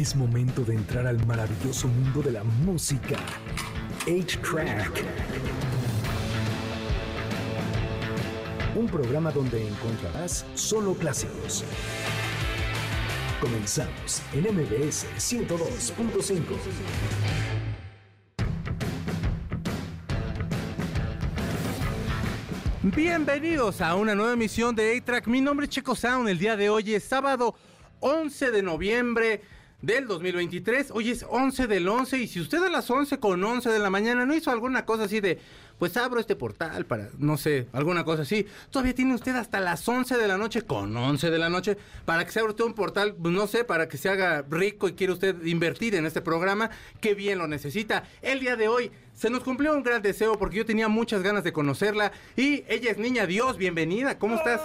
Es 0.00 0.16
momento 0.16 0.64
de 0.64 0.76
entrar 0.76 1.06
al 1.06 1.22
maravilloso 1.26 1.86
mundo 1.86 2.22
de 2.22 2.32
la 2.32 2.42
música. 2.42 3.18
8-Track. 4.06 5.04
Un 8.76 8.86
programa 8.86 9.30
donde 9.30 9.68
encontrarás 9.68 10.46
solo 10.54 10.94
clásicos. 10.94 11.66
Comenzamos 13.42 14.22
en 14.32 14.44
MBS 14.44 15.04
102.5. 15.18 16.44
Bienvenidos 22.84 23.82
a 23.82 23.96
una 23.96 24.14
nueva 24.14 24.32
emisión 24.32 24.74
de 24.74 24.96
A-Track. 24.96 25.26
Mi 25.26 25.42
nombre 25.42 25.64
es 25.64 25.70
Checo 25.70 25.94
Sound. 25.94 26.26
El 26.30 26.38
día 26.38 26.56
de 26.56 26.70
hoy 26.70 26.94
es 26.94 27.04
sábado 27.04 27.54
11 28.00 28.50
de 28.50 28.62
noviembre 28.62 29.59
del 29.82 30.06
2023. 30.06 30.90
Hoy 30.92 31.10
es 31.10 31.24
11 31.28 31.66
del 31.66 31.88
11 31.88 32.18
y 32.18 32.28
si 32.28 32.40
usted 32.40 32.62
a 32.62 32.68
las 32.68 32.90
11 32.90 33.18
con 33.18 33.42
11 33.42 33.70
de 33.70 33.78
la 33.78 33.90
mañana 33.90 34.26
no 34.26 34.34
hizo 34.34 34.50
alguna 34.50 34.84
cosa 34.84 35.04
así 35.04 35.20
de, 35.20 35.38
pues 35.78 35.96
abro 35.96 36.20
este 36.20 36.36
portal 36.36 36.84
para, 36.84 37.08
no 37.18 37.36
sé, 37.36 37.66
alguna 37.72 38.04
cosa 38.04 38.22
así, 38.22 38.46
todavía 38.70 38.94
tiene 38.94 39.14
usted 39.14 39.34
hasta 39.36 39.60
las 39.60 39.88
11 39.88 40.18
de 40.18 40.28
la 40.28 40.36
noche 40.36 40.62
con 40.62 40.94
11 40.94 41.30
de 41.30 41.38
la 41.38 41.48
noche 41.48 41.76
para 42.04 42.24
que 42.24 42.32
se 42.32 42.40
abra 42.40 42.50
usted 42.50 42.64
un 42.64 42.74
portal, 42.74 43.14
pues, 43.14 43.32
no 43.32 43.46
sé, 43.46 43.64
para 43.64 43.88
que 43.88 43.96
se 43.96 44.08
haga 44.08 44.44
rico 44.48 44.88
y 44.88 44.92
quiere 44.92 45.12
usted 45.12 45.44
invertir 45.44 45.94
en 45.94 46.06
este 46.06 46.20
programa, 46.20 46.70
que 47.00 47.14
bien 47.14 47.38
lo 47.38 47.46
necesita. 47.46 48.04
El 48.20 48.40
día 48.40 48.56
de 48.56 48.68
hoy 48.68 48.90
se 49.14 49.30
nos 49.30 49.42
cumplió 49.42 49.74
un 49.74 49.82
gran 49.82 50.02
deseo 50.02 50.38
porque 50.38 50.58
yo 50.58 50.66
tenía 50.66 50.88
muchas 50.88 51.22
ganas 51.22 51.44
de 51.44 51.52
conocerla 51.52 52.12
y 52.36 52.64
ella 52.68 52.90
es 52.90 52.98
Niña 52.98 53.26
Dios, 53.26 53.56
bienvenida, 53.56 54.18
¿cómo 54.18 54.36
estás? 54.36 54.60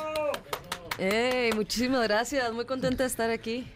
Hey, 0.98 1.52
muchísimas 1.56 2.04
gracias, 2.04 2.54
muy 2.54 2.66
contenta 2.66 3.04
de 3.04 3.08
estar 3.08 3.30
aquí. 3.30 3.68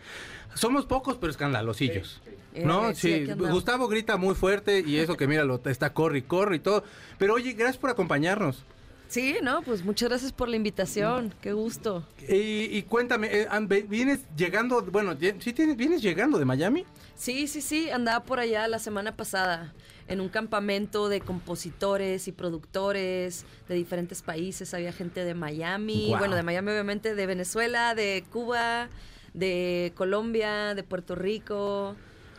Somos 0.53 0.85
pocos, 0.85 1.17
pero 1.17 1.31
escandalosillos. 1.31 2.21
Eh, 2.53 2.63
No, 2.65 2.93
sí. 2.95 3.25
Gustavo 3.25 3.87
grita 3.87 4.17
muy 4.17 4.35
fuerte 4.35 4.83
y 4.85 4.97
eso 4.97 5.15
que 5.15 5.27
mira, 5.27 5.43
lo 5.45 5.61
está 5.65 5.93
corre 5.93 6.19
y 6.19 6.21
corre 6.23 6.57
y 6.57 6.59
todo. 6.59 6.83
Pero 7.17 7.35
oye, 7.35 7.53
gracias 7.53 7.77
por 7.77 7.89
acompañarnos. 7.89 8.65
Sí, 9.07 9.37
no, 9.41 9.63
pues 9.63 9.83
muchas 9.83 10.09
gracias 10.09 10.31
por 10.31 10.49
la 10.49 10.55
invitación, 10.55 11.33
qué 11.41 11.51
gusto. 11.53 12.03
Y, 12.27 12.77
y 12.77 12.83
cuéntame, 12.83 13.27
eh, 13.31 13.47
¿vienes 13.87 14.19
llegando, 14.37 14.83
bueno, 14.83 15.17
sí 15.39 15.51
tienes, 15.51 15.75
vienes 15.77 16.03
llegando 16.03 16.37
de 16.37 16.45
Miami? 16.45 16.85
Sí, 17.15 17.47
sí, 17.47 17.61
sí, 17.61 17.89
andaba 17.89 18.23
por 18.23 18.39
allá 18.39 18.67
la 18.67 18.77
semana 18.77 19.15
pasada 19.15 19.73
en 20.07 20.21
un 20.21 20.29
campamento 20.29 21.09
de 21.09 21.21
compositores 21.21 22.27
y 22.27 22.31
productores 22.31 23.45
de 23.67 23.75
diferentes 23.75 24.21
países. 24.21 24.75
Había 24.75 24.93
gente 24.93 25.23
de 25.23 25.33
Miami, 25.33 26.13
bueno, 26.17 26.35
de 26.35 26.43
Miami 26.43 26.69
obviamente, 26.71 27.15
de 27.15 27.25
Venezuela, 27.25 27.95
de 27.95 28.23
Cuba, 28.31 28.89
de 29.33 29.91
Colombia, 29.95 30.73
de 30.75 30.83
Puerto 30.83 31.15
Rico. 31.15 31.95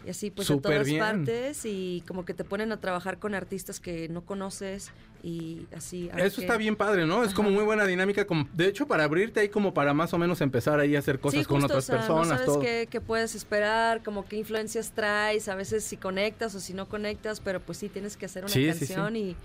Y 0.07 0.09
así, 0.09 0.31
pues 0.31 0.49
de 0.49 0.55
Súper 0.55 0.73
todas 0.73 0.87
bien. 0.87 0.99
partes 0.99 1.61
y 1.67 2.03
como 2.09 2.25
que 2.25 2.33
te 2.33 2.43
ponen 2.43 2.73
a 2.73 2.81
trabajar 2.81 3.19
con 3.19 3.35
artistas 3.35 3.81
que 3.81 4.09
no 4.09 4.23
conoces 4.25 4.91
y 5.23 5.67
así. 5.77 6.09
Eso 6.17 6.41
está 6.41 6.57
bien 6.57 6.75
padre, 6.75 7.05
¿no? 7.05 7.23
Es 7.23 7.35
como 7.35 7.51
muy 7.51 7.65
buena 7.65 7.85
dinámica. 7.85 8.27
como- 8.27 8.49
de 8.55 8.67
hecho, 8.67 8.87
para 8.87 9.05
abrirte 9.05 9.41
ahí 9.41 9.51
como 9.51 9.75
para 9.75 9.93
más 9.93 10.15
o 10.15 10.19
menos 10.19 10.41
empezar 10.41 10.81
ahí 10.81 10.97
a 10.97 11.01
hacer 11.01 11.21
cosas 11.21 11.41
sí, 11.41 11.47
con 11.47 11.63
otras 11.63 11.85
o 11.85 11.87
sea, 11.87 11.97
personas, 11.99 12.29
No 12.29 12.33
sabes 12.35 12.47
todo. 12.47 12.61
qué, 12.61 12.89
qué 12.91 13.03
puedes 13.03 13.35
esperar, 13.35 14.03
como 14.03 14.25
qué 14.25 14.37
influencias 14.37 14.93
traes, 14.93 15.49
a 15.49 15.55
veces 15.55 15.85
si 15.85 15.99
conectas 15.99 16.55
o 16.55 16.61
si 16.61 16.73
no 16.73 16.89
conectas, 16.89 17.41
pero 17.41 17.61
pues 17.61 17.77
sí 17.77 17.91
tienes 17.91 18.17
que 18.17 18.25
hacer 18.25 18.45
una 18.45 18.55
Sí, 18.55 18.65
sí, 18.73 18.87
sí. 18.87 18.95
canción 18.95 19.17
Y, 19.17 19.37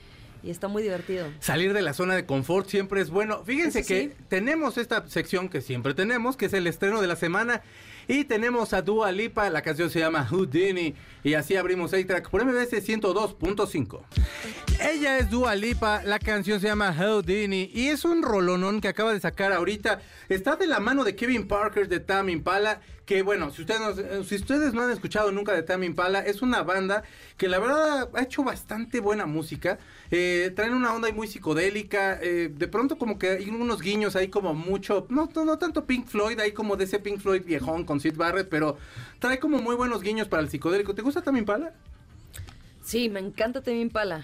y 0.45 0.51
está 0.51 0.67
muy 0.67 0.83
divertido. 0.83 1.27
Salir 1.39 1.73
de 1.73 1.81
la 1.81 1.93
zona 1.93 2.15
de 2.15 2.25
confort 2.25 2.67
siempre 2.69 3.01
es 3.01 3.09
bueno. 3.09 3.43
Fíjense 3.43 3.79
Eso 3.79 3.87
que 3.87 4.01
sí. 4.09 4.11
tenemos 4.29 4.77
esta 4.77 5.07
sección 5.09 5.49
que 5.49 5.61
siempre 5.61 5.93
tenemos, 5.93 6.37
que 6.37 6.45
es 6.45 6.53
el 6.53 6.67
estreno 6.67 7.01
de 7.01 7.07
la 7.07 7.15
semana. 7.15 7.61
Y 8.07 8.25
tenemos 8.25 8.73
a 8.73 8.83
Dua 8.83 9.11
Lipa, 9.11 9.49
la 9.49 9.63
canción 9.63 9.89
se 9.89 9.97
llama 9.99 10.27
Houdini. 10.27 10.93
Y 11.23 11.33
así 11.33 11.55
abrimos 11.55 11.91
A-Track 11.93 12.29
por 12.29 12.45
MBS 12.45 12.73
102.5. 12.87 14.01
Ella 14.79 15.17
es 15.17 15.29
Dua 15.31 15.55
Lipa, 15.55 16.03
la 16.03 16.19
canción 16.19 16.59
se 16.59 16.67
llama 16.67 16.93
Houdini. 16.93 17.71
Y 17.73 17.87
es 17.87 18.05
un 18.05 18.21
rolonón 18.21 18.79
que 18.81 18.89
acaba 18.89 19.11
de 19.11 19.19
sacar 19.19 19.51
ahorita. 19.51 20.01
Está 20.29 20.55
de 20.55 20.67
la 20.67 20.79
mano 20.79 21.03
de 21.03 21.15
Kevin 21.15 21.47
Parker 21.47 21.87
de 21.87 21.99
Tam 21.99 22.29
Impala. 22.29 22.81
Que 23.05 23.21
bueno, 23.21 23.51
si 23.51 23.61
ustedes, 23.61 23.79
no, 23.81 24.23
si 24.23 24.35
ustedes 24.35 24.73
no 24.73 24.81
han 24.81 24.89
escuchado 24.89 25.31
nunca 25.31 25.53
de 25.53 25.61
Tam 25.61 25.83
Impala, 25.83 26.21
es 26.21 26.41
una 26.41 26.63
banda 26.63 27.03
que 27.37 27.47
la 27.47 27.59
verdad 27.59 28.09
ha 28.13 28.21
hecho 28.23 28.43
bastante 28.43 28.99
buena 28.99 29.27
música. 29.27 29.77
Eh, 30.09 30.51
traen 30.55 30.73
una 30.73 30.93
onda 30.93 31.11
muy 31.11 31.27
psicodélica. 31.27 32.19
eh, 32.21 32.51
de 32.51 32.67
pronto 32.67 32.97
como 32.97 33.19
que 33.19 33.29
hay 33.29 33.49
unos 33.49 33.81
guiños 33.81 34.15
ahí 34.15 34.29
como 34.29 34.55
mucho, 34.55 35.05
no, 35.09 35.29
no, 35.35 35.57
tanto 35.59 35.85
Pink 35.85 36.07
Floyd, 36.07 36.39
ahí 36.39 36.51
como 36.51 36.77
de 36.77 36.85
ese 36.85 36.99
Pink 36.99 37.19
Floyd 37.19 37.43
viejón 37.45 37.85
con 37.85 37.99
Sid 37.99 38.15
Barrett, 38.15 38.49
pero 38.49 38.77
trae 39.19 39.39
como 39.39 39.59
muy 39.59 39.75
buenos 39.75 40.01
guiños 40.01 40.27
para 40.27 40.41
el 40.41 40.49
psicodélico. 40.49 40.95
¿Te 40.95 41.03
gusta 41.03 41.21
Tam 41.21 41.37
Impala? 41.37 41.73
Sí, 42.85 43.09
me 43.09 43.19
encanta 43.19 43.61
Temi 43.61 43.81
Impala. 43.81 44.23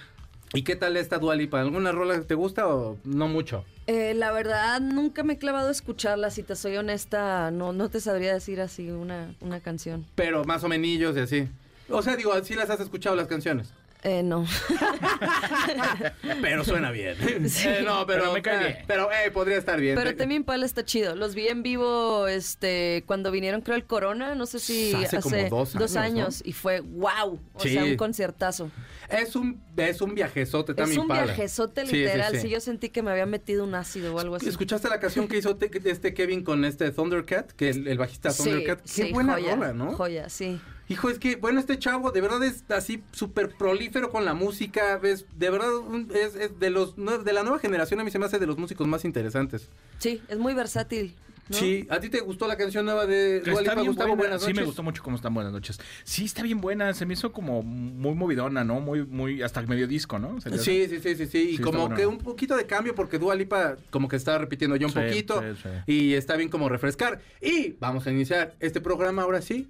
¿Y 0.53 0.63
qué 0.63 0.75
tal 0.75 0.97
esta 0.97 1.17
Dua 1.17 1.35
Lipa? 1.35 1.61
¿Alguna 1.61 1.93
rola 1.93 2.15
que 2.15 2.25
te 2.25 2.35
gusta 2.35 2.67
o 2.67 2.97
no 3.05 3.27
mucho? 3.29 3.63
Eh, 3.87 4.13
la 4.13 4.31
verdad, 4.31 4.81
nunca 4.81 5.23
me 5.23 5.33
he 5.33 5.37
clavado 5.37 5.69
a 5.69 5.71
escucharla, 5.71 6.29
si 6.29 6.43
te 6.43 6.55
soy 6.55 6.75
honesta, 6.75 7.51
no, 7.51 7.71
no 7.71 7.89
te 7.89 8.01
sabría 8.01 8.33
decir 8.33 8.59
así 8.59 8.91
una, 8.91 9.33
una 9.39 9.61
canción. 9.61 10.05
Pero 10.15 10.43
más 10.43 10.63
o 10.65 10.67
menos 10.67 11.15
y 11.15 11.19
así. 11.19 11.47
O 11.89 12.01
sea, 12.01 12.15
digo, 12.15 12.33
sí 12.43 12.55
las 12.55 12.69
has 12.69 12.81
escuchado 12.81 13.15
las 13.15 13.27
canciones. 13.27 13.73
Eh, 14.03 14.23
no. 14.23 14.45
Pero 16.41 16.63
suena 16.63 16.91
bien. 16.91 17.15
Sí. 17.49 17.67
Eh, 17.67 17.81
no, 17.85 18.05
pero, 18.05 18.21
Pero 18.21 18.33
me 18.33 18.41
cae 18.41 18.55
eh, 18.55 18.73
bien. 18.73 18.77
pero 18.87 19.09
eh, 19.11 19.31
podría 19.31 19.57
estar 19.57 19.79
bien. 19.79 19.95
Pero 19.95 20.15
Temi 20.15 20.35
Impala 20.35 20.65
está 20.65 20.83
chido. 20.85 21.15
Los 21.15 21.35
vi 21.35 21.47
en 21.47 21.63
vivo 21.63 22.27
este 22.27 23.03
cuando 23.05 23.31
vinieron, 23.31 23.61
creo, 23.61 23.75
el 23.75 23.85
Corona, 23.85 24.35
no 24.35 24.45
sé 24.45 24.59
si 24.59 24.93
Hace 24.93 25.19
como 25.21 25.35
dos 25.49 25.75
años, 25.75 25.95
años, 25.95 26.41
¿no? 26.43 26.49
y 26.49 26.53
fue 26.53 26.79
wow. 26.81 27.39
O 27.53 27.59
Sí. 27.59 27.69
sea, 27.73 27.83
un 27.83 27.95
conciertazo. 27.95 28.71
Es 29.09 29.35
un, 29.35 29.61
es 29.77 30.01
un 30.01 30.15
viajezote 30.15 30.71
Es 30.71 30.77
también 30.77 31.01
un 31.01 31.07
viajezote 31.07 31.81
Sí, 31.81 31.87
sí, 31.91 31.95
literal. 31.97 32.33
sí. 32.35 32.41
Sí, 32.41 32.49
yo 32.49 32.59
sentí 32.59 32.89
que 32.89 33.01
me 33.03 33.11
había 33.11 33.25
metido 33.25 33.63
un 33.63 33.75
ácido 33.75 34.15
o 34.15 34.19
algo 34.19 34.35
así. 34.35 34.47
¿Escuchaste 34.47 34.89
la 34.89 34.99
canción 34.99 35.27
que 35.27 35.37
hizo 35.37 35.55
te- 35.57 35.69
este 35.89 36.13
Kevin 36.13 36.43
con 36.43 36.65
este 36.65 36.91
Thundercat? 36.91 37.51
Que 37.51 37.69
el, 37.69 37.87
el 37.87 37.97
bajista 37.97 38.31
Sí, 38.31 38.43
Thundercat. 38.43 38.81
Qué 38.81 38.87
sí, 38.87 39.11
buena 39.11 39.33
joya, 39.33 39.55
rola, 39.55 39.73
¿no? 39.73 39.91
Joya, 39.93 40.29
sí. 40.29 40.59
Hijo, 40.91 41.09
es 41.09 41.19
que, 41.19 41.35
bueno, 41.37 41.59
este 41.59 41.79
chavo 41.79 42.11
de 42.11 42.21
verdad 42.21 42.43
es 42.43 42.63
así 42.69 43.01
súper 43.11 43.49
prolífero 43.49 44.09
con 44.09 44.25
la 44.25 44.33
música. 44.33 44.99
Es, 45.03 45.25
de 45.37 45.49
verdad 45.49 45.75
un- 45.77 46.11
es, 46.13 46.35
es 46.35 46.59
de 46.59 46.69
los 46.69 46.95
de 46.95 47.33
la 47.33 47.43
nueva 47.43 47.59
generación 47.59 47.99
a 47.99 48.03
mí 48.03 48.11
se 48.11 48.19
me 48.19 48.25
hace 48.25 48.39
de 48.39 48.47
los 48.47 48.57
músicos 48.57 48.87
más 48.87 49.05
interesantes. 49.05 49.69
Sí, 49.99 50.21
es 50.27 50.37
muy 50.37 50.53
versátil. 50.53 51.15
¿no? 51.49 51.57
Sí, 51.57 51.85
¿a 51.89 51.99
ti 51.99 52.07
te 52.07 52.21
gustó 52.21 52.47
la 52.47 52.55
canción 52.55 52.85
nueva 52.85 53.05
de 53.05 53.41
Dua 53.41 53.61
Lipa, 53.61 53.81
Gustavo? 53.81 54.15
buena. 54.15 54.15
Buenas 54.15 54.41
Sí, 54.41 54.47
me 54.47 54.53
noches. 54.53 54.67
gustó 54.67 54.83
mucho 54.83 55.03
cómo 55.03 55.17
están 55.17 55.33
buenas 55.33 55.51
noches. 55.51 55.79
Sí, 56.05 56.23
está 56.23 56.43
bien 56.43 56.61
buena. 56.61 56.93
Se 56.93 57.05
me 57.05 57.13
hizo 57.15 57.33
como 57.33 57.61
muy 57.61 58.13
movidona, 58.15 58.63
¿no? 58.63 58.79
Muy, 58.79 59.05
muy, 59.05 59.41
hasta 59.41 59.61
medio 59.63 59.85
disco, 59.85 60.17
¿no? 60.17 60.39
Sí, 60.39 60.87
sí, 60.87 60.99
sí, 61.01 61.15
sí, 61.15 61.25
sí. 61.25 61.37
Y 61.51 61.57
Sí, 61.57 61.63
como 61.63 61.79
bueno. 61.81 61.95
que 61.97 62.05
un 62.07 62.19
poquito 62.19 62.55
de 62.55 62.65
cambio 62.67 62.95
porque 62.95 63.19
Dua 63.19 63.35
Lipa 63.35 63.75
como 63.89 64.07
que 64.07 64.15
está 64.15 64.37
repitiendo 64.37 64.77
ya 64.77 64.85
un 64.87 64.93
Sí, 64.93 64.99
poquito. 64.99 65.41
sí, 65.41 65.61
sí. 65.61 65.69
Y 65.91 66.13
está 66.13 66.37
bien 66.37 66.47
como 66.47 66.69
refrescar. 66.69 67.19
Y 67.41 67.71
vamos 67.81 68.07
a 68.07 68.11
iniciar 68.11 68.55
este 68.61 68.79
programa 68.79 69.23
ahora 69.23 69.41
sí 69.41 69.67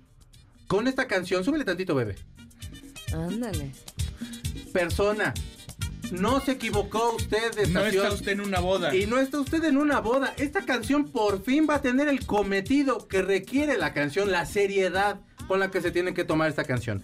con 0.72 0.88
esta 0.88 1.06
canción. 1.06 1.44
Súbele 1.44 1.66
tantito, 1.66 1.94
bebé. 1.94 2.16
Ándale. 3.14 3.72
Persona, 4.72 5.34
no 6.12 6.40
se 6.40 6.54
equivocó 6.54 7.14
usted 7.14 7.54
de 7.56 7.68
No 7.68 7.82
estación. 7.82 8.06
está 8.06 8.16
usted 8.16 8.32
en 8.32 8.40
una 8.40 8.62
boda. 8.62 8.96
Y 8.96 9.06
no 9.06 9.20
está 9.20 9.42
usted 9.42 9.66
en 9.66 9.76
una 9.76 10.00
boda. 10.00 10.34
Esta 10.38 10.62
canción 10.62 11.12
por 11.12 11.44
fin 11.44 11.68
va 11.70 11.76
a 11.76 11.82
tener 11.82 12.08
el 12.08 12.26
cometido 12.26 13.10
que 13.10 13.22
requiere 13.22 13.78
la 13.78 13.92
canción, 13.94 14.32
la 14.32 14.46
seriedad 14.46 15.20
con 15.50 15.60
la 15.60 15.70
que 15.72 15.82
se 15.82 15.92
tiene 15.92 16.14
que 16.14 16.24
tomar 16.24 16.50
esta 16.50 16.64
canción. 16.64 17.04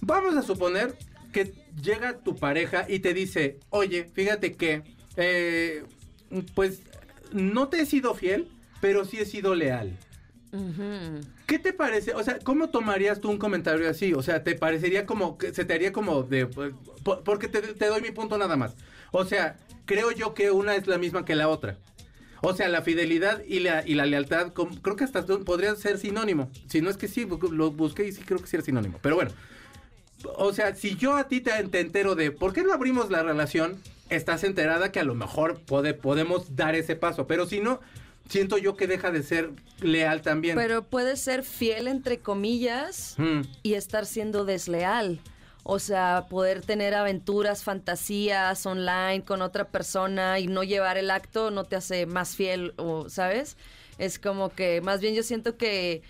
Vamos 0.00 0.34
a 0.34 0.40
suponer 0.42 0.96
que 1.34 1.52
llega 1.82 2.16
tu 2.16 2.36
pareja 2.36 2.86
y 2.88 3.00
te 3.00 3.12
dice, 3.12 3.60
oye, 3.68 4.08
fíjate 4.14 4.54
que, 4.54 4.84
eh, 5.18 5.84
pues, 6.54 6.80
no 7.30 7.68
te 7.68 7.82
he 7.82 7.84
sido 7.84 8.14
fiel, 8.14 8.48
pero 8.80 9.04
sí 9.04 9.18
he 9.18 9.26
sido 9.26 9.54
leal. 9.54 9.98
¿Qué 11.46 11.58
te 11.58 11.72
parece? 11.72 12.14
O 12.14 12.22
sea, 12.22 12.38
¿cómo 12.40 12.68
tomarías 12.70 13.20
tú 13.20 13.30
un 13.30 13.38
comentario 13.38 13.88
así? 13.88 14.12
O 14.14 14.22
sea, 14.22 14.44
¿te 14.44 14.54
parecería 14.54 15.06
como 15.06 15.38
que 15.38 15.52
se 15.54 15.64
te 15.64 15.72
haría 15.74 15.92
como 15.92 16.22
de... 16.22 16.46
pues, 16.46 16.74
po- 17.02 17.22
Porque 17.24 17.48
te, 17.48 17.86
doy 17.88 18.02
mi 18.02 18.10
punto 18.10 18.36
nada 18.38 18.56
más. 18.56 18.74
O 19.12 19.24
sea, 19.24 19.56
creo 19.86 20.10
yo 20.10 20.34
que 20.34 20.50
una 20.50 20.74
es 20.76 20.86
la 20.86 20.98
misma 20.98 21.24
que 21.24 21.34
la 21.36 21.48
otra. 21.48 21.78
O 22.42 22.54
sea, 22.54 22.68
la 22.68 22.82
fidelidad 22.82 23.42
y 23.46 23.60
la, 23.60 23.86
y 23.86 23.94
la 23.94 24.04
lealtad, 24.04 24.52
creo 24.52 24.96
que 24.96 25.04
hasta 25.04 25.24
podrían 25.24 25.76
ser 25.76 25.96
sinónimo. 25.98 26.50
Si 26.68 26.80
no 26.80 26.90
es 26.90 26.96
que 26.96 27.08
sí, 27.08 27.26
lo 27.50 27.70
busqué 27.70 28.06
y 28.06 28.12
sí 28.12 28.22
creo 28.22 28.40
que 28.40 28.46
sí 28.46 28.56
era 28.56 28.64
sinónimo. 28.64 28.98
Pero 29.00 29.14
bueno, 29.14 29.30
o 30.36 30.52
sea, 30.52 30.74
si 30.74 30.96
yo 30.96 31.14
a 31.16 31.28
ti 31.28 31.40
te, 31.40 31.50
te 31.68 31.80
entero 31.80 32.14
de 32.14 32.30
por 32.30 32.52
qué 32.52 32.62
no 32.62 32.72
abrimos 32.72 33.10
la 33.10 33.22
relación, 33.22 33.80
estás 34.10 34.44
enterada 34.44 34.90
que 34.92 35.00
a 35.00 35.04
lo 35.04 35.14
mejor 35.14 35.60
pode- 35.66 35.94
podemos 35.94 36.56
dar 36.56 36.74
ese 36.74 36.96
paso. 36.96 37.26
Pero 37.28 37.46
si 37.46 37.60
no, 37.60 37.80
siento 38.32 38.56
yo 38.56 38.76
que 38.76 38.86
deja 38.86 39.10
de 39.10 39.22
ser 39.22 39.50
leal 39.80 40.22
también. 40.22 40.56
Pero 40.56 40.84
puede 40.84 41.16
ser 41.16 41.44
fiel 41.44 41.86
entre 41.86 42.18
comillas 42.20 43.14
Mm. 43.18 43.42
y 43.62 43.74
estar 43.74 44.06
siendo 44.06 44.46
desleal. 44.46 45.20
O 45.64 45.78
sea, 45.78 46.26
poder 46.30 46.62
tener 46.62 46.94
aventuras, 46.94 47.62
fantasías 47.62 48.64
online 48.66 49.22
con 49.24 49.42
otra 49.42 49.68
persona 49.68 50.38
y 50.40 50.46
no 50.46 50.64
llevar 50.64 50.96
el 50.96 51.10
acto 51.10 51.50
no 51.50 51.64
te 51.64 51.76
hace 51.76 52.06
más 52.06 52.34
fiel, 52.34 52.72
o, 52.78 53.08
¿sabes? 53.10 53.56
Es 53.98 54.18
como 54.18 54.48
que, 54.48 54.80
más 54.80 55.00
bien 55.00 55.14
yo 55.14 55.22
siento 55.22 55.56
que, 55.58 56.02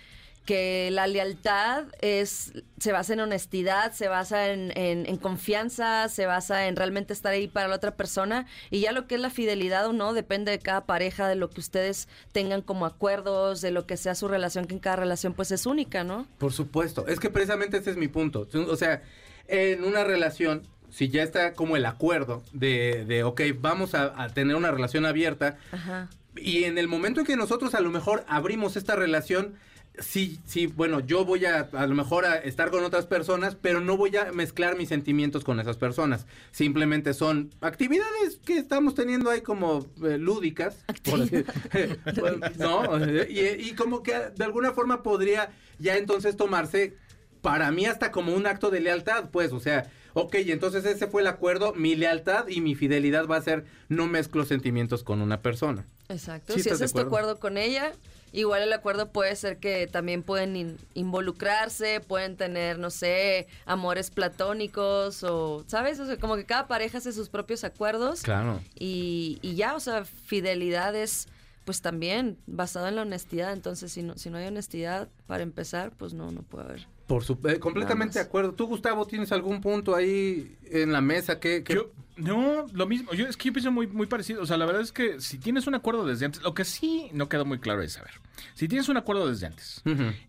que 0.45 0.89
la 0.91 1.07
lealtad 1.07 1.85
es 2.01 2.51
se 2.77 2.91
basa 2.91 3.13
en 3.13 3.21
honestidad, 3.21 3.93
se 3.93 4.09
basa 4.09 4.49
en, 4.51 4.71
en- 4.77 5.05
en 5.05 5.15
confianza, 5.17 6.09
se 6.09 6.25
basa 6.25 6.67
en 6.67 6.75
realmente 6.75 7.13
estar 7.13 7.31
ahí 7.31 7.47
para 7.47 7.69
la 7.69 7.75
otra 7.77 7.95
persona 7.95 8.45
y 8.69 8.81
ya 8.81 8.91
lo 8.91 9.07
que 9.07 9.15
es 9.15 9.21
la 9.21 9.29
fidelidad 9.29 9.87
o 9.87 9.93
no 9.93 10.13
depende 10.13 10.51
de 10.51 10.59
cada 10.59 10.85
pareja, 10.85 11.27
de 11.29 11.35
lo 11.35 11.49
que 11.49 11.61
ustedes 11.61 12.09
tengan 12.33 12.61
como 12.61 12.85
acuerdos, 12.85 13.61
de 13.61 13.71
lo 13.71 13.85
que 13.85 13.95
sea 13.95 14.15
su 14.15 14.27
relación, 14.27 14.65
que 14.65 14.73
en 14.73 14.79
cada 14.79 14.97
relación 14.97 15.33
pues 15.33 15.51
es 15.51 15.65
única, 15.65 16.03
¿no? 16.03 16.27
Por 16.39 16.51
supuesto, 16.51 17.07
es 17.07 17.19
que 17.21 17.29
precisamente 17.29 17.77
ese 17.77 17.91
es 17.91 17.97
mi 17.97 18.09
punto. 18.09 18.47
O 18.67 18.75
sea, 18.75 19.01
en 19.47 19.83
una 19.85 20.03
relación, 20.03 20.63
si 20.89 21.07
ya 21.07 21.23
está 21.23 21.53
como 21.53 21.77
el 21.77 21.85
acuerdo 21.85 22.43
de, 22.51 23.05
de 23.05 23.23
ok, 23.23 23.41
vamos 23.59 23.93
a, 23.95 24.21
a 24.21 24.27
tener 24.29 24.55
una 24.57 24.71
relación 24.71 25.05
abierta, 25.05 25.57
Ajá. 25.71 26.09
y 26.35 26.65
en 26.65 26.77
el 26.77 26.87
momento 26.89 27.21
en 27.21 27.25
que 27.25 27.37
nosotros 27.37 27.73
a 27.75 27.79
lo 27.79 27.91
mejor 27.91 28.25
abrimos 28.27 28.75
esta 28.75 28.95
relación, 28.97 29.55
sí, 29.99 30.39
sí, 30.45 30.67
bueno, 30.67 30.99
yo 31.01 31.23
voy 31.25 31.45
a 31.45 31.69
a 31.73 31.87
lo 31.87 31.95
mejor 31.95 32.25
a 32.25 32.35
estar 32.37 32.71
con 32.71 32.83
otras 32.83 33.05
personas, 33.05 33.55
pero 33.55 33.79
no 33.81 33.95
voy 33.97 34.15
a 34.17 34.31
mezclar 34.31 34.75
mis 34.77 34.89
sentimientos 34.89 35.43
con 35.43 35.59
esas 35.59 35.77
personas. 35.77 36.25
Simplemente 36.51 37.13
son 37.13 37.51
actividades 37.61 38.39
que 38.43 38.57
estamos 38.57 38.95
teniendo 38.95 39.29
ahí 39.29 39.41
como 39.41 39.85
eh, 40.03 40.17
lúdicas. 40.17 40.77
por 41.03 41.21
así- 41.21 41.45
no, 42.59 42.97
y, 43.29 43.39
y 43.69 43.73
como 43.75 44.03
que 44.03 44.13
de 44.35 44.43
alguna 44.43 44.71
forma 44.73 45.03
podría 45.03 45.51
ya 45.79 45.97
entonces 45.97 46.35
tomarse 46.37 46.95
para 47.41 47.71
mí 47.71 47.85
hasta 47.85 48.11
como 48.11 48.33
un 48.33 48.47
acto 48.47 48.69
de 48.69 48.79
lealtad, 48.79 49.29
pues, 49.29 49.51
o 49.51 49.59
sea, 49.59 49.91
ok, 50.13 50.35
entonces 50.35 50.85
ese 50.85 51.07
fue 51.07 51.21
el 51.21 51.27
acuerdo, 51.27 51.73
mi 51.73 51.95
lealtad 51.95 52.47
y 52.47 52.61
mi 52.61 52.73
fidelidad 52.73 53.27
va 53.27 53.35
a 53.37 53.41
ser 53.41 53.65
no 53.89 54.07
mezclo 54.07 54.45
sentimientos 54.45 55.03
con 55.03 55.21
una 55.21 55.41
persona. 55.41 55.85
Exacto. 56.07 56.53
Sí, 56.53 56.61
si 56.61 56.69
¿estás 56.69 56.79
de 56.79 56.85
haces 56.85 56.93
tu 56.93 57.01
acuerdo 57.01 57.39
con 57.39 57.57
ella, 57.57 57.91
igual 58.33 58.63
el 58.63 58.73
acuerdo 58.73 59.11
puede 59.11 59.35
ser 59.37 59.57
que 59.57 59.87
también 59.87 60.21
pueden 60.23 60.55
in- 60.57 60.77
involucrarse, 60.95 62.01
pueden 62.01 62.35
tener, 62.35 62.79
no 62.79 62.89
sé, 62.89 63.47
amores 63.65 64.09
platónicos 64.09 65.23
o, 65.23 65.63
¿sabes? 65.67 65.99
O 65.99 66.05
sea, 66.05 66.17
como 66.17 66.35
que 66.35 66.45
cada 66.45 66.67
pareja 66.67 66.97
hace 66.97 67.13
sus 67.13 67.29
propios 67.29 67.63
acuerdos. 67.63 68.21
Claro. 68.21 68.59
Y, 68.75 69.39
y 69.41 69.55
ya, 69.55 69.75
o 69.75 69.79
sea, 69.79 70.03
fidelidad 70.05 70.95
es 70.95 71.27
pues 71.65 71.81
también 71.81 72.37
basado 72.45 72.89
en 72.89 72.97
la 72.97 73.03
honestidad. 73.03 73.53
Entonces, 73.53 73.91
si 73.93 74.03
no, 74.03 74.17
si 74.17 74.29
no 74.29 74.37
hay 74.37 74.47
honestidad, 74.47 75.07
para 75.27 75.43
empezar, 75.43 75.91
pues 75.97 76.13
no, 76.13 76.29
no 76.31 76.41
puede 76.41 76.65
haber. 76.65 76.87
Por 77.07 77.23
su, 77.23 77.37
eh, 77.47 77.57
completamente 77.59 78.19
de 78.19 78.25
acuerdo. 78.25 78.51
¿Tú, 78.53 78.67
Gustavo, 78.67 79.05
tienes 79.07 79.31
algún 79.31 79.61
punto 79.61 79.95
ahí 79.95 80.57
en 80.71 80.91
la 80.91 80.99
mesa 80.99 81.39
que... 81.39 81.63
que- 81.63 81.75
Yo, 81.75 81.89
no, 82.15 82.65
lo 82.73 82.85
mismo. 82.87 83.11
Yo, 83.13 83.27
es 83.27 83.37
que 83.37 83.45
yo 83.49 83.53
pienso 83.53 83.71
muy, 83.71 83.87
muy 83.87 84.07
parecido. 84.07 84.41
O 84.41 84.45
sea, 84.45 84.57
la 84.57 84.65
verdad 84.65 84.81
es 84.81 84.91
que 84.91 85.19
si 85.19 85.37
tienes 85.39 85.67
un 85.67 85.75
acuerdo 85.75 86.05
desde 86.05 86.25
antes, 86.25 86.41
lo 86.43 86.53
que 86.53 86.65
sí 86.65 87.09
no 87.13 87.29
queda 87.29 87.43
muy 87.43 87.59
claro 87.59 87.81
es, 87.81 87.97
a 87.97 88.01
ver, 88.03 88.11
si 88.53 88.67
tienes 88.67 88.89
un 88.89 88.97
acuerdo 88.97 89.29
desde 89.29 89.47
antes 89.47 89.81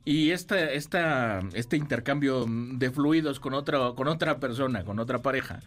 y 0.04 0.30
esta, 0.30 0.70
esta, 0.72 1.40
este 1.54 1.76
intercambio 1.76 2.46
de 2.48 2.90
fluidos 2.90 3.40
con 3.40 3.54
otra, 3.54 3.92
con 3.96 4.08
otra 4.08 4.38
persona, 4.38 4.84
con 4.84 4.98
otra 4.98 5.20
pareja, 5.22 5.60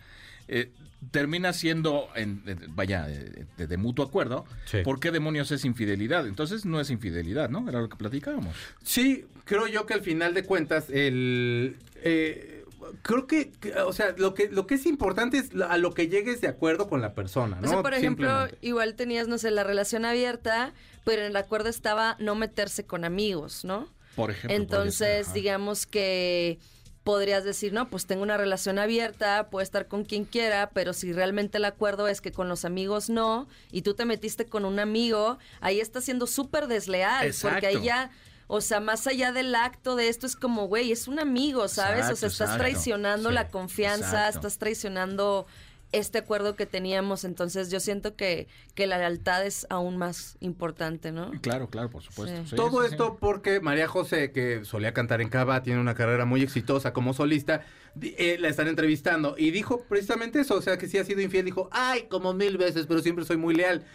eh, 0.48 0.72
termina 1.12 1.54
siendo, 1.54 2.08
en- 2.16 2.42
vaya, 2.70 3.06
de, 3.06 3.46
de- 3.58 3.68
de 3.68 3.78
mutuo 3.78 4.06
acuerdo, 4.06 4.46
Sí. 4.66 4.80
¿por 4.84 5.00
qué 5.00 5.12
demonios 5.12 5.52
es 5.52 5.66
infidelidad? 5.66 6.26
Entonces 6.28 6.66
no 6.66 6.80
es 6.80 6.90
infidelidad, 6.90 7.50
¿no? 7.50 7.68
Era 7.70 7.82
lo 7.82 7.90
que 7.90 7.98
platicábamos. 7.98 8.56
Sí, 8.82 9.26
creo 9.46 9.68
yo 9.68 9.86
que 9.86 9.94
al 9.94 10.02
final 10.02 10.34
de 10.34 10.44
cuentas, 10.44 10.90
el... 10.90 11.76
eh, 11.98 12.57
creo 13.02 13.28
que, 13.28 13.52
o 13.86 13.94
sea, 13.94 14.14
lo 14.18 14.34
que, 14.34 14.50
lo 14.50 14.68
que 14.68 14.76
es 14.76 14.86
importante 14.86 15.38
es 15.38 15.50
a 15.68 15.78
lo 15.78 15.94
que 15.94 16.08
llegues 16.08 16.42
de 16.42 16.48
acuerdo 16.48 16.90
con 16.90 17.02
la 17.02 17.14
persona, 17.14 17.60
¿no? 17.62 17.68
O 17.68 17.72
sea, 17.72 17.82
por 17.82 17.94
ejemplo, 17.94 18.48
igual 18.62 18.96
tenías, 18.96 19.28
no 19.28 19.38
sé, 19.38 19.52
la 19.52 19.64
relación 19.64 20.06
abierta, 20.06 20.74
pero 21.04 21.22
en 21.22 21.30
el 21.30 21.36
acuerdo 21.36 21.70
estaba 21.70 22.16
no 22.20 22.36
meterse 22.36 22.86
con 22.86 23.06
amigos, 23.06 23.64
¿no? 23.66 23.88
Por 24.16 24.32
ejemplo. 24.32 24.56
Entonces, 24.56 25.34
digamos 25.34 25.86
que 25.86 26.60
podrías 27.04 27.46
decir, 27.46 27.72
no, 27.72 27.90
pues 27.90 28.06
tengo 28.06 28.22
una 28.22 28.36
relación 28.36 28.80
abierta, 28.80 29.50
puedo 29.50 29.64
estar 29.64 29.88
con 29.88 30.04
quien 30.04 30.26
quiera, 30.26 30.72
pero 30.74 30.92
si 30.92 31.14
realmente 31.14 31.58
el 31.58 31.64
acuerdo 31.64 32.10
es 32.10 32.20
que 32.20 32.34
con 32.34 32.50
los 32.50 32.66
amigos 32.66 33.10
no, 33.10 33.48
y 33.72 33.84
tú 33.84 33.94
te 33.94 34.04
metiste 34.04 34.46
con 34.46 34.66
un 34.66 34.78
amigo, 34.80 35.38
ahí 35.62 35.80
estás 35.80 36.04
siendo 36.04 36.28
súper 36.28 36.68
desleal, 36.68 37.34
porque 37.42 37.68
ahí 37.68 37.76
Exacto. 37.76 37.86
ya... 37.86 38.12
O 38.48 38.62
sea, 38.62 38.80
más 38.80 39.08
allá 39.08 39.32
del 39.32 39.54
acto 39.56 39.96
de 39.96 40.08
esto 40.08 40.26
es 40.26 40.36
como, 40.36 40.68
güey, 40.68 40.92
es 40.92 41.08
un 41.08 41.20
amigo, 41.20 41.68
¿sabes? 41.68 42.10
o 42.10 42.16
sea, 42.16 42.28
estás 42.28 42.42
exacto. 42.42 42.58
traicionando 42.58 43.30
Sí, 43.30 43.36
la 43.36 43.50
confianza, 43.50 44.28
exacto. 44.28 44.38
estás 44.40 44.58
traicionando 44.58 45.46
este 45.92 46.18
acuerdo 46.18 46.56
que 46.56 46.66
teníamos. 46.66 47.24
Entonces, 47.24 47.70
yo 47.72 47.80
siento 47.80 48.16
que, 48.16 48.48
que 48.74 48.88
la 48.88 48.98
lealtad 48.98 49.46
es 49.46 49.68
aún 49.70 49.98
más 49.98 50.38
importante, 50.40 51.12
¿no? 51.12 51.32
Claro, 51.42 51.70
claro, 51.70 51.90
por 51.90 52.04
supuesto. 52.04 52.38
Sí. 52.44 52.50
Sí, 52.52 52.56
Todo 52.56 52.82
sí, 52.82 52.88
sí. 52.88 52.94
esto 52.94 53.18
porque 53.20 53.60
María 53.60 53.88
José, 53.88 54.32
que 54.32 54.64
solía 54.66 54.94
cantar 54.94 55.22
en 55.22 55.30
Cava, 55.30 55.64
tiene 55.64 55.80
una 55.80 55.96
carrera 55.96 56.26
muy 56.26 56.42
exitosa 56.42 56.94
como 56.94 57.14
solista, 57.14 57.66
eh, 58.02 58.38
la 58.40 58.50
están 58.50 58.68
entrevistando 58.68 59.36
y 59.38 59.52
dijo 59.52 59.84
precisamente 59.90 60.40
eso, 60.40 60.56
o 60.56 60.62
sea, 60.62 60.78
que 60.78 60.88
sí 60.88 60.98
ha 60.98 61.04
sido 61.04 61.22
infiel, 61.22 61.46
dijo, 61.46 61.70
ay, 61.72 62.04
como 62.10 62.34
mil 62.34 62.58
veces, 62.58 62.86
pero 62.88 63.02
siempre 63.02 63.26
soy 63.26 63.38
muy 63.38 63.56
leal. 63.56 63.86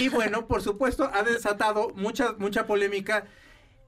Y 0.00 0.08
bueno, 0.10 0.46
por 0.46 0.62
supuesto, 0.62 1.10
ha 1.12 1.22
desatado 1.22 1.90
mucha, 1.94 2.32
mucha 2.38 2.66
polémica. 2.66 3.26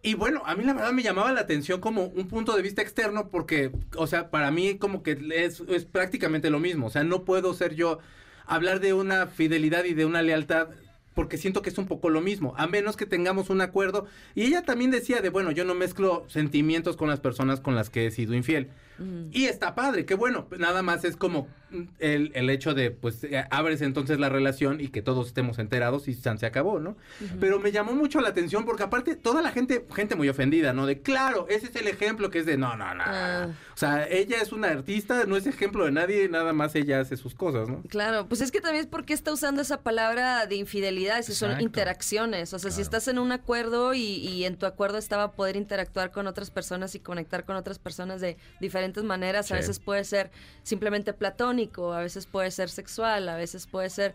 Y 0.07 0.15
bueno, 0.15 0.45
a 0.47 0.55
mí 0.55 0.63
la 0.63 0.73
verdad 0.73 0.93
me 0.93 1.03
llamaba 1.03 1.33
la 1.33 1.41
atención 1.41 1.81
como 1.81 2.05
un 2.05 2.29
punto 2.29 2.55
de 2.55 2.63
vista 2.63 2.81
externo 2.81 3.29
porque, 3.29 3.73
o 3.97 4.07
sea, 4.07 4.31
para 4.31 4.53
mí 4.53 4.79
como 4.79 5.03
que 5.03 5.19
es, 5.35 5.61
prácticamente 5.87 6.49
lo 6.49 6.61
mismo. 6.61 6.87
O 6.87 6.91
sea, 6.91 7.03
no 7.03 7.25
puedo 7.25 7.53
ser 7.55 7.75
yo 7.75 7.99
hablar 8.47 8.79
de 8.79 8.93
una 8.93 9.27
fidelidad 9.27 9.83
y 9.83 9.95
de 9.95 10.07
una 10.07 10.23
lealtad 10.23 10.69
porque 11.15 11.39
siento 11.39 11.61
que 11.61 11.71
es 11.71 11.79
un 11.79 11.89
poco 11.89 12.09
lo 12.09 12.21
mismo, 12.21 12.55
a 12.57 12.69
menos 12.69 12.97
que 12.97 13.05
tengamos 13.05 13.51
un 13.51 13.61
acuerdo. 13.61 14.07
Y 14.37 14.45
ella 14.45 14.63
también 14.63 14.93
decía 14.93 15.21
de, 15.23 15.29
bueno, 15.29 15.51
yo 15.51 15.65
no 15.65 15.75
mezclo 15.75 16.25
sentimientos 16.29 16.97
con 16.97 17.09
las 17.09 17.19
personas 17.19 17.59
con 17.59 17.75
las 17.75 17.91
que 17.91 18.07
he 18.07 18.13
sido 18.13 18.33
infiel. 18.35 18.69
Y 19.31 19.45
está 19.47 19.75
padre, 19.75 20.07
qué 20.07 20.15
bueno. 20.15 20.49
Nada 20.59 20.83
más 20.83 21.05
es 21.05 21.17
como 21.17 21.49
mm, 21.71 21.83
el, 21.99 22.33
el 22.35 22.51
hecho 22.51 22.75
de, 22.75 22.91
pues, 22.91 23.25
eh, 23.25 23.45
abres 23.51 23.83
entonces 23.83 24.19
la 24.19 24.29
relación 24.29 24.81
y 24.81 24.89
que 24.89 25.03
todos 25.03 25.27
estemos 25.27 25.59
enterados 25.59 26.09
y 26.09 26.15
se 26.15 26.47
acabó, 26.47 26.81
¿no? 26.81 26.97
Pero 27.41 27.61
me 27.61 27.73
llamó 27.73 27.93
mucho 27.93 28.21
la 28.21 28.29
atención 28.29 28.65
porque 28.65 28.83
aparte 28.83 29.17
toda 29.17 29.43
la 29.43 29.51
gente, 29.51 29.87
gente 29.95 30.17
muy 30.17 30.29
ofendida, 30.29 30.73
¿no? 30.73 30.87
De, 30.87 31.01
claro, 31.03 31.47
ese 31.49 31.67
es 31.67 31.77
el 31.77 31.89
ejemplo 31.89 32.31
que 32.31 32.41
es 32.41 32.47
de, 32.47 32.57
no, 32.57 32.77
no, 32.77 32.95
no. 32.95 33.05
Ah. 33.07 33.49
O 33.75 33.79
sea, 33.79 34.09
ella 34.09 34.41
es 34.41 34.53
una 34.53 34.69
artista, 34.69 35.25
no 35.27 35.37
es 35.37 35.47
ejemplo 35.47 35.85
de 35.85 35.93
nadie, 35.93 36.29
nada 36.29 36.53
más 36.53 36.75
ella 36.75 37.01
hace 37.01 37.17
sus 37.17 37.35
cosas, 37.35 37.69
¿no? 37.69 37.83
Claro, 37.89 38.27
pues 38.29 38.41
es 38.41 38.51
que 38.51 38.61
también 38.61 38.85
es 38.85 38.91
porque 38.91 39.13
está 39.13 39.33
usando 39.33 39.63
esa 39.63 39.83
palabra 39.83 40.47
de 40.47 40.57
infidelidad, 40.57 41.23
si 41.23 41.35
son 41.35 41.61
interacciones. 41.61 42.53
O 42.55 42.59
sea, 42.59 42.71
si 42.71 42.81
estás 42.81 43.09
en 43.09 43.19
un 43.19 43.33
acuerdo 43.33 43.95
y, 43.95 44.01
y 44.01 44.45
en 44.45 44.57
tu 44.57 44.67
acuerdo 44.67 44.99
estaba 44.99 45.33
poder 45.33 45.57
interactuar 45.57 46.11
con 46.11 46.27
otras 46.27 46.51
personas 46.51 46.95
y 46.95 47.01
conectar 47.01 47.45
con 47.45 47.57
otras 47.57 47.79
personas 47.79 48.21
de 48.21 48.37
diferentes 48.61 48.86
maneras, 49.05 49.51
a 49.53 49.57
veces 49.57 49.79
puede 49.79 50.05
ser 50.05 50.31
simplemente 50.63 51.13
platónico, 51.13 51.93
a 51.93 52.01
veces 52.01 52.27
puede 52.27 52.51
ser 52.51 52.69
sexual, 52.69 53.29
a 53.29 53.37
veces 53.37 53.67
puede 53.67 53.91
ser, 53.91 54.15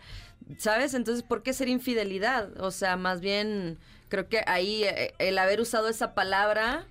¿sabes? 0.58 0.94
Entonces, 0.94 1.24
¿por 1.24 1.44
qué 1.44 1.54
ser 1.54 1.68
infidelidad? 1.68 2.60
O 2.62 2.72
sea, 2.72 2.96
más 2.98 3.22
bien 3.22 3.78
creo 4.10 4.28
que 4.28 4.44
ahí 4.46 4.84
eh, 4.84 5.14
el 5.20 5.38
haber 5.38 5.62
usado 5.62 5.88
esa 5.88 6.14
palabra 6.14 6.86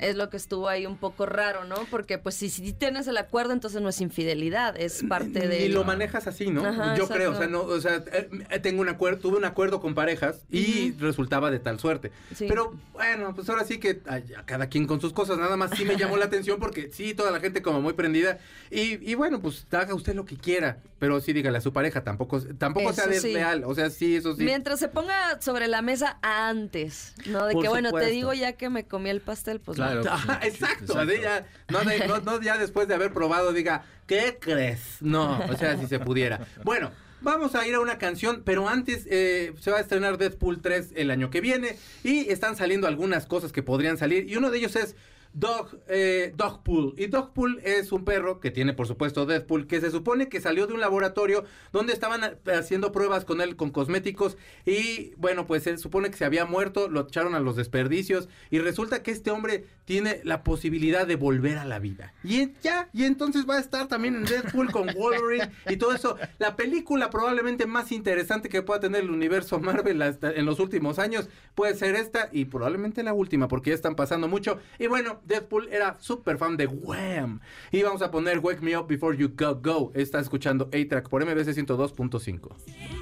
Es 0.00 0.16
lo 0.16 0.30
que 0.30 0.36
estuvo 0.36 0.68
ahí 0.68 0.86
un 0.86 0.96
poco 0.96 1.26
raro, 1.26 1.64
¿no? 1.64 1.76
Porque 1.90 2.18
pues 2.18 2.34
si, 2.34 2.50
si 2.50 2.72
tienes 2.72 3.06
el 3.06 3.16
acuerdo, 3.16 3.52
entonces 3.52 3.80
no 3.80 3.88
es 3.88 4.00
infidelidad, 4.00 4.78
es 4.78 5.02
parte 5.08 5.48
de... 5.48 5.66
Y 5.66 5.68
lo 5.68 5.84
manejas 5.84 6.26
así, 6.26 6.50
¿no? 6.50 6.64
Ajá, 6.64 6.94
Yo 6.96 7.04
exacto. 7.04 7.14
creo, 7.14 7.30
o 7.32 7.36
sea, 7.36 7.46
no, 7.46 7.62
o 7.62 7.80
sea, 7.80 8.04
eh, 8.12 8.58
tengo 8.60 8.80
un 8.80 8.88
acuerdo, 8.88 9.18
tuve 9.18 9.38
un 9.38 9.44
acuerdo 9.44 9.80
con 9.80 9.94
parejas 9.94 10.42
y 10.50 10.92
resultaba 10.92 11.50
de 11.50 11.58
tal 11.58 11.78
suerte. 11.80 12.12
Sí. 12.34 12.46
Pero 12.48 12.74
bueno, 12.92 13.34
pues 13.34 13.48
ahora 13.48 13.64
sí 13.64 13.78
que 13.78 14.00
ay, 14.06 14.24
a 14.36 14.44
cada 14.44 14.68
quien 14.68 14.86
con 14.86 15.00
sus 15.00 15.12
cosas, 15.12 15.38
nada 15.38 15.56
más 15.56 15.70
sí 15.76 15.84
me 15.84 15.96
llamó 15.96 16.16
la 16.16 16.26
atención 16.26 16.58
porque 16.58 16.90
sí, 16.92 17.14
toda 17.14 17.30
la 17.30 17.40
gente 17.40 17.62
como 17.62 17.80
muy 17.80 17.94
prendida 17.94 18.38
y, 18.70 19.10
y 19.10 19.14
bueno, 19.14 19.40
pues 19.40 19.66
haga 19.72 19.94
usted 19.94 20.14
lo 20.14 20.24
que 20.24 20.36
quiera, 20.36 20.78
pero 20.98 21.20
sí 21.20 21.32
dígale 21.32 21.58
a 21.58 21.60
su 21.60 21.72
pareja, 21.72 22.04
tampoco, 22.04 22.40
tampoco 22.58 22.92
sea 22.92 23.04
sí. 23.04 23.10
desleal, 23.10 23.64
o 23.64 23.74
sea, 23.74 23.90
sí, 23.90 24.16
eso 24.16 24.36
sí. 24.36 24.44
Mientras 24.44 24.78
se 24.78 24.88
ponga 24.88 25.40
sobre 25.40 25.68
la 25.68 25.82
mesa 25.82 26.18
antes, 26.22 27.14
¿no? 27.26 27.46
De 27.46 27.54
Por 27.54 27.62
que, 27.62 27.68
bueno, 27.68 27.92
te 27.92 28.06
digo 28.06 28.32
ya 28.32 28.52
que 28.52 28.70
me 28.70 28.84
comí 28.84 29.10
el 29.10 29.20
pastel, 29.20 29.60
pues 29.64 29.78
no. 29.78 29.84
Claro. 29.86 30.02
Ajá, 30.10 30.40
Sí, 30.42 30.48
exacto, 30.48 31.04
ya, 31.04 31.46
no, 31.70 31.80
de- 31.84 32.06
no- 32.06 32.20
no 32.20 32.40
ya 32.40 32.58
después 32.58 32.88
de 32.88 32.94
haber 32.94 33.12
probado 33.12 33.52
diga, 33.52 33.84
¿qué 34.06 34.38
crees? 34.40 34.98
No, 35.00 35.38
o 35.50 35.56
sea, 35.56 35.76
si 35.78 35.86
se 35.86 35.98
pudiera. 36.00 36.46
Bueno, 36.64 36.90
vamos 37.20 37.54
a 37.54 37.66
ir 37.66 37.74
a 37.74 37.80
una 37.80 37.98
canción, 37.98 38.42
pero 38.44 38.68
antes 38.68 39.06
eh, 39.10 39.52
se 39.60 39.70
va 39.70 39.78
a 39.78 39.80
estrenar 39.80 40.18
Deadpool 40.18 40.60
3 40.60 40.90
el 40.96 41.10
año 41.10 41.30
que 41.30 41.40
viene 41.40 41.76
y 42.02 42.30
están 42.30 42.56
saliendo 42.56 42.86
algunas 42.86 43.26
cosas 43.26 43.52
que 43.52 43.62
podrían 43.62 43.96
salir 43.98 44.28
y 44.28 44.36
uno 44.36 44.50
de 44.50 44.58
ellos 44.58 44.74
es 44.76 44.96
Dog, 45.34 45.78
eh, 45.88 46.32
Dogpool. 46.36 46.94
Y 46.98 47.06
Dogpool 47.06 47.60
es 47.64 47.90
un 47.92 48.04
perro 48.04 48.38
que 48.40 48.50
tiene, 48.50 48.74
por 48.74 48.86
supuesto, 48.86 49.24
Deadpool, 49.26 49.66
que 49.66 49.80
se 49.80 49.90
supone 49.90 50.28
que 50.28 50.40
salió 50.40 50.66
de 50.66 50.74
un 50.74 50.80
laboratorio 50.80 51.44
donde 51.72 51.92
estaban 51.92 52.22
a- 52.24 52.36
haciendo 52.58 52.92
pruebas 52.92 53.24
con 53.24 53.40
él 53.40 53.56
con 53.56 53.70
cosméticos. 53.70 54.36
Y 54.66 55.14
bueno, 55.16 55.46
pues 55.46 55.66
él 55.66 55.78
supone 55.78 56.10
que 56.10 56.16
se 56.16 56.24
había 56.24 56.44
muerto, 56.44 56.88
lo 56.88 57.00
echaron 57.02 57.34
a 57.34 57.40
los 57.40 57.56
desperdicios. 57.56 58.28
Y 58.50 58.58
resulta 58.58 59.02
que 59.02 59.10
este 59.10 59.30
hombre 59.30 59.64
tiene 59.84 60.20
la 60.24 60.42
posibilidad 60.44 61.06
de 61.06 61.16
volver 61.16 61.58
a 61.58 61.64
la 61.64 61.78
vida. 61.78 62.12
Y 62.22 62.50
ya, 62.62 62.88
y 62.92 63.04
entonces 63.04 63.48
va 63.48 63.56
a 63.56 63.60
estar 63.60 63.88
también 63.88 64.14
en 64.16 64.24
Deadpool 64.24 64.70
con 64.70 64.86
Wolverine 64.96 65.50
y 65.68 65.76
todo 65.76 65.92
eso. 65.94 66.16
La 66.38 66.56
película 66.56 67.08
probablemente 67.10 67.66
más 67.66 67.90
interesante 67.92 68.48
que 68.48 68.62
pueda 68.62 68.80
tener 68.80 69.02
el 69.02 69.10
universo 69.10 69.58
Marvel 69.60 70.02
hasta 70.02 70.30
en 70.32 70.44
los 70.46 70.60
últimos 70.60 70.98
años 70.98 71.28
puede 71.54 71.74
ser 71.74 71.94
esta 71.94 72.28
y 72.32 72.44
probablemente 72.46 73.02
la 73.02 73.12
última 73.14 73.48
porque 73.48 73.70
ya 73.70 73.76
están 73.76 73.94
pasando 73.96 74.28
mucho. 74.28 74.58
Y 74.78 74.86
bueno, 74.88 75.20
Deadpool 75.26 75.68
era 75.70 75.96
súper 76.00 76.38
fan 76.38 76.56
de 76.56 76.66
Wham. 76.66 77.40
Y 77.70 77.82
vamos 77.82 78.02
a 78.02 78.10
poner 78.10 78.38
Wake 78.38 78.60
Me 78.60 78.76
Up 78.76 78.86
Before 78.86 79.16
You 79.16 79.32
Go 79.36 79.60
Go. 79.62 79.92
Está 79.94 80.20
escuchando 80.20 80.68
A-Track 80.72 81.08
por 81.08 81.24
MBC 81.24 81.48
102.5. 81.48 82.54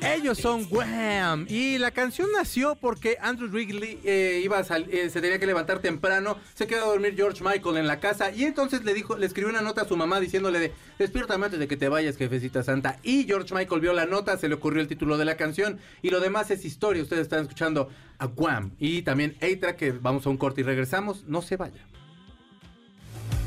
Ellos 0.03 0.39
son 0.39 0.67
Wham. 0.71 1.47
Y 1.49 1.79
la 1.79 1.91
canción 1.91 2.29
nació 2.33 2.77
porque 2.77 3.17
Andrew 3.21 3.49
Wrigley 3.49 3.99
eh, 4.05 4.41
iba 4.45 4.59
a 4.59 4.79
eh, 4.79 5.11
se 5.11 5.21
tenía 5.21 5.39
que 5.39 5.47
levantar 5.47 5.81
temprano. 5.81 6.39
Se 6.55 6.67
quedó 6.67 6.85
a 6.85 6.89
dormir 6.89 7.15
George 7.17 7.43
Michael 7.43 7.77
en 7.79 7.87
la 7.87 8.00
casa. 8.00 8.31
Y 8.31 8.45
entonces 8.45 8.85
le 8.85 8.95
dijo, 8.95 9.17
le 9.17 9.27
escribió 9.27 9.50
una 9.50 9.62
nota 9.62 9.83
a 9.83 9.89
su 9.89 9.97
mamá 9.97 10.21
diciéndole 10.21 10.59
de 10.59 10.73
despiértame 10.99 11.47
antes 11.47 11.61
de 11.61 11.69
que 11.69 11.77
te 11.77 11.89
vayas, 11.89 12.17
jefecita 12.17 12.62
santa. 12.62 12.99
Y 13.03 13.25
George 13.25 13.55
Michael 13.55 13.81
vio 13.81 13.93
la 13.93 14.07
nota, 14.07 14.37
se 14.37 14.49
le 14.49 14.55
ocurrió 14.55 14.81
el 14.83 14.89
título 14.89 15.19
de 15.19 15.25
la 15.25 15.37
canción. 15.37 15.79
Y 16.03 16.11
lo 16.11 16.21
demás 16.21 16.50
es 16.50 16.65
historia. 16.65 17.03
Ustedes 17.03 17.23
están 17.23 17.43
escuchando 17.43 17.89
a 18.19 18.27
Wham. 18.27 18.73
Y 18.79 19.03
también 19.03 19.37
A-Track, 19.41 19.77
que 19.77 19.93
vamos 19.93 20.27
a 20.27 20.31
un 20.31 20.37
corte 20.37 20.61
y 20.61 20.65
regresamos. 20.65 21.25
No 21.27 21.43
se 21.43 21.57
vaya. 21.57 21.87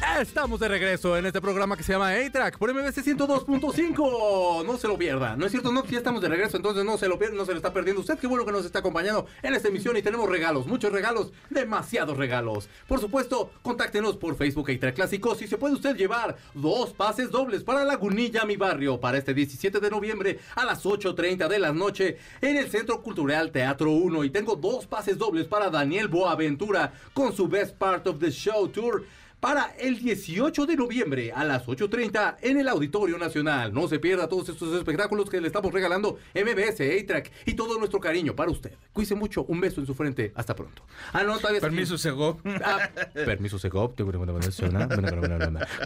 Estamos 0.00 0.60
de 0.60 0.68
regreso 0.68 1.16
en 1.16 1.26
este 1.26 1.40
programa 1.40 1.76
que 1.76 1.82
se 1.82 1.92
llama 1.92 2.10
A-Track 2.10 2.58
por 2.58 2.72
MBC 2.72 3.04
102.5. 3.04 4.64
No 4.64 4.76
se 4.76 4.88
lo 4.88 4.96
pierda. 4.96 5.36
No 5.36 5.46
es 5.46 5.50
cierto, 5.50 5.72
no, 5.72 5.84
ya 5.86 5.98
estamos 5.98 6.22
de 6.22 6.28
regreso, 6.28 6.56
entonces 6.56 6.84
no 6.84 6.96
se 6.98 7.08
lo 7.08 7.18
pierda, 7.18 7.36
no 7.36 7.44
se 7.44 7.52
lo 7.52 7.56
está 7.56 7.72
perdiendo 7.72 8.00
usted. 8.00 8.18
Qué 8.18 8.26
bueno 8.26 8.44
que 8.44 8.52
nos 8.52 8.64
está 8.64 8.78
acompañando 8.78 9.26
en 9.42 9.54
esta 9.54 9.68
emisión 9.68 9.96
y 9.96 10.02
tenemos 10.02 10.28
regalos, 10.28 10.66
muchos 10.66 10.92
regalos, 10.92 11.32
demasiados 11.50 12.16
regalos. 12.16 12.68
Por 12.86 13.00
supuesto, 13.00 13.50
contáctenos 13.62 14.16
por 14.16 14.36
Facebook 14.36 14.70
A-Track 14.70 14.94
Clásicos 14.94 15.42
y 15.42 15.48
se 15.48 15.58
puede 15.58 15.74
usted 15.74 15.96
llevar 15.96 16.36
dos 16.54 16.92
pases 16.92 17.30
dobles 17.30 17.64
para 17.64 17.84
Lagunilla, 17.84 18.44
mi 18.44 18.56
barrio, 18.56 19.00
para 19.00 19.18
este 19.18 19.34
17 19.34 19.80
de 19.80 19.90
noviembre 19.90 20.38
a 20.54 20.64
las 20.64 20.84
8.30 20.84 21.48
de 21.48 21.58
la 21.58 21.72
noche 21.72 22.18
en 22.40 22.56
el 22.56 22.70
Centro 22.70 23.02
Cultural 23.02 23.50
Teatro 23.50 23.90
1. 23.92 24.24
Y 24.24 24.30
tengo 24.30 24.56
dos 24.56 24.86
pases 24.86 25.18
dobles 25.18 25.46
para 25.46 25.70
Daniel 25.70 26.08
Boaventura 26.08 26.92
con 27.14 27.34
su 27.34 27.48
Best 27.48 27.76
Part 27.76 28.06
of 28.06 28.18
the 28.18 28.30
Show 28.30 28.68
Tour 28.68 29.04
para 29.40 29.72
el 29.78 29.98
18 30.00 30.66
de 30.66 30.76
noviembre 30.76 31.32
a 31.32 31.44
las 31.44 31.66
8.30 31.66 32.36
en 32.42 32.58
el 32.58 32.68
Auditorio 32.68 33.18
Nacional. 33.18 33.72
No 33.72 33.86
se 33.86 33.98
pierda 33.98 34.28
todos 34.28 34.48
estos 34.48 34.74
espectáculos 34.76 35.30
que 35.30 35.40
le 35.40 35.46
estamos 35.46 35.72
regalando 35.72 36.18
MBS, 36.34 36.80
A-Track 36.80 37.30
y 37.46 37.54
todo 37.54 37.78
nuestro 37.78 38.00
cariño 38.00 38.34
para 38.34 38.50
usted. 38.50 38.72
Cuíse 38.92 39.14
mucho, 39.14 39.44
un 39.44 39.60
beso 39.60 39.80
en 39.80 39.86
su 39.86 39.94
frente. 39.94 40.32
Hasta 40.34 40.56
pronto. 40.56 40.82
Ah, 41.12 41.22
no, 41.22 41.38
todavía 41.38 41.60
Permiso, 41.60 41.96
Sego. 41.98 42.40
Ah, 42.64 42.88
permiso, 43.14 43.58
Segov. 43.58 43.94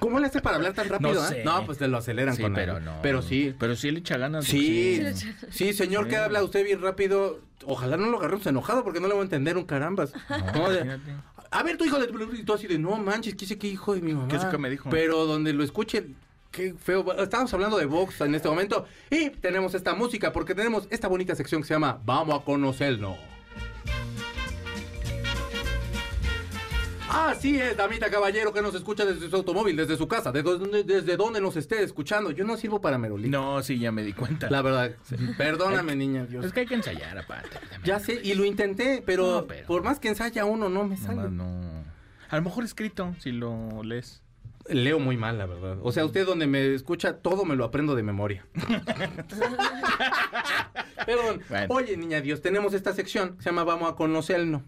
¿Cómo 0.01 0.19
le 0.19 0.27
hace 0.27 0.41
para 0.41 0.57
hablar 0.57 0.73
tan 0.73 0.89
rápido? 0.89 1.15
No 1.15 1.25
eh? 1.25 1.29
sé. 1.29 1.45
No, 1.45 1.65
pues 1.67 1.79
te 1.79 1.89
lo 1.89 1.99
aceleran 1.99 2.37
Sí, 2.37 2.43
con 2.43 2.55
pero 2.55 2.77
algo. 2.77 2.85
no. 2.93 3.03
Pero 3.03 3.23
sí. 3.23 3.55
Pero 3.59 3.77
sí 3.77 3.91
le 3.91 4.01
echa 4.01 4.17
ganas. 4.19 4.45
Sí, 4.45 5.03
Sí. 5.15 5.33
sí, 5.51 5.73
señor, 5.73 6.05
que 6.07 6.13
Sí. 6.17 6.17
habla 6.17 6.43
usted 6.43 6.65
bien 6.65 6.81
rápido. 6.81 7.41
Ojalá 7.65 7.97
no 7.97 8.07
lo 8.07 8.19
agarremos 8.19 8.47
enojado 8.47 8.83
porque 8.83 8.99
no 9.01 9.07
le 9.09 9.15
voy 9.15 9.21
a 9.21 9.25
entender 9.25 9.57
un 9.57 9.65
carambas. 9.65 10.13
No. 10.55 10.69
A 11.53 11.63
ver, 11.63 11.77
tu 11.77 11.85
hijo 11.85 11.99
de... 11.99 12.09
Y 12.39 12.43
tú 12.45 12.55
así 12.55 12.67
de, 12.67 12.79
no 12.79 12.97
manches, 12.97 13.35
¿qué 13.35 13.47
sé 13.47 13.59
qué 13.59 13.69
hijo 13.69 13.95
de 13.95 14.01
mi 14.01 14.15
mamá? 14.15 14.29
¿Qué 14.29 14.39
sé 14.39 14.49
qué 14.51 14.59
me 14.59 14.71
dijo? 14.71 14.89
Pero 14.91 15.27
donde 15.27 15.53
lo 15.53 15.63
escuche, 15.63 16.07
qué 16.51 16.75
feo. 16.75 17.05
Estamos 17.19 17.53
hablando 17.53 17.77
de 17.77 17.85
Vox 17.87 18.21
en 18.23 18.35
este 18.35 18.49
momento. 18.49 18.87
Y 19.11 19.31
tenemos 19.31 19.75
esta 19.75 19.95
música 19.95 20.33
porque 20.33 20.55
tenemos 20.55 20.89
esta 20.91 21.09
bonita 21.09 21.35
sección 21.35 21.61
que 21.61 21.69
se 21.69 21.75
llama 21.75 22.01
Vamos 22.05 22.41
a 22.41 22.45
conocernos. 22.45 23.32
Así 27.15 27.59
es, 27.61 27.77
damita 27.77 28.11
caballero 28.11 28.53
que 28.53 28.63
nos 28.63 28.75
escucha 28.75 29.05
desde 29.05 29.29
su 29.29 29.37
automóvil, 29.37 29.77
desde 29.77 29.97
su 29.97 30.09
casa, 30.09 30.33
desde 30.33 30.59
donde, 30.59 30.83
desde 30.85 31.17
donde 31.17 31.41
nos 31.41 31.57
esté 31.57 31.83
escuchando. 31.83 32.31
Yo 32.31 32.45
no 32.45 32.57
sirvo 32.57 32.81
para 32.81 32.97
merolí. 32.99 33.29
No, 33.29 33.63
sí, 33.63 33.79
ya 33.79 33.93
me 33.93 34.03
di 34.03 34.13
cuenta. 34.13 34.49
La 34.51 34.63
verdad, 34.63 34.93
perdóname, 35.37 35.95
niña, 35.97 36.25
Dios. 36.27 36.45
Es 36.45 36.53
que 36.53 36.61
hay 36.61 36.67
que 36.67 36.75
ensayar 36.75 37.19
aparte. 37.19 37.59
Ya 37.85 37.99
sé, 38.01 38.21
y 38.23 38.35
lo 38.35 38.45
intenté, 38.45 39.03
pero, 39.05 39.41
No, 39.43 39.47
pero- 39.47 39.67
por 39.67 39.83
más 39.83 39.99
que 40.01 40.09
ensaya 40.09 40.45
uno, 40.45 40.69
no 40.69 40.85
me 40.85 40.97
sale. 40.97 41.23
No, 41.23 41.31
no. 41.31 41.85
A 42.31 42.37
lo 42.37 42.43
mejor 42.43 42.65
escrito, 42.65 43.15
si 43.19 43.31
lo 43.33 43.83
lees. 43.83 44.23
Leo 44.69 44.99
muy 45.01 45.17
mal, 45.17 45.39
la 45.39 45.47
verdad. 45.47 45.77
O 45.83 45.91
sea, 45.91 46.05
usted 46.05 46.25
donde 46.25 46.47
me 46.47 46.73
escucha, 46.75 47.19
todo 47.19 47.45
me 47.45 47.57
lo 47.57 47.65
aprendo 47.65 47.95
de 47.97 48.05
memoria. 48.05 48.47
Perdón. 51.07 51.43
Bueno. 51.49 51.67
Oye, 51.71 51.97
niña 51.97 52.21
Dios, 52.21 52.41
tenemos 52.43 52.73
esta 52.75 52.93
sección 52.93 53.37
se 53.41 53.47
llama 53.47 53.65
Vamos 53.65 53.91
a 53.93 53.97
conocernos. 53.97 54.63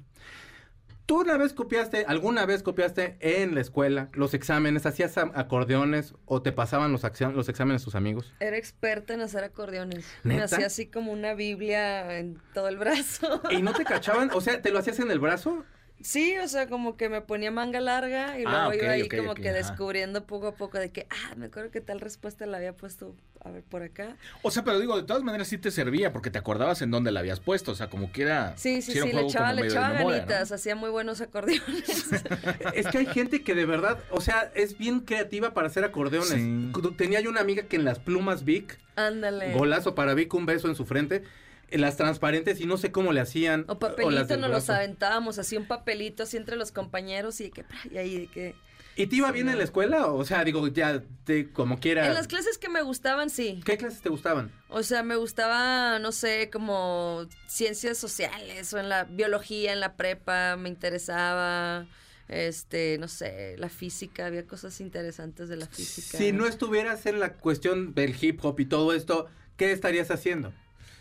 ¿Tú 1.07 1.21
una 1.21 1.37
vez 1.37 1.53
copiaste, 1.53 2.07
alguna 2.07 2.47
vez 2.47 2.63
copiaste 2.63 3.19
en 3.21 3.55
la 3.55 3.61
escuela 3.61 4.09
los 4.15 4.33
exámenes, 4.33 4.87
hacías 4.87 5.19
acordeones 5.19 6.15
o 6.25 6.41
te 6.41 6.51
pasaban 6.51 6.93
los, 6.93 7.03
los 7.35 7.49
exámenes 7.51 7.85
tus 7.85 7.95
amigos? 7.95 8.33
Era 8.41 8.57
experta 8.57 9.13
en 9.13 9.21
hacer 9.21 9.45
acordeones. 9.45 10.07
Me 10.23 10.41
hacía 10.41 10.67
así 10.67 10.87
como 10.87 11.13
una 11.13 11.35
Biblia 11.35 12.19
en 12.19 12.41
todo 12.55 12.69
el 12.69 12.79
brazo. 12.79 13.43
¿Y 13.51 13.61
no 13.61 13.75
te 13.75 13.85
cachaban? 13.85 14.31
O 14.33 14.41
sea, 14.41 14.63
¿te 14.63 14.71
lo 14.71 14.79
hacías 14.79 14.99
en 14.99 15.11
el 15.11 15.19
brazo? 15.19 15.63
Sí, 16.01 16.37
o 16.39 16.49
sea, 16.49 16.69
como 16.69 16.97
que 16.97 17.09
me 17.11 17.21
ponía 17.21 17.51
manga 17.51 17.81
larga 17.81 18.39
y 18.39 18.43
luego 18.43 18.57
Ah, 18.59 18.69
ok, 18.69 18.75
iba 18.75 18.91
ahí 18.93 19.09
como 19.09 19.35
que 19.35 19.51
ajá. 19.51 19.59
descubriendo 19.59 20.27
poco 20.27 20.49
a 20.49 20.55
poco 20.55 20.79
de 20.79 20.91
que, 20.91 21.07
ah, 21.11 21.35
me 21.37 21.47
acuerdo 21.47 21.71
que 21.71 21.81
tal 21.81 22.01
respuesta 22.01 22.47
la 22.47 22.57
había 22.59 22.75
puesto, 22.75 23.15
a 23.45 23.51
ver, 23.51 23.63
por 23.63 23.83
acá. 23.83 24.17
O 24.41 24.51
sea, 24.51 24.65
pero 24.65 24.81
digo, 24.81 24.97
de 24.97 25.03
todas 25.03 25.23
maneras 25.23 25.49
sí 25.49 25.59
te 25.59 25.71
servía 25.71 26.15
porque 26.15 26.31
te 26.31 26.39
acordabas 26.39 26.81
en 26.81 26.91
dónde 26.91 27.13
la 27.13 27.21
habías 27.21 27.41
puesto. 27.41 27.73
O 27.73 27.75
sea, 27.75 27.91
como 27.91 28.11
que 28.11 28.23
era. 28.23 28.57
Sí, 28.57 28.81
sí, 28.81 28.99
un 28.99 29.09
sí, 29.09 29.15
le 29.15 29.21
echaba, 29.21 29.53
le 29.53 29.67
echaba 29.67 29.89
memoria, 29.91 30.23
¿no? 30.23 30.27
ganitas, 30.27 30.51
hacía 30.51 30.75
muy 30.75 30.89
buenos 30.89 31.21
acordeones. 31.21 31.63
Es 32.75 32.87
que 32.87 32.99
hay 32.99 33.07
gente 33.07 33.43
que 33.43 33.55
de 33.55 33.67
verdad, 33.67 33.99
o 34.11 34.23
sea, 34.23 34.51
es 34.55 34.79
bien 34.79 35.01
creativa 35.01 35.53
para 35.53 35.67
hacer 35.67 35.85
acordeones. 35.85 36.31
Sí. 36.31 36.73
Tenía 36.97 37.21
yo 37.21 37.29
una 37.29 37.41
amiga 37.41 37.65
que 37.65 37.77
en 37.77 37.85
las 37.85 37.99
plumas 37.99 38.45
Vic, 38.45 38.79
Ándale. 38.97 39.53
golazo 39.53 39.95
para 39.95 40.15
Vic, 40.15 40.33
un 40.33 40.47
beso 40.47 40.69
en 40.69 40.75
su 40.75 40.87
frente, 40.87 41.23
en 41.71 41.83
las 41.83 41.99
transparentes 41.99 42.61
y 42.61 42.67
no 42.67 42.79
sé 42.79 42.93
cómo 42.93 43.13
le 43.13 43.21
hacían. 43.21 43.67
O 43.69 43.79
papelito 43.79 44.25
del 44.25 44.41
nos 44.41 44.51
los 44.51 44.71
aventábamos, 44.71 45.39
así 45.39 45.59
un 45.59 45.67
papelito 45.67 46.23
así 46.23 46.39
entre 46.39 46.57
los 46.57 46.73
compañeros 46.73 47.41
y 47.43 47.51
que, 47.51 47.67
y 47.91 47.99
ahí 47.99 48.21
de 48.21 48.27
que... 48.29 48.55
¿Y 48.97 49.07
te 49.09 49.17
iba 49.17 49.33
bien 49.33 49.49
en 49.49 49.59
la 49.59 49.65
escuela? 49.65 50.07
O 50.07 50.25
sea, 50.25 50.45
digo, 50.45 50.69
ya, 50.69 51.03
te, 51.25 51.51
como 51.51 51.81
quiera. 51.81 52.07
En 52.07 52.15
las 52.15 52.29
clases 52.29 52.59
que 52.59 52.69
me 52.69 52.81
gustaban, 52.83 53.29
sí. 53.31 53.61
¿Qué 53.65 53.77
clases 53.77 54.01
te 54.03 54.09
gustaban? 54.09 54.53
O 54.69 54.83
sea, 54.83 55.03
me 55.03 55.17
gustaba, 55.17 55.99
no 55.99 56.13
sé, 56.13 56.49
como 56.53 57.27
ciencias 57.49 57.99
sociales 57.99 58.73
o 58.73 58.79
en 58.79 58.89
la 58.89 59.05
biología, 59.05 59.73
en 59.73 59.81
la 59.81 59.97
prepa, 59.97 60.57
me 60.57 60.69
interesaba, 60.69 61.87
este, 62.29 62.97
no 62.99 63.09
sé, 63.09 63.57
la 63.59 63.69
física, 63.69 64.27
había 64.27 64.47
cosas 64.47 64.81
interesantes 64.81 65.49
de 65.49 65.57
la 65.57 65.67
física. 65.67 66.17
Si 66.19 66.33
no 66.33 66.47
estuvieras 66.47 67.07
en 67.07 67.21
la 67.21 67.33
cuestión 67.35 67.95
del 67.95 68.15
hip 68.21 68.45
hop 68.45 68.61
y 68.61 68.67
todo 68.67 68.93
esto, 68.93 69.27
¿qué 69.57 69.73
estarías 69.73 70.11
haciendo? 70.11 70.53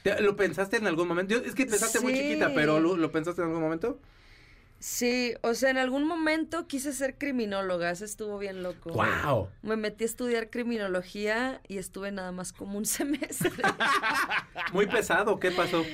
¿Te- 0.03 0.19
¿Lo 0.21 0.35
pensaste 0.35 0.77
en 0.77 0.87
algún 0.87 1.07
momento? 1.07 1.35
Es 1.35 1.55
que 1.55 1.65
pensaste 1.65 1.99
muy 2.01 2.13
chiquita, 2.13 2.51
pero 2.53 2.79
¿lo, 2.79 2.97
lo 2.97 3.11
pensaste 3.11 3.41
en 3.41 3.47
algún 3.47 3.61
momento? 3.61 3.99
Sí, 4.83 5.33
o 5.43 5.53
sea, 5.53 5.69
en 5.69 5.77
algún 5.77 6.03
momento 6.05 6.67
quise 6.67 6.91
ser 6.91 7.17
criminóloga, 7.17 7.89
eso 7.89 8.03
estuvo 8.03 8.37
bien 8.37 8.63
loco. 8.63 8.89
¡Wow! 8.89 9.47
Me 9.61 9.77
metí 9.77 10.03
a 10.03 10.07
estudiar 10.07 10.49
criminología 10.49 11.61
y 11.69 11.77
estuve 11.77 12.11
nada 12.11 12.33
más 12.33 12.51
como 12.51 12.77
un 12.77 12.85
semestre. 12.99 13.63
Muy 14.73 14.87
pesado, 14.87 15.39
¿qué 15.39 15.51
pasó? 15.51 15.85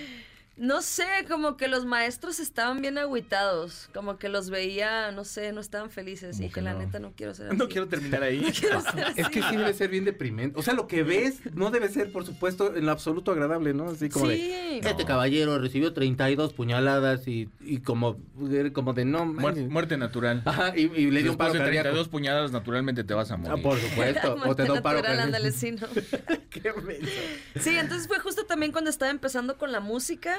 No 0.60 0.82
sé, 0.82 1.06
como 1.30 1.56
que 1.56 1.70
los 1.70 1.86
maestros 1.86 2.40
estaban 2.42 2.82
bien 2.82 2.98
agüitados, 2.98 3.90
como 3.94 4.18
que 4.18 4.28
los 4.28 4.50
veía, 4.50 5.12
no 5.12 5.24
sé, 5.24 5.54
no 5.54 5.62
estaban 5.62 5.90
felices 5.90 6.40
y 6.42 6.50
que 6.50 6.62
la 6.62 6.74
no. 6.74 6.80
neta 6.80 7.00
no 7.00 7.14
quiero 7.16 7.34
ser 7.34 7.48
así. 7.48 7.56
No 7.58 7.70
quiero 7.70 7.88
terminar 7.88 8.24
ahí. 8.24 8.42
quiero 8.60 8.82
ser 8.82 9.06
así. 9.06 9.22
Es 9.22 9.30
que 9.30 9.42
sí 9.42 9.56
debe 9.56 9.74
ser 9.74 9.90
bien 9.90 10.04
deprimente. 10.04 10.60
O 10.60 10.62
sea, 10.62 10.74
lo 10.74 10.86
que 10.86 11.04
ves 11.04 11.40
no 11.56 11.72
debe 11.72 11.88
ser, 11.88 12.12
por 12.12 12.26
supuesto, 12.26 12.76
en 12.76 12.86
lo 12.86 12.92
absoluto 12.92 13.32
agradable, 13.32 13.74
¿no? 13.74 13.90
Así 13.90 14.10
como 14.10 14.28
de... 14.28 14.36
Sí. 14.36 14.80
Este 14.88 15.06
caballero 15.06 15.58
recibió 15.60 15.94
32 15.94 16.52
puñaladas 16.54 17.26
y, 17.28 17.50
y 17.62 17.80
como, 17.80 18.18
como 18.74 18.94
de 18.94 19.06
no... 19.06 19.26
Muerte, 19.26 19.42
manches". 19.62 19.70
muerte 19.72 19.98
natural. 19.98 20.42
Ajá, 20.46 20.74
y, 20.78 20.92
y 20.94 21.10
le 21.10 21.22
dio 21.24 21.32
un 21.32 21.38
paro 21.38 21.54
de 21.54 21.60
cardíaco. 21.60 21.84
32 21.84 22.10
puñaladas, 22.10 22.52
naturalmente 22.52 23.04
te 23.06 23.14
vas 23.14 23.32
a 23.32 23.36
Ah, 23.36 23.38
morir. 23.38 23.64
por 23.64 23.80
supuesto. 23.80 24.36
o 24.46 24.56
te 24.56 24.64
da 24.66 24.74
un 24.74 24.82
paro 24.82 25.00
ándale, 25.08 25.52
sí, 25.54 25.72
¿no? 25.72 25.88
Qué 26.50 26.74
menso. 26.84 27.12
Sí, 27.62 27.78
entonces 27.78 28.08
fue 28.10 28.20
justo 28.20 28.46
también 28.46 28.72
cuando 28.74 28.90
estaba 28.90 29.10
empezando 29.12 29.58
con 29.58 29.72
la 29.72 29.80
música 29.80 30.36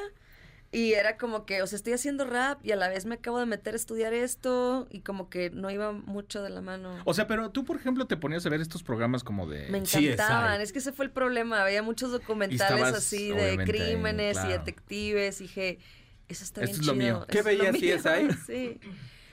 y 0.73 0.93
era 0.93 1.17
como 1.17 1.47
que, 1.47 1.63
o 1.63 1.67
sea, 1.67 1.77
estoy 1.77 1.95
haciendo 1.95 2.25
rap 2.25 2.65
y 2.65 2.71
a 2.71 2.77
la 2.77 2.89
vez 2.89 3.05
me 3.05 3.17
acabo 3.17 3.41
de 3.41 3.47
meter 3.47 3.75
a 3.75 3.77
estudiar 3.77 4.13
esto 4.15 4.87
y 4.91 5.01
como 5.01 5.29
que 5.29 5.51
no 5.51 5.69
iba 5.71 5.91
mucho 5.91 6.43
de 6.43 6.51
la 6.51 6.61
mano. 6.61 6.97
O 7.05 7.13
sea, 7.13 7.27
pero 7.27 7.51
tú, 7.51 7.65
por 7.65 7.77
ejemplo, 7.77 8.07
te 8.07 8.17
ponías 8.17 8.47
a 8.47 8.51
ver 8.51 8.61
estos 8.61 8.85
programas 8.85 9.25
como 9.25 9.49
de... 9.49 9.69
Me 9.69 9.79
encantaban, 9.79 10.61
es 10.61 10.73
que 10.73 10.79
ese 10.79 10.93
fue 10.93 11.07
el 11.07 11.11
problema, 11.11 11.63
había 11.63 11.83
muchos 11.83 12.13
documentales 12.13 12.61
estabas, 12.63 12.95
así 12.95 13.33
de 13.33 13.59
crímenes 13.65 14.37
y 14.37 14.41
claro. 14.41 14.59
detectives 14.59 15.41
y 15.41 15.45
dije, 15.45 15.79
eso 16.29 16.45
está 16.45 16.63
Esto 16.63 16.73
bien 16.79 16.81
es 16.81 16.87
lo 16.87 16.93
chido. 16.93 17.05
mío. 17.19 17.27
¿Qué 17.29 17.43
veías, 17.43 17.73
mío". 17.73 17.97
CSI? 17.99 18.29
Sí. 18.47 18.81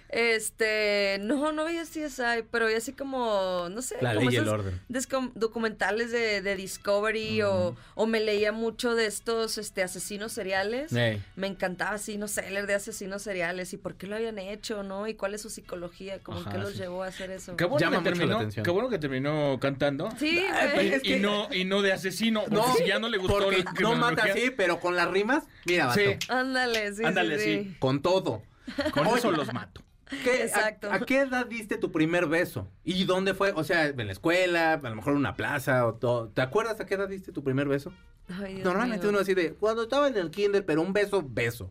Este, 0.09 1.17
no, 1.21 1.51
no 1.51 1.65
veía 1.65 1.83
CSI, 1.83 2.43
pero 2.51 2.65
veía 2.65 2.77
así 2.77 2.93
como, 2.93 3.67
no 3.69 3.81
sé, 3.81 3.97
La 4.01 4.13
como 4.15 4.29
ley 4.29 4.35
y 4.35 4.37
el 4.37 4.43
esos 4.43 4.53
orden. 4.53 4.81
descom- 4.89 5.31
documentales 5.35 6.11
de, 6.11 6.41
de 6.41 6.55
Discovery 6.55 7.41
o, 7.43 7.75
o 7.95 8.07
me 8.07 8.19
leía 8.19 8.51
mucho 8.51 8.95
de 8.95 9.05
estos 9.05 9.57
este, 9.57 9.83
asesinos 9.83 10.31
seriales. 10.31 10.91
Me 11.35 11.47
encantaba 11.47 11.91
así, 11.95 12.17
no 12.17 12.27
sé, 12.27 12.49
leer 12.49 12.67
de 12.67 12.75
asesinos 12.75 13.21
seriales 13.21 13.73
y 13.73 13.77
por 13.77 13.95
qué 13.95 14.07
lo 14.07 14.15
habían 14.15 14.39
hecho, 14.39 14.83
¿no? 14.83 15.07
Y 15.07 15.13
cuál 15.15 15.33
es 15.33 15.41
su 15.41 15.49
psicología, 15.49 16.19
como 16.19 16.39
Ajá, 16.39 16.51
qué 16.51 16.57
los 16.57 16.71
sí. 16.73 16.79
llevó 16.79 17.03
a 17.03 17.07
hacer 17.07 17.31
eso. 17.31 17.55
Qué 17.55 17.65
bueno, 17.65 17.79
Llama 17.85 18.03
que 18.03 18.09
terminó, 18.11 18.37
atención. 18.37 18.63
qué 18.65 18.71
bueno 18.71 18.89
que 18.89 18.99
terminó 18.99 19.57
cantando. 19.59 20.09
Sí, 20.19 20.39
Ay, 20.51 20.69
güey. 20.73 20.87
Y, 20.89 20.93
Es 20.93 21.01
que- 21.03 21.17
y 21.17 21.19
no, 21.19 21.47
y 21.53 21.65
no 21.65 21.81
de 21.81 21.93
asesino, 21.93 22.41
porque 22.41 22.55
No, 22.55 22.75
si 22.75 22.85
ya 22.85 22.99
no 22.99 23.09
le 23.09 23.17
gustó 23.17 23.39
porque 23.39 23.63
la 23.63 23.71
no 23.81 23.95
mata 23.95 24.23
así, 24.23 24.51
pero 24.55 24.79
con 24.79 24.95
las 24.95 25.09
rimas, 25.09 25.43
mira, 25.65 25.87
vato, 25.87 25.99
Sí. 25.99 26.15
Ándale, 26.29 26.93
sí, 26.93 27.03
Ándale, 27.03 27.37
sí, 27.39 27.43
sí. 27.43 27.63
sí. 27.71 27.75
con 27.79 28.01
todo. 28.01 28.43
Con 28.91 29.07
Oye, 29.07 29.19
eso 29.19 29.31
los 29.31 29.53
mato. 29.53 29.81
¿Qué- 30.23 30.31
a- 30.31 30.43
Exacto. 30.45 30.91
A, 30.91 30.99
qué 30.99 31.19
edad 31.21 31.45
diste 31.45 31.77
tu 31.77 31.91
primer 31.91 32.25
beso? 32.27 32.67
¿Y 32.83 33.03
dónde 33.05 33.33
fue? 33.33 33.51
O 33.53 33.63
sea, 33.63 33.85
en 33.87 34.05
la 34.05 34.11
escuela, 34.11 34.73
a 34.73 34.89
lo 34.89 34.95
mejor 34.95 35.13
en 35.13 35.19
una 35.19 35.35
plaza, 35.35 35.85
o 35.85 35.95
todo. 35.95 36.29
¿te 36.29 36.41
acuerdas 36.41 36.79
a 36.79 36.85
qué 36.85 36.95
edad 36.95 37.07
diste 37.09 37.31
tu 37.31 37.43
primer 37.43 37.67
beso? 37.67 37.91
Ay, 38.29 38.55
Dios 38.55 38.65
Normalmente 38.65 39.05
mío. 39.05 39.11
uno 39.11 39.19
así 39.19 39.33
de, 39.33 39.53
cuando 39.53 39.83
estaba 39.83 40.07
en 40.07 40.17
el 40.17 40.31
kinder, 40.31 40.65
pero 40.65 40.81
un 40.81 40.93
beso, 40.93 41.23
beso. 41.27 41.69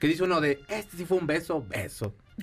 Que 0.00 0.06
dice 0.08 0.22
uno 0.24 0.40
de, 0.40 0.60
este 0.68 0.96
sí 0.96 1.04
fue 1.04 1.18
un 1.18 1.26
beso, 1.26 1.64
beso. 1.68 2.14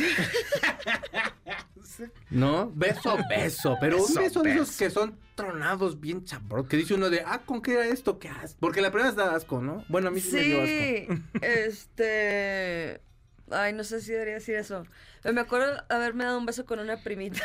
¿No? 2.29 2.71
Beso, 2.73 3.17
beso. 3.29 3.75
Pero 3.81 3.97
un 3.97 4.03
Beso, 4.07 4.19
beso 4.21 4.41
de 4.43 4.51
esos 4.51 4.67
beso. 4.67 4.79
que 4.79 4.89
son 4.89 5.17
tronados 5.35 5.99
bien 5.99 6.23
chabros. 6.23 6.67
Que 6.67 6.77
dice 6.77 6.93
uno 6.93 7.09
de, 7.09 7.21
ah, 7.25 7.41
¿con 7.45 7.61
qué 7.61 7.73
era 7.73 7.85
esto? 7.87 8.19
¿Qué 8.19 8.29
asco? 8.29 8.57
Porque 8.61 8.81
la 8.81 8.91
primera 8.91 9.09
vez 9.09 9.17
da 9.17 9.35
asco, 9.35 9.61
¿no? 9.61 9.83
Bueno, 9.89 10.07
a 10.07 10.11
mí 10.11 10.21
sí, 10.21 10.31
me 10.35 10.41
dio 10.43 10.61
asco. 10.61 11.23
Sí, 11.23 11.39
este... 11.41 13.01
Ay, 13.51 13.73
no 13.73 13.83
sé 13.83 14.01
si 14.01 14.11
debería 14.11 14.35
decir 14.35 14.55
eso. 14.55 14.85
Pero 15.21 15.33
me 15.33 15.41
acuerdo 15.41 15.83
haberme 15.89 16.23
dado 16.23 16.37
un 16.37 16.45
beso 16.45 16.65
con 16.65 16.79
una 16.79 16.97
primita. 16.97 17.41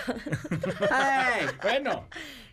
¡Ay! 0.90 1.46
Bueno, 1.62 2.08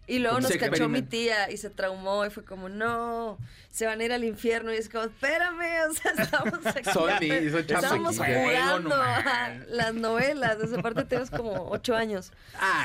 Y 0.08 0.20
luego 0.20 0.40
nos 0.40 0.52
cachó 0.58 0.90
mi 0.90 1.02
tía 1.04 1.50
y 1.52 1.58
se 1.58 1.70
traumó 1.70 2.26
y 2.26 2.30
fue 2.32 2.44
como, 2.44 2.70
no, 2.70 3.38
se 3.70 3.86
van 3.86 4.02
a 4.02 4.04
ir 4.04 4.12
al 4.14 4.24
infierno. 4.24 4.74
Y 4.74 4.78
es 4.78 4.90
como, 4.90 5.04
espérame, 5.06 5.90
o 5.90 5.94
sea, 5.94 6.12
estamos 6.18 6.66
aquí. 6.66 6.90
Son 6.92 7.10
ni- 7.20 7.50
son 7.50 7.60
Estamos 7.60 8.16
chamaquitos. 8.18 8.18
jugando 8.18 8.96
a 8.96 9.54
las 9.70 9.94
novelas. 9.94 10.58
Desde 10.60 10.80
aparte 10.80 11.06
tenemos 11.06 11.30
como 11.30 11.70
ocho 11.70 11.96
años. 11.96 12.32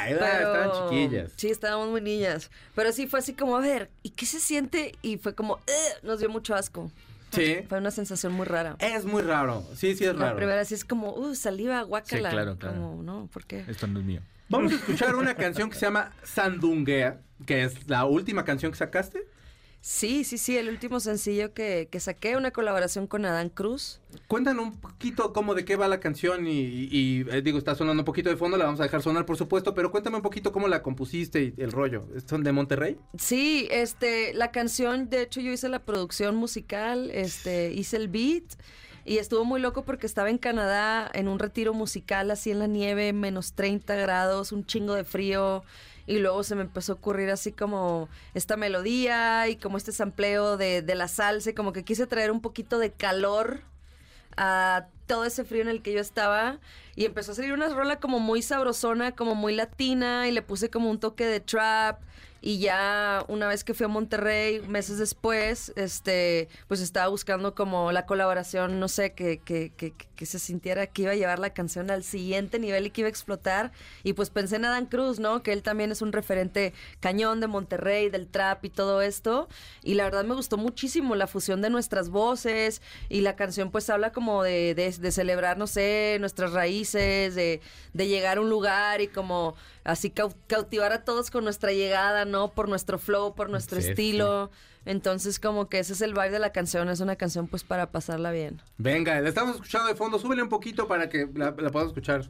Pero, 0.09 0.25
estaban 0.27 0.91
chiquillas. 0.91 1.33
Sí, 1.37 1.49
estábamos 1.51 1.89
muy 1.89 2.01
niñas. 2.03 2.51
Pero 2.75 2.93
sí 2.93 3.07
fue 3.07 3.21
así 3.21 3.33
como, 3.33 3.57
a 3.57 3.61
ver, 3.61 3.91
¿y 4.03 4.11
qué 4.11 4.27
se 4.27 4.41
siente? 4.41 4.93
Y 5.03 5.17
fue 5.17 5.35
como, 5.35 5.59
nos 6.03 6.19
dio 6.21 6.29
mucho 6.29 6.55
asco. 6.55 6.91
Sí. 7.37 7.59
Fue 7.69 7.79
una 7.79 7.91
sensación 7.91 8.33
muy 8.33 8.47
rara. 8.47 8.77
Es 8.79 9.05
muy 9.05 9.23
raro. 9.23 9.65
Sí, 9.75 9.95
sí 9.95 10.05
es 10.05 10.15
La 10.15 10.27
raro. 10.27 10.37
primera 10.37 10.65
sí 10.65 10.75
es 10.75 10.85
como, 10.85 11.15
uh, 11.15 11.35
saliva, 11.35 11.83
guácala. 11.83 12.31
Sí, 12.31 12.35
claro, 12.35 12.57
claro. 12.57 12.75
Como, 12.77 13.03
no, 13.03 13.29
¿por 13.33 13.45
qué? 13.45 13.65
esto 13.69 13.87
no 13.87 14.01
es 14.01 14.05
mío. 14.05 14.21
Vamos 14.49 14.73
a 14.73 14.77
escuchar 14.77 15.15
una 15.17 15.35
canción 15.35 15.71
que 15.71 15.77
se 15.77 15.87
llama 15.87 16.13
Sandunguea, 16.23 17.21
que 17.47 17.65
es 17.65 17.89
la 17.89 18.05
última 18.05 18.45
canción 18.45 18.71
que 18.73 18.79
sacaste. 18.79 19.27
Sí, 19.89 20.25
sí, 20.25 20.37
sí, 20.37 20.57
el 20.59 20.69
último 20.69 20.99
sencillo 20.99 21.55
que, 21.55 21.87
que 21.89 22.01
saqué, 22.01 22.37
una 22.37 22.51
colaboración 22.51 23.07
con 23.07 23.25
Adán 23.25 23.51
Cruz. 23.51 24.01
Cuéntanos 24.27 24.65
un 24.65 24.81
poquito 24.81 25.33
cómo 25.33 25.55
de 25.55 25.65
qué 25.65 25.77
va 25.77 25.87
la 25.87 26.01
canción 26.01 26.49
y, 26.49 26.59
y- 26.59 26.89
y, 26.91 27.21
eh, 27.31 27.41
digo, 27.41 27.57
está 27.57 27.77
sonando 27.77 28.01
un 28.01 28.05
poquito 28.05 28.29
de 28.29 28.37
fondo, 28.37 28.57
la 28.57 28.65
vamos 28.65 28.81
a 28.81 28.83
dejar 28.83 29.01
sonar 29.01 29.25
por 29.25 29.37
supuesto, 29.37 29.75
pero 29.75 29.93
cuéntame 29.93 30.17
un 30.17 30.23
poquito 30.23 30.51
cómo 30.51 30.67
la 30.67 30.83
compusiste 30.83 31.55
y 31.57 31.63
el 31.63 31.71
rollo. 31.71 32.05
¿Son 32.29 32.43
de 32.43 32.51
Monterrey? 32.51 32.99
Sí, 33.17 33.69
este, 33.71 34.35
la 34.35 34.51
canción, 34.51 35.09
de 35.09 35.23
hecho 35.23 35.41
yo 35.41 35.53
hice 35.53 35.69
la 35.69 35.79
producción 35.85 36.35
musical, 36.35 37.09
este, 37.13 37.73
hice 37.73 37.97
el 37.97 38.09
beat 38.09 38.43
y 39.05 39.19
estuvo 39.19 39.45
muy 39.45 39.61
loco 39.61 39.85
porque 39.85 40.09
estaba 40.09 40.31
en 40.31 40.39
Canadá 40.39 41.09
en 41.15 41.29
un 41.29 41.39
retiro 41.39 41.75
musical 41.75 42.33
así 42.33 42.51
en 42.51 42.59
la 42.59 42.67
nieve, 42.67 43.13
menos 43.13 43.53
30 43.53 43.95
grados, 43.95 44.51
un 44.51 44.67
chingo 44.67 44.95
de 44.95 45.05
frío 45.05 45.63
y 46.07 46.19
luego 46.19 46.43
se 46.45 46.55
me 46.55 46.63
empezó 46.63 46.93
a 46.93 46.95
ocurrir 46.97 47.31
así 47.31 47.53
como 47.53 48.09
esta 48.35 48.57
melodía 48.57 49.49
y 49.49 49.57
como 49.57 49.77
este 49.77 49.93
sampleo 49.93 50.57
de, 50.57 50.83
de 50.83 50.95
la 50.95 51.09
salsa 51.09 51.51
y 51.51 51.55
como 51.55 51.73
que 51.73 51.85
quise 51.85 52.07
traer 52.07 52.31
un 52.31 52.41
poquito 52.41 52.79
de 52.79 52.93
calor 52.93 53.61
a 54.37 54.87
todo 55.07 55.25
ese 55.25 55.45
frío 55.45 55.63
en 55.63 55.69
el 55.69 55.83
que 55.83 55.93
yo 55.93 56.01
estaba 56.01 56.59
y 56.95 57.05
empezó 57.05 57.33
a 57.33 57.35
salir 57.35 57.53
una 57.53 57.69
rola 57.69 58.01
como 58.01 58.19
muy 58.19 58.43
sabrosona, 58.43 59.13
como 59.13 59.35
muy 59.35 59.55
latina 59.55 60.29
y 60.29 60.33
le 60.33 60.43
puse 60.43 60.71
como 60.71 60.91
un 60.91 60.99
toque 60.99 61.27
de 61.27 61.41
trap 61.41 62.01
y 62.47 62.61
ya 62.61 63.25
una 63.27 63.49
vez 63.49 63.65
que 63.65 63.75
fui 63.75 63.87
a 63.87 63.89
Monterrey, 63.89 64.61
meses 64.69 64.99
después, 64.99 65.73
este, 65.75 66.49
pues 66.69 66.81
estaba 66.81 67.09
buscando 67.09 67.57
como 67.57 67.91
la 67.91 68.07
colaboración, 68.07 68.79
no 68.79 68.87
sé, 68.87 69.15
que, 69.15 69.39
que, 69.39 69.73
que, 69.77 69.93
que 70.15 70.27
se 70.27 70.39
sintiera 70.39 70.87
que 70.87 71.03
iba 71.03 71.11
a 71.11 71.17
llevar 71.17 71.41
la 71.41 71.51
canción 71.51 71.91
al 71.91 72.05
siguiente 72.05 72.61
nivel 72.61 72.87
y 72.87 72.91
que 72.91 73.01
iba 73.01 73.09
a 73.09 73.11
explotar. 73.11 73.73
Y 74.05 74.13
pues 74.13 74.31
pensé 74.31 74.55
en 74.55 74.65
Adán 74.65 74.87
Cruz, 74.87 75.19
¿no? 75.19 75.43
Que 75.43 75.53
él 75.53 75.65
también 75.65 75.91
es 75.91 76.03
un 76.03 76.13
referente 76.13 76.73
cañón 77.01 77.41
de 77.41 77.49
Monterrey, 77.49 78.11
del 78.11 78.29
trap 78.29 78.65
y 78.65 78.71
todo 78.71 79.03
esto. 79.03 79.49
Y 79.83 79.95
la 79.95 80.05
verdad 80.05 80.23
me 80.23 80.37
gustó 80.37 80.57
muchísimo 80.57 81.17
la 81.17 81.27
fusión 81.27 81.63
de 81.63 81.71
nuestras 81.71 82.11
voces 82.11 82.81
y 83.09 83.23
la 83.23 83.35
canción 83.35 83.73
pues 83.73 83.91
habla 83.91 84.13
como 84.13 84.45
de, 84.45 84.77
de, 84.77 84.93
de 84.93 85.11
celebrar, 85.11 85.59
no 85.59 85.67
sé, 85.67 86.19
nuestras 86.21 86.53
raíces, 86.53 87.35
de, 87.35 87.61
de 87.93 88.07
llegar 88.07 88.39
a 88.39 88.41
un 88.41 88.51
lugar 88.51 89.01
y 89.01 89.09
como 89.09 89.57
así 89.87 90.11
cau- 90.11 90.35
cautivar 90.47 90.93
a 90.93 91.05
todos 91.05 91.31
con 91.31 91.45
nuestra 91.45 91.73
llegada, 91.73 92.25
¿no? 92.25 92.53
Por 92.53 92.69
nuestro 92.69 92.99
flow, 92.99 93.35
por 93.35 93.49
nuestro 93.49 93.81
Sí, 93.81 93.89
estilo. 93.91 94.51
Entonces 94.85 95.41
como 95.41 95.69
que 95.69 95.79
ese 95.81 95.95
es 95.95 96.01
el 96.01 96.13
vibe 96.13 96.31
de 96.31 96.39
la 96.39 96.53
canción, 96.53 96.89
es 96.89 97.01
una 97.01 97.17
canción 97.17 97.49
pues 97.49 97.65
para 97.65 97.91
pasarla 97.91 98.31
bien. 98.31 98.63
Venga, 98.79 99.21
la 99.21 99.29
estamos 99.29 99.57
escuchando 99.57 99.89
de 99.89 99.95
fondo, 99.97 100.19
súbele 100.19 100.43
un 100.43 100.49
poquito 100.49 100.87
para 100.87 101.09
que 101.09 101.29
la, 101.35 101.47
la 101.47 101.71
podamos 101.71 101.87
escuchar. 101.89 102.29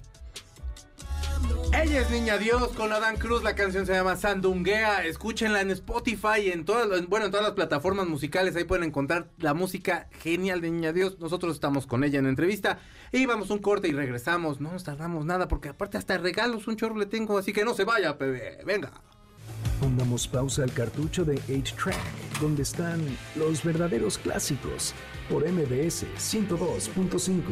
Ella 1.82 2.00
es 2.00 2.10
Niña 2.10 2.38
Dios 2.38 2.68
con 2.68 2.90
Adán 2.90 3.16
Cruz, 3.18 3.42
la 3.42 3.54
canción 3.54 3.84
se 3.84 3.92
llama 3.92 4.16
Sandunguea, 4.16 5.04
escúchenla 5.04 5.60
en 5.60 5.70
Spotify 5.72 6.50
en 6.50 6.64
todas 6.64 7.06
bueno, 7.06 7.26
en 7.26 7.30
todas 7.30 7.44
las 7.44 7.54
plataformas 7.54 8.06
musicales, 8.06 8.56
ahí 8.56 8.64
pueden 8.64 8.84
encontrar 8.84 9.28
la 9.36 9.52
música 9.52 10.08
genial 10.20 10.62
de 10.62 10.70
Niña 10.70 10.94
Dios, 10.94 11.18
nosotros 11.18 11.54
estamos 11.54 11.86
con 11.86 12.02
ella 12.02 12.18
en 12.18 12.26
entrevista 12.26 12.78
y 13.12 13.26
vamos 13.26 13.50
un 13.50 13.58
corte 13.58 13.88
y 13.88 13.92
regresamos, 13.92 14.58
no 14.58 14.72
nos 14.72 14.84
tardamos 14.84 15.26
nada 15.26 15.48
porque 15.48 15.68
aparte 15.68 15.98
hasta 15.98 16.16
regalos 16.16 16.66
un 16.66 16.76
chorro 16.76 16.96
le 16.96 17.04
tengo, 17.04 17.36
así 17.36 17.52
que 17.52 17.62
no 17.62 17.74
se 17.74 17.84
vaya, 17.84 18.14
bebé, 18.14 18.58
venga. 18.64 18.90
Pongamos 19.78 20.26
pausa 20.26 20.62
al 20.62 20.72
cartucho 20.72 21.26
de 21.26 21.36
8-Track, 21.42 22.40
donde 22.40 22.62
están 22.62 23.04
los 23.34 23.62
verdaderos 23.62 24.16
clásicos, 24.16 24.94
por 25.28 25.46
MBS 25.46 26.06
102.5. 26.16 27.42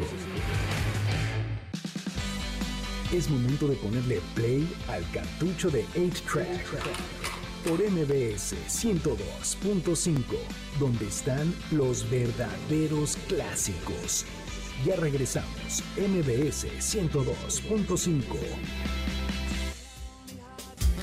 Es 3.15 3.29
momento 3.29 3.69
de 3.69 3.77
ponerle 3.77 4.19
play 4.33 4.67
al 4.89 5.09
cartucho 5.11 5.69
de 5.69 5.85
8-Track, 5.95 6.65
por 7.63 7.79
MBS 7.79 8.55
102.5, 8.67 10.21
donde 10.81 11.07
están 11.07 11.55
los 11.71 12.09
verdaderos 12.11 13.15
clásicos. 13.29 14.25
Ya 14.85 14.97
regresamos, 14.97 15.81
MBS 15.95 16.67
102.5. 16.81 18.19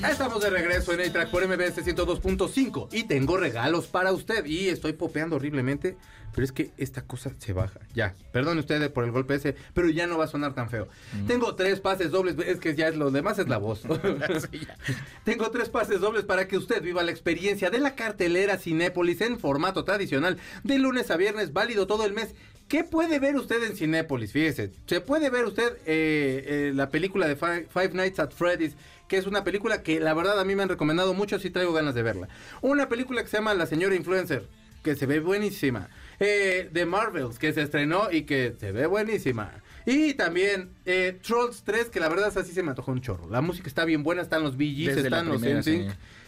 Estamos 0.07 0.41
de 0.43 0.49
regreso 0.51 0.93
en 0.93 1.09
A-Track 1.09 1.31
por 1.31 1.47
MBS 1.47 1.83
102.5 1.83 2.89
y 2.91 3.05
tengo 3.05 3.37
regalos 3.37 3.87
para 3.87 4.11
usted. 4.11 4.45
Y 4.45 4.67
estoy 4.67 4.93
popeando 4.93 5.37
horriblemente, 5.37 5.97
pero 6.33 6.45
es 6.45 6.51
que 6.51 6.71
esta 6.77 7.03
cosa 7.03 7.31
se 7.37 7.53
baja. 7.53 7.79
Ya, 7.93 8.15
perdone 8.31 8.59
ustedes 8.59 8.89
por 8.89 9.03
el 9.03 9.11
golpe 9.11 9.35
ese, 9.35 9.55
pero 9.73 9.89
ya 9.89 10.07
no 10.07 10.17
va 10.17 10.25
a 10.25 10.27
sonar 10.27 10.53
tan 10.53 10.69
feo. 10.69 10.87
Tengo 11.27 11.55
tres 11.55 11.79
pases 11.79 12.11
dobles, 12.11 12.35
es 12.45 12.59
que 12.59 12.75
ya 12.75 12.87
es 12.87 12.95
lo 12.95 13.11
demás 13.11 13.39
es 13.39 13.47
la 13.47 13.57
voz. 13.57 13.83
tengo 15.23 15.51
tres 15.51 15.69
pases 15.69 15.99
dobles 15.99 16.25
para 16.25 16.47
que 16.47 16.57
usted 16.57 16.81
viva 16.81 17.03
la 17.03 17.11
experiencia 17.11 17.69
de 17.69 17.79
la 17.79 17.95
cartelera 17.95 18.57
Cinépolis 18.57 19.21
en 19.21 19.39
formato 19.39 19.83
tradicional, 19.83 20.37
de 20.63 20.79
lunes 20.79 21.11
a 21.11 21.17
viernes, 21.17 21.53
válido 21.53 21.87
todo 21.87 22.05
el 22.05 22.13
mes. 22.13 22.35
¿Qué 22.67 22.83
puede 22.83 23.19
ver 23.19 23.35
usted 23.35 23.61
en 23.63 23.75
Cinépolis? 23.75 24.31
Fíjese, 24.31 24.71
se 24.87 25.01
puede 25.01 25.29
ver 25.29 25.45
usted 25.45 25.77
eh, 25.85 26.43
eh, 26.45 26.71
la 26.73 26.89
película 26.89 27.27
de 27.27 27.35
Five, 27.35 27.67
Five 27.69 27.91
Nights 27.93 28.19
at 28.19 28.31
Freddy's, 28.31 28.75
que 29.07 29.17
es 29.17 29.27
una 29.27 29.43
película 29.43 29.83
que 29.83 29.99
la 29.99 30.13
verdad 30.13 30.39
a 30.39 30.45
mí 30.45 30.55
me 30.55 30.63
han 30.63 30.69
recomendado 30.69 31.13
mucho, 31.13 31.37
si 31.37 31.49
traigo 31.49 31.73
ganas 31.73 31.93
de 31.93 32.01
verla. 32.01 32.29
Una 32.61 32.89
película 32.89 33.21
que 33.21 33.29
se 33.29 33.37
llama 33.37 33.53
La 33.53 33.67
Señora 33.67 33.95
Influencer, 33.95 34.47
que 34.81 34.95
se 34.95 35.05
ve 35.05 35.19
buenísima. 35.19 35.89
Eh, 36.19 36.69
de 36.71 36.85
Marvels, 36.85 37.39
que 37.39 37.53
se 37.53 37.61
estrenó 37.61 38.11
y 38.11 38.23
que 38.23 38.55
se 38.59 38.71
ve 38.71 38.85
buenísima. 38.85 39.51
Y 39.85 40.13
también 40.13 40.69
eh, 40.85 41.19
Trolls 41.21 41.63
3, 41.63 41.89
que 41.89 41.99
la 41.99 42.09
verdad 42.09 42.29
es 42.29 42.37
así 42.37 42.53
se 42.53 42.63
me 42.63 42.69
antojó 42.69 42.91
un 42.91 43.01
chorro. 43.01 43.29
La 43.29 43.41
música 43.41 43.67
está 43.67 43.85
bien 43.85 44.03
buena, 44.03 44.21
están 44.21 44.43
los 44.43 44.55
Bee 44.55 44.73
Gees, 44.73 44.97
están 44.97 45.27
los 45.27 45.41
primera, 45.41 45.63
sí. 45.63 45.87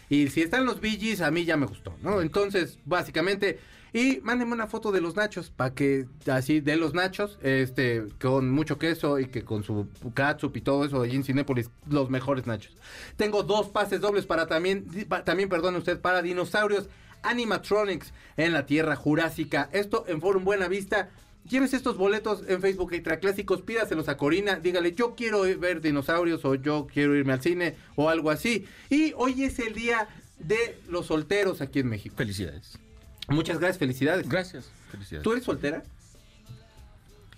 Y 0.10 0.28
si 0.28 0.42
están 0.42 0.66
los 0.66 0.82
Bee 0.82 0.98
Gees, 0.98 1.22
a 1.22 1.32
mí 1.32 1.46
ya 1.46 1.58
me 1.58 1.66
gustó, 1.66 1.96
¿no? 2.02 2.22
Entonces, 2.22 2.80
básicamente... 2.86 3.60
Y 3.94 4.20
mándenme 4.24 4.52
una 4.52 4.68
foto 4.68 4.92
de 4.92 5.00
los 5.00 5.16
nachos, 5.16 5.52
para 5.52 5.74
que 5.74 6.06
así 6.30 6.60
de 6.60 6.76
los 6.76 6.94
nachos, 6.94 7.40
este, 7.42 8.04
con 8.20 8.52
mucho 8.52 8.78
queso 8.78 9.20
y 9.20 9.28
que 9.28 9.46
con 9.46 9.64
su 9.64 9.88
catsup 10.14 10.58
y 10.58 10.60
todo 10.60 10.84
eso 10.84 11.02
allí 11.02 11.16
en 11.16 11.24
Cinépolis, 11.24 11.70
los 11.90 12.10
mejores 12.10 12.46
nachos. 12.46 12.76
Tengo 13.16 13.44
dos 13.44 13.70
pases 13.70 14.02
dobles 14.02 14.26
para 14.26 14.48
también, 14.48 14.86
también, 15.24 15.48
perdone 15.48 15.78
usted, 15.78 16.02
para 16.02 16.22
dinosaurios 16.22 16.90
animatronics 17.30 18.12
en 18.38 18.54
la 18.54 18.66
Tierra 18.66 18.96
Jurásica. 18.96 19.70
Esto 19.72 20.06
en 20.08 20.22
Forum 20.22 20.44
Buena 20.44 20.68
Vista. 20.68 21.10
Llévese 21.48 21.76
estos 21.76 21.98
boletos 21.98 22.42
en 22.48 22.60
Facebook 22.60 22.92
Extra 22.94 23.20
Clásicos, 23.20 23.62
pídaselos 23.62 24.10
a 24.10 24.18
Corina, 24.18 24.56
dígale 24.56 24.94
yo 24.96 25.14
quiero 25.14 25.42
ver 25.60 25.80
dinosaurios 25.80 26.44
o 26.44 26.56
yo 26.56 26.88
quiero 26.92 27.16
irme 27.16 27.34
al 27.34 27.42
cine 27.42 27.76
o 27.96 28.10
algo 28.10 28.32
así. 28.32 28.66
Y 28.90 29.14
hoy 29.16 29.44
es 29.44 29.60
el 29.60 29.74
día 29.76 30.08
de 30.40 30.80
los 30.90 31.06
solteros 31.06 31.62
aquí 31.62 31.80
en 31.82 31.88
México. 31.90 32.16
Felicidades. 32.18 32.80
Muchas 33.28 33.60
gracias, 33.60 33.78
felicidades. 33.78 34.28
Gracias. 34.28 34.70
Felicidades. 34.92 35.24
¿Tú 35.24 35.34
eres 35.34 35.44
soltera? 35.44 35.84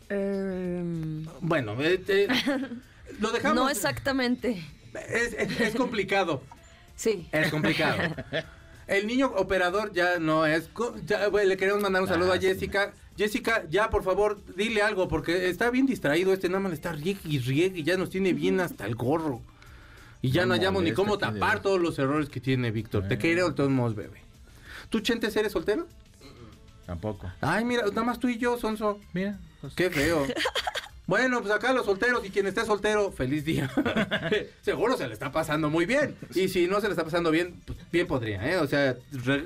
Em, 0.09 1.25
Bueno, 1.41 1.75
eh, 1.81 2.01
eh, 2.07 2.27
lo 3.19 3.31
dejamos. 3.31 3.55
no 3.55 3.69
exactamente. 3.69 4.63
Es, 5.09 5.33
es- 5.33 5.59
es 5.59 5.75
complicado. 5.75 6.41
Sí. 6.95 7.27
Es 7.31 7.49
complicado. 7.51 8.15
El 8.87 9.05
niño 9.07 9.27
operador 9.35 9.91
ya 9.93 10.17
no 10.19 10.45
es. 10.45 10.69
ya, 11.05 11.27
le 11.29 11.57
queremos 11.57 11.81
mandar 11.81 12.01
un 12.01 12.07
saludo 12.07 12.31
Ah, 12.31 12.35
a 12.35 12.39
sí. 12.41 12.47
Jessica. 12.47 12.93
Jessica, 13.17 13.63
ya 13.69 13.89
por 13.89 14.03
favor, 14.03 14.39
dile 14.55 14.81
algo, 14.83 15.07
porque 15.07 15.49
está 15.49 15.69
bien 15.71 15.85
distraído 15.87 16.31
este, 16.33 16.47
nada 16.49 16.59
más 16.61 16.69
le 16.69 16.75
está 16.75 16.91
riegue 16.93 17.19
y 17.25 17.39
riegue 17.39 17.79
y 17.79 17.83
ya 17.83 17.97
nos 17.97 18.09
tiene 18.11 18.31
bien 18.33 18.59
hasta 18.59 18.85
el 18.85 18.95
gorro. 18.95 19.41
Y 20.21 20.31
ya 20.31 20.41
no, 20.43 20.49
No 20.49 20.53
hallamos 20.53 20.83
ni 20.83 20.91
cómo 20.93 21.17
de 21.17 21.21
tapar 21.25 21.61
todos 21.61 21.81
los 21.81 21.97
errores 21.99 22.29
que 22.29 22.39
tiene 22.39 22.69
Víctor. 22.71 23.07
Te 23.07 23.15
Eh. 23.15 23.17
quiero 23.17 23.49
de 23.49 23.55
todos 23.55 23.69
modos, 23.71 23.95
bebé. 23.95 24.21
¿Tú, 24.89 24.99
Chentes, 25.01 25.35
eres 25.35 25.51
soltero? 25.51 25.87
Tampoco. 26.85 27.29
Ay, 27.41 27.65
mira, 27.65 27.83
nada 27.87 28.03
más 28.03 28.19
tú 28.19 28.29
y 28.29 28.37
yo, 28.37 28.57
Sonso. 28.57 28.99
Mira. 29.13 29.37
pues, 29.61 29.73
Qué 29.73 29.89
feo. 29.89 30.25
Bueno, 31.07 31.41
pues 31.41 31.53
acá 31.53 31.71
los 31.71 31.85
solteros 31.85 32.25
y 32.25 32.29
quien 32.29 32.47
esté 32.47 32.65
soltero, 32.65 33.13
feliz 33.13 33.45
día. 33.45 33.71
Seguro 34.61 34.97
se 34.97 35.07
le 35.07 35.13
está 35.13 35.31
pasando 35.31 35.69
muy 35.69 35.85
bien. 35.85 36.15
Y 36.35 36.49
si 36.49 36.67
no 36.67 36.81
se 36.81 36.87
le 36.87 36.91
está 36.91 37.05
pasando 37.05 37.31
bien, 37.31 37.61
pues 37.65 37.79
bien 37.91 38.07
podría, 38.07 38.45
¿eh? 38.51 38.57
O 38.57 38.67
sea, 38.67 38.97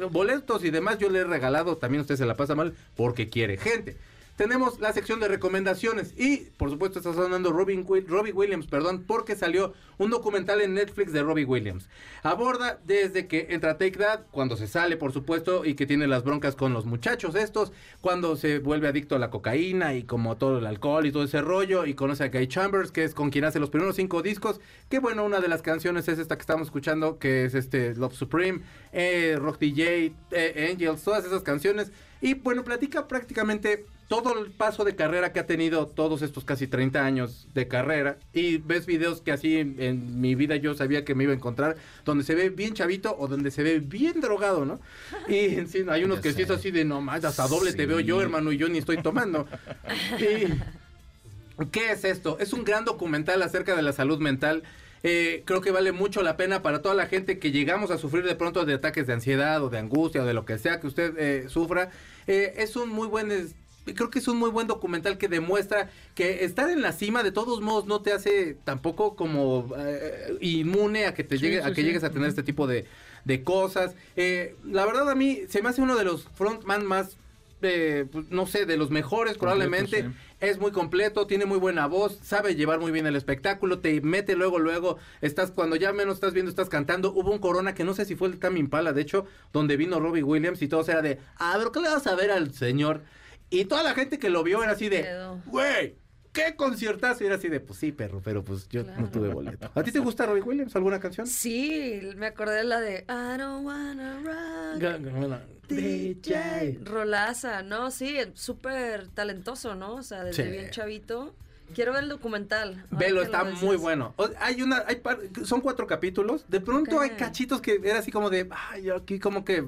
boletos 0.09 0.63
y 0.65 0.71
demás 0.71 0.97
yo 0.97 1.09
le 1.09 1.19
he 1.19 1.23
regalado, 1.23 1.77
también 1.77 2.01
usted 2.01 2.15
se 2.15 2.25
la 2.25 2.35
pasa 2.35 2.55
mal 2.55 2.73
porque 2.95 3.29
quiere 3.29 3.57
gente. 3.57 3.95
Tenemos 4.41 4.79
la 4.79 4.91
sección 4.91 5.19
de 5.19 5.27
recomendaciones 5.27 6.15
y, 6.17 6.37
por 6.57 6.71
supuesto, 6.71 6.97
está 6.97 7.13
sonando 7.13 7.51
Robin 7.51 7.85
Robbie 7.85 8.31
Williams, 8.31 8.65
perdón, 8.65 9.03
porque 9.05 9.35
salió 9.35 9.75
un 9.99 10.09
documental 10.09 10.61
en 10.61 10.73
Netflix 10.73 11.13
de 11.13 11.21
Robbie 11.21 11.45
Williams. 11.45 11.87
Aborda 12.23 12.79
desde 12.83 13.27
que 13.27 13.49
entra 13.51 13.77
Take 13.77 13.99
That, 13.99 14.21
cuando 14.31 14.57
se 14.57 14.65
sale, 14.65 14.97
por 14.97 15.13
supuesto, 15.13 15.63
y 15.63 15.75
que 15.75 15.85
tiene 15.85 16.07
las 16.07 16.23
broncas 16.23 16.55
con 16.55 16.73
los 16.73 16.87
muchachos 16.87 17.35
estos, 17.35 17.71
cuando 18.01 18.35
se 18.35 18.57
vuelve 18.57 18.87
adicto 18.87 19.15
a 19.15 19.19
la 19.19 19.29
cocaína 19.29 19.93
y 19.93 20.05
como 20.05 20.35
todo 20.37 20.57
el 20.57 20.65
alcohol 20.65 21.05
y 21.05 21.11
todo 21.11 21.21
ese 21.21 21.41
rollo, 21.41 21.85
y 21.85 21.93
conoce 21.93 22.23
a 22.23 22.29
Guy 22.29 22.47
Chambers, 22.47 22.91
que 22.91 23.03
es 23.03 23.13
con 23.13 23.29
quien 23.29 23.45
hace 23.45 23.59
los 23.59 23.69
primeros 23.69 23.95
cinco 23.95 24.23
discos, 24.23 24.59
que 24.89 24.97
bueno, 24.97 25.23
una 25.23 25.39
de 25.39 25.49
las 25.49 25.61
canciones 25.61 26.07
es 26.07 26.17
esta 26.17 26.35
que 26.35 26.41
estamos 26.41 26.69
escuchando, 26.69 27.19
que 27.19 27.45
es 27.45 27.53
este 27.53 27.93
Love 27.93 28.15
Supreme, 28.15 28.61
eh, 28.91 29.37
Rock 29.39 29.59
DJ, 29.59 30.15
eh, 30.31 30.69
Angels, 30.71 31.03
todas 31.03 31.25
esas 31.25 31.43
canciones, 31.43 31.91
y 32.21 32.35
bueno, 32.35 32.63
platica 32.63 33.07
prácticamente 33.07 33.85
todo 34.07 34.37
el 34.37 34.51
paso 34.51 34.83
de 34.83 34.93
carrera 34.95 35.31
que 35.31 35.39
ha 35.39 35.47
tenido 35.47 35.87
todos 35.87 36.21
estos 36.21 36.43
casi 36.43 36.67
30 36.67 37.05
años 37.05 37.47
de 37.53 37.69
carrera 37.69 38.17
y 38.33 38.57
ves 38.57 38.85
videos 38.85 39.21
que 39.21 39.31
así 39.31 39.55
en, 39.57 39.81
en 39.81 40.19
mi 40.19 40.35
vida 40.35 40.57
yo 40.57 40.73
sabía 40.75 41.05
que 41.05 41.15
me 41.15 41.23
iba 41.23 41.31
a 41.31 41.35
encontrar 41.37 41.77
donde 42.03 42.25
se 42.25 42.35
ve 42.35 42.49
bien 42.49 42.73
chavito 42.73 43.15
o 43.17 43.29
donde 43.29 43.51
se 43.51 43.63
ve 43.63 43.79
bien 43.79 44.19
drogado, 44.19 44.65
¿no? 44.65 44.81
Y 45.29 45.65
sí, 45.67 45.85
hay 45.89 46.03
unos 46.05 46.19
que 46.19 46.33
sí 46.33 46.41
es 46.41 46.49
sé. 46.49 46.53
así 46.55 46.71
de 46.71 46.83
no 46.83 46.99
más, 46.99 47.23
hasta 47.23 47.47
doble 47.47 47.71
te 47.71 47.85
veo 47.85 48.01
yo, 48.01 48.21
hermano, 48.21 48.51
y 48.51 48.57
yo 48.57 48.67
ni 48.67 48.79
estoy 48.79 49.01
tomando. 49.01 49.47
Y- 50.19 51.65
¿Qué 51.71 51.91
es 51.91 52.03
esto? 52.05 52.37
Es 52.39 52.53
un 52.53 52.63
gran 52.63 52.85
documental 52.85 53.41
acerca 53.43 53.75
de 53.75 53.81
la 53.83 53.93
salud 53.93 54.19
mental. 54.19 54.63
Eh, 55.03 55.41
creo 55.45 55.61
que 55.61 55.71
vale 55.71 55.91
mucho 55.91 56.21
la 56.21 56.37
pena 56.37 56.61
para 56.61 56.81
toda 56.81 56.93
la 56.93 57.07
gente 57.07 57.39
que 57.39 57.51
llegamos 57.51 57.89
a 57.89 57.97
sufrir 57.97 58.23
de 58.23 58.35
pronto 58.35 58.65
de 58.65 58.75
ataques 58.75 59.07
de 59.07 59.13
ansiedad 59.13 59.63
o 59.63 59.69
de 59.69 59.79
angustia 59.79 60.21
o 60.21 60.25
de 60.25 60.33
lo 60.33 60.45
que 60.45 60.57
sea 60.59 60.79
que 60.79 60.87
usted 60.87 61.13
eh, 61.17 61.49
sufra. 61.49 61.89
Eh, 62.27 62.53
es 62.57 62.75
un 62.75 62.89
muy 62.89 63.07
buen... 63.07 63.31
es- 63.31 63.55
Creo 63.95 64.11
que 64.11 64.19
es 64.19 64.27
un 64.27 64.37
muy 64.37 64.51
buen 64.51 64.67
documental 64.67 65.17
que 65.17 65.27
demuestra 65.27 65.89
que 66.13 66.45
estar 66.45 66.69
en 66.69 66.83
la 66.83 66.91
cima 66.93 67.23
de 67.23 67.31
todos 67.31 67.61
modos 67.61 67.87
no 67.87 68.03
te 68.03 68.13
hace 68.13 68.55
tampoco 68.63 69.15
como 69.15 69.73
eh, 69.75 70.37
inmune 70.39 71.07
a 71.07 71.15
que 71.15 71.23
te 71.23 71.37
Sí, 71.37 71.45
llegue, 71.45 71.61
a 71.63 71.69
que 71.69 71.81
sí. 71.81 71.83
llegues 71.83 72.03
a 72.03 72.11
tener 72.11 72.29
este 72.29 72.43
tipo 72.43 72.67
de, 72.67 72.85
de 73.25 73.43
cosas. 73.43 73.95
Eh, 74.15 74.55
la 74.63 74.85
verdad 74.85 75.09
a 75.09 75.15
mí 75.15 75.39
se 75.49 75.63
me 75.63 75.69
hace 75.69 75.81
uno 75.81 75.95
de 75.97 76.03
los 76.03 76.25
frontman 76.35 76.85
más, 76.85 77.17
eh, 77.63 78.05
pues, 78.11 78.25
no 78.29 78.45
sé, 78.45 78.67
de 78.67 78.77
los 78.77 78.91
mejores 78.91 79.39
probablemente. 79.39 80.11
Es 80.41 80.57
muy 80.57 80.71
completo, 80.71 81.27
tiene 81.27 81.45
muy 81.45 81.59
buena 81.59 81.85
voz, 81.85 82.17
sabe 82.23 82.55
llevar 82.55 82.79
muy 82.79 82.91
bien 82.91 83.05
el 83.05 83.15
espectáculo, 83.15 83.77
te 83.77 84.01
mete 84.01 84.35
luego, 84.35 84.57
luego, 84.57 84.97
estás 85.21 85.51
cuando 85.51 85.75
ya 85.75 85.93
menos 85.93 86.15
estás 86.15 86.33
viendo, 86.33 86.49
estás 86.49 86.67
cantando. 86.67 87.13
Hubo 87.13 87.31
un 87.31 87.37
corona 87.37 87.75
que 87.75 87.83
no 87.83 87.93
sé 87.93 88.05
si 88.05 88.15
fue 88.15 88.27
el 88.27 88.39
Tame 88.39 88.59
Impala, 88.59 88.91
de 88.91 89.03
hecho, 89.03 89.27
donde 89.53 89.77
vino 89.77 89.99
Robbie 89.99 90.23
Williams 90.23 90.63
y 90.63 90.67
todo 90.67 90.81
era 90.89 91.03
de, 91.03 91.19
a 91.37 91.55
ver, 91.59 91.67
¿qué 91.71 91.79
le 91.79 91.89
vas 91.89 92.07
a 92.07 92.15
ver 92.15 92.31
al 92.31 92.55
señor? 92.55 93.03
Y 93.51 93.65
toda 93.65 93.83
la 93.83 93.93
gente 93.93 94.17
que 94.17 94.31
lo 94.31 94.43
vio 94.43 94.63
era 94.63 94.71
así 94.71 94.89
de, 94.89 95.05
güey, 95.45 95.95
¿qué 96.33 96.55
conciertazo? 96.55 97.23
Y 97.23 97.27
era 97.27 97.35
así 97.35 97.47
de, 97.49 97.59
pues 97.59 97.79
sí, 97.79 97.91
perro, 97.91 98.21
pero 98.23 98.43
pues 98.43 98.67
yo 98.69 98.83
no 98.83 99.09
tuve 99.09 99.29
boleto. 99.29 99.69
¿A 99.75 99.83
ti 99.83 99.91
te 99.91 99.99
gusta 99.99 100.25
Robbie 100.25 100.41
Williams? 100.41 100.75
¿Alguna 100.75 100.99
canción? 100.99 101.27
Sí, 101.27 102.01
me 102.17 102.27
acordé 102.27 102.57
de 102.57 102.63
la 102.63 102.79
de 102.79 103.05
I 103.07 103.37
don't 103.37 103.65
wanna 103.65 104.21
rock. 104.23 105.41
DJ. 105.67 106.79
Rolaza, 106.83 107.63
¿no? 107.63 107.91
Sí, 107.91 108.17
súper 108.33 109.07
talentoso, 109.07 109.75
¿no? 109.75 109.95
O 109.95 110.03
sea, 110.03 110.23
desde 110.23 110.43
Sí. 110.45 110.49
bien 110.51 110.69
chavito. 110.69 111.33
Quiero 111.73 111.93
ver 111.93 112.03
el 112.03 112.09
documental. 112.09 112.83
Velo, 112.91 113.21
está 113.21 113.45
muy 113.45 113.77
bueno. 113.77 114.13
O- 114.17 114.29
hay 114.41 114.61
una, 114.61 114.83
hay 114.87 114.97
par- 114.97 115.19
son 115.45 115.61
cuatro 115.61 115.87
capítulos. 115.87 116.43
De 116.49 116.59
pronto 116.59 116.99
hay 116.99 117.11
cachitos 117.11 117.61
que 117.61 117.79
era 117.81 117.99
así 117.99 118.11
como 118.11 118.29
de, 118.29 118.49
ay, 118.51 118.83
yo 118.83 118.97
aquí 118.97 119.19
como 119.19 119.45
que 119.45 119.63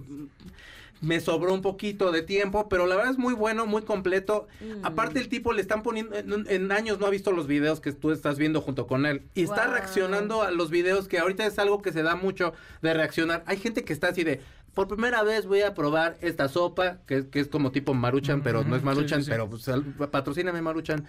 me 1.01 1.19
sobró 1.19 1.53
un 1.53 1.62
poquito 1.62 2.12
de 2.12 2.21
tiempo, 2.21 2.69
pero 2.69 2.86
la 2.88 2.95
verdad 2.95 3.12
es 3.12 3.17
muy 3.17 3.34
bueno, 3.34 3.65
muy 3.65 3.82
completo. 3.82 4.47
Mm. 4.62 4.86
Aparte 4.86 5.19
el 5.19 5.27
tipo 5.27 5.51
le 5.51 5.62
están 5.62 5.84
poniendo, 5.84 6.15
en, 6.15 6.45
en 6.47 6.71
años 6.71 6.99
no 6.99 7.06
ha 7.06 7.10
visto 7.10 7.32
los 7.32 7.47
videos 7.47 7.79
que 7.79 7.91
tú 7.91 8.12
estás 8.12 8.38
viendo 8.38 8.62
junto 8.62 8.88
con 8.88 9.06
él. 9.06 9.23
Y 9.36 9.43
está 9.43 9.67
reaccionando 9.67 10.41
a 10.41 10.51
los 10.51 10.69
videos 10.69 11.08
que 11.08 11.19
ahorita 11.19 11.45
es 11.45 11.60
algo 11.60 11.82
que 11.82 11.91
se 11.91 12.03
da 12.03 12.15
mucho 12.15 12.53
de 12.82 12.93
reaccionar. 12.93 13.43
Hay 13.47 13.58
gente 13.58 13.84
que 13.84 13.93
está 13.93 14.08
así 14.10 14.23
de, 14.23 14.41
por 14.73 14.88
primera 14.88 15.23
vez 15.23 15.45
voy 15.45 15.62
a 15.62 15.73
probar 15.73 16.17
esta 16.21 16.47
sopa, 16.47 16.99
que, 17.06 17.27
que 17.27 17.39
es 17.39 17.47
como 17.47 17.71
tipo 17.71 17.93
maruchan, 17.93 18.41
pero 18.41 18.63
no 18.63 18.75
es 18.75 18.82
Ujú, 18.82 18.86
maruchan, 18.91 19.19
sí, 19.19 19.25
sí, 19.25 19.25
sí. 19.25 19.32
pero 19.32 19.49
pues, 19.49 20.10
patrocíname 20.10 20.62
maruchan. 20.62 21.06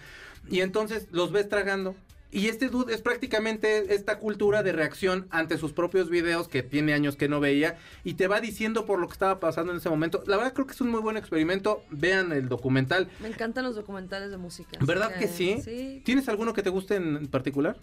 Y 0.49 0.61
entonces 0.61 1.07
los 1.11 1.31
ves 1.31 1.49
tragando. 1.49 1.95
Y 2.35 2.49
este 2.49 2.67
dude 2.67 2.93
es 2.93 3.01
prácticamente 3.01 3.95
esta 3.95 4.19
cultura 4.19 4.61
de 4.61 4.73
reacción 4.73 5.25
ante 5.29 5.57
sus 5.57 5.71
propios 5.71 6.09
videos 6.09 6.49
que 6.49 6.63
tiene 6.63 6.93
años 6.93 7.15
que 7.15 7.29
no 7.29 7.39
veía 7.39 7.77
y 8.03 8.15
te 8.15 8.27
va 8.27 8.41
diciendo 8.41 8.85
por 8.85 8.99
lo 8.99 9.07
que 9.07 9.13
estaba 9.13 9.39
pasando 9.39 9.71
en 9.71 9.77
ese 9.77 9.89
momento. 9.89 10.21
La 10.27 10.35
verdad 10.35 10.51
creo 10.51 10.67
que 10.67 10.73
es 10.73 10.81
un 10.81 10.91
muy 10.91 10.99
buen 10.99 11.15
experimento. 11.15 11.81
Vean 11.89 12.33
el 12.33 12.49
documental. 12.49 13.07
Me 13.21 13.29
encantan 13.29 13.63
los 13.63 13.77
documentales 13.77 14.31
de 14.31 14.37
música. 14.37 14.77
¿Verdad 14.81 15.15
que 15.15 15.29
sí? 15.29 15.61
Sí. 15.63 16.01
¿Tienes 16.03 16.27
alguno 16.27 16.53
que 16.53 16.61
te 16.61 16.69
guste 16.69 16.95
en 16.95 17.25
particular? 17.27 17.77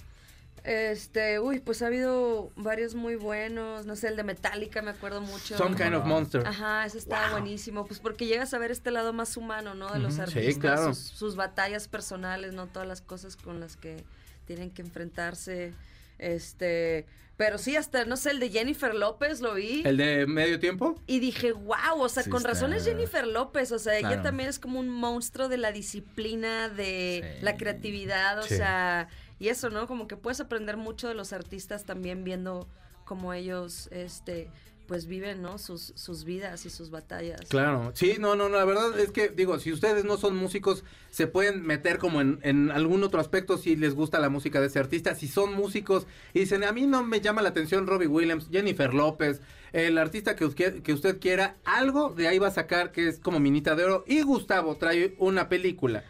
Este, 0.65 1.41
uy, 1.41 1.61
pues 1.61 1.81
ha 1.81 1.87
habido 1.87 2.51
varios 2.55 2.95
muy 2.95 3.17
buenos. 3.17 3.87
No 3.87 3.97
sé, 3.97 4.09
el 4.09 4.17
de 4.17 4.23
Metallica 4.23 4.83
me 4.83 4.91
acuerdo 4.91 5.23
mucho. 5.23 5.57
Some 5.57 5.77
Kind 5.77 5.95
of? 5.95 6.05
Monster. 6.05 6.47
Ajá, 6.47 6.85
ese 6.85 6.99
está 6.99 7.31
buenísimo. 7.31 7.87
Pues 7.87 8.01
porque 8.01 8.27
llegas 8.27 8.53
a 8.53 8.59
ver 8.59 8.71
este 8.71 8.91
lado 8.91 9.15
más 9.15 9.39
humano, 9.39 9.75
¿no? 9.75 9.91
De 9.91 9.99
los 9.99 10.19
Ujú, 10.19 10.27
sí, 10.31 10.39
artistas, 10.39 10.61
claro. 10.81 10.95
sus, 10.95 10.99
sus 10.99 11.37
batallas 11.37 11.89
personales, 11.89 12.53
¿no? 12.53 12.67
Todas 12.67 12.87
las 12.87 13.01
cosas 13.01 13.37
con 13.37 13.59
las 13.59 13.79
que 13.79 14.05
tienen 14.45 14.71
que 14.71 14.83
enfrentarse. 14.83 15.75
Este, 16.19 17.07
pero 17.37 17.59
sí, 17.59 17.75
hasta, 17.77 18.05
no 18.05 18.17
sé, 18.17 18.31
el 18.31 18.41
de 18.41 18.51
Jennifer 18.51 18.95
López 18.95 19.41
lo 19.41 19.55
vi. 19.55 19.83
¿El 19.85 19.97
de 19.97 20.27
medio 20.27 20.61
tiempo? 20.61 21.01
Y 21.07 21.19
dije, 21.19 21.53
wow, 21.53 21.99
o 22.01 22.09
sea, 22.09 22.23
Sí, 22.23 22.31
con 22.31 22.39
está- 22.39 22.51
razón 22.51 22.73
es 22.73 22.85
Jennifer 22.85 23.27
López, 23.27 23.73
o 23.73 23.79
sea, 23.79 23.99
ella 23.99 24.23
también 24.23 24.49
es 24.49 24.59
como 24.59 24.79
un 24.79 24.89
monstruo 24.89 25.49
de 25.49 25.57
la 25.57 25.73
disciplina, 25.73 26.69
de 26.69 27.37
Sí. 27.39 27.45
la 27.45 27.57
creatividad, 27.57 28.39
o 28.39 28.43
Sí. 28.43 28.57
sea, 28.57 29.09
y 29.41 29.49
eso, 29.49 29.71
¿no? 29.71 29.87
Como 29.89 30.07
que 30.07 30.17
puedes 30.17 30.41
aprender 30.41 30.77
mucho 30.77 31.09
de 31.09 31.15
los 31.15 31.33
artistas 31.33 31.85
también 31.85 32.23
viendo 32.23 32.69
cómo 33.05 33.35
ellos, 33.35 33.89
este, 33.91 34.49
pues 34.87 35.07
viven, 35.07 35.43
¿no? 35.43 35.59
Sus, 35.59 35.93
sus 35.97 36.25
vidas 36.25 36.67
y 36.67 36.71
sus 36.71 36.91
batallas. 36.91 37.41
Claro, 37.49 37.93
sí, 37.95 38.17
no, 38.19 38.37
no, 38.37 38.49
no, 38.49 38.57
la 38.57 38.65
verdad 38.65 38.99
es 38.99 39.11
que, 39.11 39.29
digo, 39.29 39.59
si 39.59 39.73
ustedes 39.73 40.05
no 40.05 40.17
son 40.17 40.37
músicos, 40.37 40.85
se 41.11 41.27
pueden 41.27 41.63
meter 41.63 41.99
como 41.99 42.21
en, 42.21 42.39
en 42.43 42.71
algún 42.71 43.03
otro 43.03 43.21
aspecto 43.21 43.59
si 43.59 43.77
les 43.77 43.95
gusta 43.95 44.19
la 44.19 44.29
música 44.29 44.61
de 44.61 44.67
ese 44.67 44.79
artista. 44.79 45.15
Si 45.15 45.29
son 45.29 45.55
músicos 45.55 46.07
y 46.35 46.41
dicen, 46.41 46.65
a 46.65 46.73
mí 46.73 46.87
no 46.87 47.05
me 47.05 47.21
llama 47.21 47.43
la 47.43 47.51
atención 47.51 47.87
Robbie 47.87 48.07
Williams, 48.07 48.49
Jennifer 48.51 48.93
López, 48.93 49.41
el 49.73 49.99
artista 49.99 50.37
que 50.37 50.45
usted, 50.45 50.83
que 50.83 50.93
usted 50.93 51.19
quiera, 51.19 51.57
algo 51.65 52.11
de 52.11 52.29
ahí 52.29 52.39
va 52.39 52.49
a 52.49 52.53
sacar 52.53 52.93
que 52.93 53.09
es 53.09 53.19
como 53.19 53.41
minita 53.41 53.75
de 53.75 53.85
oro. 53.85 54.05
Y 54.07 54.23
Gustavo 54.23 54.77
trae 54.77 55.15
una 55.19 55.49
película 55.49 56.05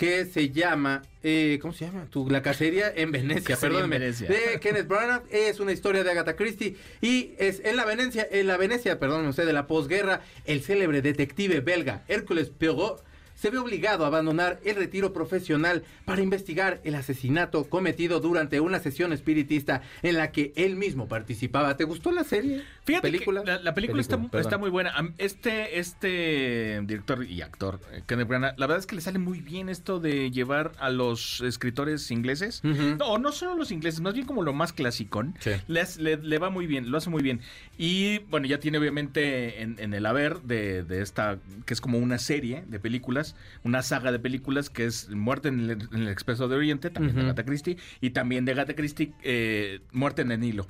que 0.00 0.24
se 0.24 0.48
llama, 0.48 1.02
eh, 1.22 1.58
¿cómo 1.60 1.74
se 1.74 1.84
llama? 1.84 2.06
Tu- 2.08 2.30
la 2.30 2.40
cacería 2.40 2.90
en 2.96 3.12
Venecia, 3.12 3.54
Venecia. 3.90 4.28
de 4.28 4.58
Kenneth 4.58 4.88
Branagh, 4.88 5.24
es 5.30 5.60
una 5.60 5.72
historia 5.72 6.02
de 6.02 6.10
Agatha 6.10 6.36
Christie 6.36 6.74
y 7.02 7.32
es 7.36 7.60
en 7.66 7.76
la 7.76 7.84
Venecia, 7.84 8.26
en 8.30 8.46
la 8.46 8.56
Venecia, 8.56 8.98
perdón, 8.98 9.26
usted, 9.26 9.44
de 9.44 9.52
la 9.52 9.66
posguerra, 9.66 10.22
el 10.46 10.62
célebre 10.62 11.02
detective 11.02 11.60
belga 11.60 12.02
Hércules 12.08 12.48
Poirot 12.48 13.04
se 13.34 13.48
ve 13.50 13.56
obligado 13.58 14.04
a 14.04 14.08
abandonar 14.08 14.58
el 14.64 14.76
retiro 14.76 15.12
profesional 15.14 15.82
para 16.04 16.20
investigar 16.20 16.80
el 16.84 16.94
asesinato 16.94 17.64
cometido 17.64 18.20
durante 18.20 18.60
una 18.60 18.80
sesión 18.80 19.14
espiritista 19.14 19.80
en 20.02 20.16
la 20.18 20.30
que 20.30 20.52
él 20.56 20.76
mismo 20.76 21.08
participaba. 21.08 21.76
¿Te 21.78 21.84
gustó 21.84 22.10
la 22.10 22.24
serie? 22.24 22.62
Fíjate 22.90 23.10
¿Película? 23.10 23.40
que 23.42 23.46
la, 23.46 23.58
la 23.60 23.74
película, 23.74 24.00
está, 24.00 24.16
muy 24.58 24.70
buena. 24.70 24.92
Este, 25.18 25.78
este 25.78 26.80
director 26.84 27.24
y 27.24 27.42
actor, 27.42 27.80
eh, 27.92 28.02
Kenneth 28.06 28.28
Branagh, 28.28 28.58
la 28.58 28.66
verdad 28.66 28.78
es 28.78 28.86
que 28.86 28.94
le 28.94 29.00
sale 29.00 29.18
muy 29.18 29.40
bien 29.40 29.68
esto 29.68 30.00
de 30.00 30.30
llevar 30.30 30.72
a 30.78 30.90
los 30.90 31.40
escritores 31.40 32.10
ingleses. 32.10 32.62
Ujú. 32.64 32.96
No, 32.98 33.18
no 33.18 33.32
solo 33.32 33.56
los 33.56 33.70
ingleses, 33.72 34.00
más 34.00 34.14
bien 34.14 34.26
como 34.26 34.42
lo 34.42 34.52
más 34.52 34.72
clasicón. 34.72 35.34
Sí. 35.40 35.52
Le, 35.68 35.80
hace- 35.80 36.00
le- 36.02 36.16
le 36.18 36.38
va 36.38 36.50
muy 36.50 36.66
bien, 36.66 36.90
lo 36.90 36.98
hace 36.98 37.10
muy 37.10 37.22
bien. 37.22 37.40
Y 37.78 38.18
bueno, 38.30 38.46
ya 38.46 38.58
tiene 38.60 38.78
obviamente 38.78 39.62
en, 39.62 39.76
en 39.78 39.94
el 39.94 40.06
haber 40.06 40.42
de, 40.42 40.82
de 40.82 41.02
esta, 41.02 41.38
que 41.66 41.74
es 41.74 41.80
como 41.80 41.98
una 41.98 42.18
serie 42.18 42.64
de 42.66 42.78
películas, 42.80 43.36
una 43.64 43.82
saga 43.82 44.12
de 44.12 44.18
películas 44.18 44.70
que 44.70 44.84
es 44.86 45.08
Muerte 45.10 45.48
en 45.48 45.60
el, 45.60 45.70
en 45.92 46.02
el 46.02 46.08
Expreso 46.08 46.48
de 46.48 46.56
Oriente, 46.56 46.90
también 46.90 47.16
de. 47.16 47.22
Agatha 47.22 47.44
Christie, 47.44 47.76
y 48.00 48.10
también 48.10 48.44
de 48.44 48.52
Agatha 48.52 48.74
Christie, 48.74 49.12
eh, 49.22 49.80
Muerte 49.92 50.22
en 50.22 50.32
el 50.32 50.40
Nilo. 50.40 50.66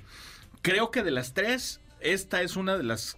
Creo 0.63 0.91
que 0.91 1.03
de 1.03 1.11
las 1.11 1.33
tres, 1.33 1.80
esta 2.01 2.43
es 2.43 2.57
una 2.57 2.77
de 2.77 2.85
las... 2.85 3.17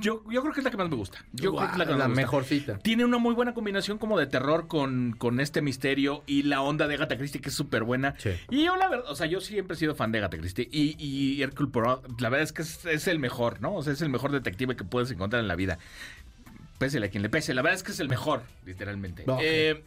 Yo, 0.00 0.22
yo 0.28 0.42
creo 0.42 0.52
que 0.52 0.60
es 0.60 0.64
la 0.64 0.70
que 0.70 0.76
más 0.76 0.90
me 0.90 0.96
gusta. 0.96 1.24
Yo 1.32 1.54
creo 1.54 1.66
que 1.66 1.72
es 1.72 1.78
la 1.78 1.86
que 1.86 1.92
más 1.92 1.98
la 2.00 2.08
me 2.08 2.14
gusta. 2.14 2.20
mejorcita. 2.22 2.78
Tiene 2.78 3.04
una 3.04 3.18
muy 3.18 3.32
buena 3.32 3.54
combinación 3.54 3.96
como 3.96 4.18
de 4.18 4.26
terror 4.26 4.66
con, 4.66 5.14
con 5.16 5.40
este 5.40 5.62
misterio 5.62 6.24
y 6.26 6.42
la 6.42 6.60
onda 6.62 6.88
de 6.88 6.94
Agatha 6.94 7.16
Christie 7.16 7.40
que 7.40 7.48
es 7.48 7.54
súper 7.54 7.84
buena. 7.84 8.14
Sí. 8.18 8.30
Y 8.50 8.64
yo 8.64 8.76
la 8.76 8.88
verdad, 8.88 9.10
o 9.10 9.14
sea, 9.14 9.26
yo 9.26 9.40
siempre 9.40 9.76
he 9.76 9.78
sido 9.78 9.94
fan 9.94 10.12
de 10.12 10.18
Agatha 10.18 10.36
Christie 10.36 10.68
y, 10.70 10.96
y 10.98 11.40
Hercule 11.42 11.70
Poirot, 11.70 12.20
la 12.20 12.28
verdad 12.28 12.42
es 12.42 12.52
que 12.52 12.62
es, 12.62 12.84
es 12.84 13.06
el 13.06 13.18
mejor, 13.18 13.60
¿no? 13.60 13.74
O 13.74 13.82
sea, 13.82 13.92
es 13.92 14.02
el 14.02 14.10
mejor 14.10 14.32
detective 14.32 14.76
que 14.76 14.84
puedes 14.84 15.10
encontrar 15.10 15.40
en 15.40 15.48
la 15.48 15.56
vida. 15.56 15.78
Pésele 16.78 17.06
a 17.06 17.10
quien 17.10 17.22
le 17.22 17.30
pese, 17.30 17.54
la 17.54 17.62
verdad 17.62 17.76
es 17.76 17.84
que 17.84 17.92
es 17.92 18.00
el 18.00 18.08
mejor, 18.08 18.42
literalmente. 18.66 19.24
Eh, 19.40 19.84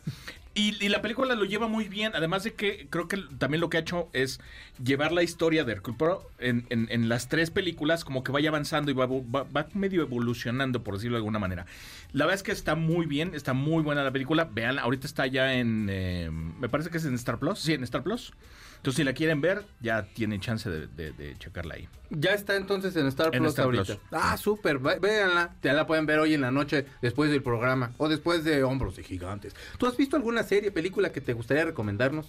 y, 0.58 0.76
y 0.84 0.90
la 0.90 1.02
película 1.02 1.36
lo 1.36 1.46
lleva 1.46 1.68
muy 1.68 1.88
bien, 1.88 2.12
además 2.16 2.44
de 2.44 2.54
que 2.54 2.88
creo 2.90 3.08
que 3.08 3.18
también 3.38 3.62
lo 3.62 3.70
que 3.70 3.78
ha 3.78 3.80
hecho 3.82 4.10
es 4.14 4.40
llevar 4.84 5.12
la 5.12 5.24
historia 5.24 5.64
de 5.64 5.74
Hercule 5.74 5.98
Poirot 5.98 6.30
en, 6.40 6.66
en- 6.70 6.88
en 6.90 7.08
las 7.10 7.30
tres 7.30 7.52
películas, 7.52 8.04
como 8.04 8.24
que 8.24 8.32
vaya 8.32 8.50
avanzando 8.50 8.92
y 8.92 8.94
va, 8.94 9.06
va- 9.06 9.44
va 9.44 9.68
medio 9.74 10.02
evolucionando, 10.02 10.84
por 10.84 10.96
decirlo 10.96 11.16
de 11.16 11.20
alguna 11.20 11.40
manera. 11.40 11.66
La 12.12 12.26
verdad 12.26 12.36
es 12.36 12.44
que 12.44 12.52
está 12.52 12.76
muy 12.76 13.06
bien, 13.06 13.36
está 13.36 13.54
muy 13.54 13.84
buena 13.84 14.04
la 14.04 14.12
película. 14.12 14.46
Vean, 14.52 14.80
ahorita 14.80 15.06
está 15.08 15.28
ya 15.28 15.54
en, 15.54 15.88
eh, 15.90 16.30
me 16.32 16.70
parece 16.70 16.90
que 16.90 16.98
es 16.98 17.06
en 17.06 17.14
Star 17.16 17.38
Plus, 17.40 17.60
sí, 17.60 17.74
en 17.74 17.84
Star 17.84 18.04
Plus. 18.04 18.34
Entonces, 18.78 18.96
si 18.98 19.04
la 19.04 19.14
quieren 19.14 19.42
ver, 19.42 19.66
ya 19.82 20.04
tienen 20.14 20.40
chance 20.40 20.70
de, 20.70 20.88
de- 20.88 21.12
de 21.12 21.36
checarla 21.38 21.76
ahí. 21.76 21.90
Ya 22.10 22.32
está 22.32 22.56
entonces 22.56 22.96
en 22.96 23.06
Star 23.08 23.36
En 23.36 23.42
Plus 23.42 23.50
Star 23.50 23.66
ahorita. 23.66 23.84
Plus. 23.84 24.00
Ah, 24.12 24.38
súper. 24.38 24.80
Véanla. 24.80 25.56
Ya 25.62 25.74
la 25.74 25.86
pueden 25.86 26.06
ver 26.06 26.20
hoy 26.20 26.34
en 26.36 26.42
la 26.42 26.52
noche 26.52 26.86
después 27.02 27.30
del 27.30 27.44
programa 27.44 27.92
o 27.98 28.08
después 28.08 28.44
de 28.46 28.64
Hombros 28.64 28.96
de 28.96 29.04
Gigantes. 29.04 29.54
¿Tú 29.78 29.88
has 29.88 29.98
visto 29.98 30.16
alguna 30.16 30.44
serie, 30.44 30.72
película 30.72 31.12
que 31.12 31.20
te 31.22 31.34
gustaría 31.34 31.66
recomendarnos? 31.66 32.28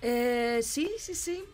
Eh, 0.00 0.60
sí, 0.62 0.90
sí, 0.98 1.14
sí. 1.14 1.44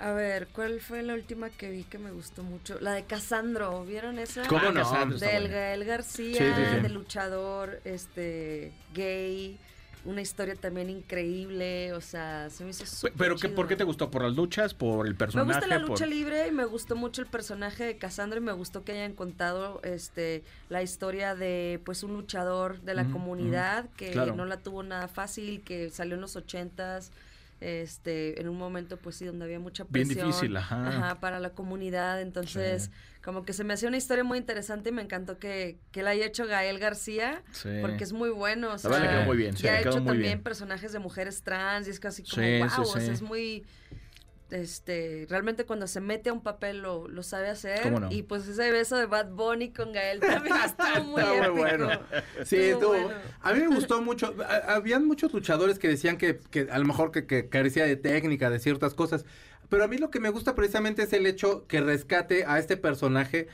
A 0.00 0.10
ver, 0.12 0.48
¿cuál 0.48 0.80
fue 0.80 1.02
la 1.02 1.14
última 1.14 1.50
que 1.50 1.70
vi 1.70 1.84
que 1.84 1.98
me 1.98 2.10
gustó 2.10 2.42
mucho? 2.42 2.76
La 2.80 2.92
de 2.94 3.04
Casandro, 3.04 3.84
¿vieron 3.84 4.18
esa? 4.18 4.46
¿Cómo 4.48 4.62
Ah, 4.74 5.04
no? 5.04 5.16
Del. 5.16 5.48
Gael 5.48 5.84
García, 5.84 6.38
Sí, 6.38 6.44
sí, 6.62 6.70
sí. 6.74 6.80
de 6.80 6.88
luchador, 6.88 7.80
este, 7.84 8.72
gay, 8.94 9.58
una 10.04 10.20
historia 10.20 10.54
también 10.56 10.90
increíble, 10.90 11.92
o 11.92 12.00
sea, 12.00 12.50
se 12.50 12.64
me 12.64 12.70
hizo 12.70 12.80
Pe- 12.84 12.90
súper 12.90 13.12
¿Pero 13.16 13.34
qué, 13.36 13.42
chido. 13.42 13.54
por 13.54 13.68
qué 13.68 13.76
te 13.76 13.84
gustó? 13.84 14.10
¿Por 14.10 14.22
las 14.24 14.34
luchas? 14.34 14.74
¿Por 14.74 15.06
el 15.06 15.12
Me 15.12 15.18
personaje? 15.18 15.52
gusta 15.52 15.66
la 15.66 15.80
por- 15.80 15.90
lucha 15.90 16.06
libre 16.06 16.48
y 16.48 16.50
me 16.50 16.64
gustó 16.64 16.96
mucho 16.96 17.22
el 17.22 17.28
personaje 17.28 17.84
de 17.84 17.96
Cassandra 17.98 18.38
y 18.38 18.42
me 18.42 18.52
gustó 18.52 18.84
que 18.84 18.92
hayan 18.92 19.12
contado 19.14 19.80
este 19.84 20.42
la 20.68 20.82
historia 20.82 21.34
de 21.34 21.80
pues 21.84 22.02
un 22.02 22.14
luchador 22.14 22.80
de 22.82 22.94
la 22.94 23.04
comunidad 23.04 23.88
que 23.96 24.10
Claro. 24.10 24.34
no 24.34 24.44
la 24.44 24.56
tuvo 24.56 24.82
nada 24.82 25.06
fácil, 25.08 25.62
que 25.62 25.90
salió 25.90 26.16
en 26.16 26.20
los 26.20 26.34
ochentas, 26.36 27.12
este, 27.62 28.40
en 28.40 28.48
un 28.48 28.56
momento 28.58 28.96
pues 28.96 29.16
sí 29.16 29.24
donde 29.24 29.44
había 29.44 29.58
mucha 29.60 29.84
Bien 29.88 30.06
presión. 30.08 30.26
difícil, 30.28 30.56
ajá. 30.56 31.18
para 31.20 31.38
la 31.40 31.50
comunidad, 31.50 32.20
entonces 32.20 32.84
Sí. 32.84 32.90
como 33.22 33.44
que 33.44 33.52
se 33.52 33.64
me 33.64 33.74
hacía 33.74 33.88
una 33.88 33.96
historia 33.98 34.24
muy 34.24 34.38
interesante 34.38 34.88
y 34.88 34.92
me 34.92 35.02
encantó 35.02 35.38
que, 35.38 35.78
que 35.92 36.02
la 36.02 36.10
haya 36.10 36.26
hecho 36.26 36.46
Gael 36.46 36.78
García, 36.78 37.42
Sí. 37.52 37.68
porque 37.80 38.04
es 38.04 38.12
muy 38.12 38.30
bueno, 38.30 38.68
o 38.68 38.72
La 38.72 38.78
sea, 38.78 38.90
verdad 38.90 39.04
le 39.06 39.10
quedó 39.16 39.24
muy 39.26 39.36
bien, 39.36 39.54
y 39.54 39.58
sí, 39.58 39.68
ha 39.68 39.72
le 39.72 39.78
quedó 39.82 39.90
hecho 39.90 39.98
también 40.04 40.22
bien. 40.22 40.42
personajes 40.42 40.92
de 40.92 40.98
mujeres 40.98 41.42
trans 41.42 41.86
y 41.86 41.90
es 41.90 42.00
casi 42.00 42.22
como 42.24 42.42
wow, 42.42 42.82
o 42.82 42.84
sea, 42.86 43.12
es 43.12 43.22
muy 43.22 43.64
este, 44.52 45.26
realmente 45.28 45.64
cuando 45.64 45.86
se 45.86 46.00
mete 46.00 46.30
a 46.30 46.32
un 46.32 46.42
papel 46.42 46.80
lo, 46.82 47.08
lo 47.08 47.22
sabe 47.22 47.48
hacer. 47.48 47.80
¿Cómo 47.82 48.00
no? 48.00 48.12
Y 48.12 48.22
pues 48.22 48.46
ese 48.46 48.70
beso 48.70 48.96
de 48.96 49.06
Bad 49.06 49.30
Bunny 49.30 49.72
con 49.72 49.92
Gael 49.92 50.20
también 50.20 50.54
estuvo 50.64 51.04
muy 51.04 51.22
Está 51.22 51.50
muy 51.50 51.60
bueno. 51.60 51.88
Sí, 52.44 52.56
Estuvo 52.56 52.94
estuvo- 52.94 53.08
bueno. 53.08 53.20
A 53.40 53.52
mí 53.52 53.60
me 53.60 53.74
gustó 53.74 54.00
mucho. 54.02 54.34
A- 54.46 54.74
Habían 54.74 55.06
muchos 55.06 55.32
luchadores 55.32 55.78
que 55.78 55.88
decían 55.88 56.16
que, 56.18 56.38
que 56.50 56.68
a 56.70 56.78
lo 56.78 56.84
mejor 56.84 57.10
que, 57.12 57.26
que 57.26 57.48
carecía 57.48 57.84
de 57.86 57.96
técnica, 57.96 58.50
de 58.50 58.58
ciertas 58.58 58.94
cosas. 58.94 59.24
Pero 59.68 59.84
a 59.84 59.88
mí 59.88 59.96
lo 59.98 60.10
que 60.10 60.20
me 60.20 60.28
gusta 60.28 60.54
precisamente 60.54 61.02
es 61.02 61.12
el 61.12 61.26
hecho 61.26 61.66
que 61.66 61.80
rescate 61.80 62.44
a 62.46 62.58
este 62.58 62.76
personaje 62.76 63.48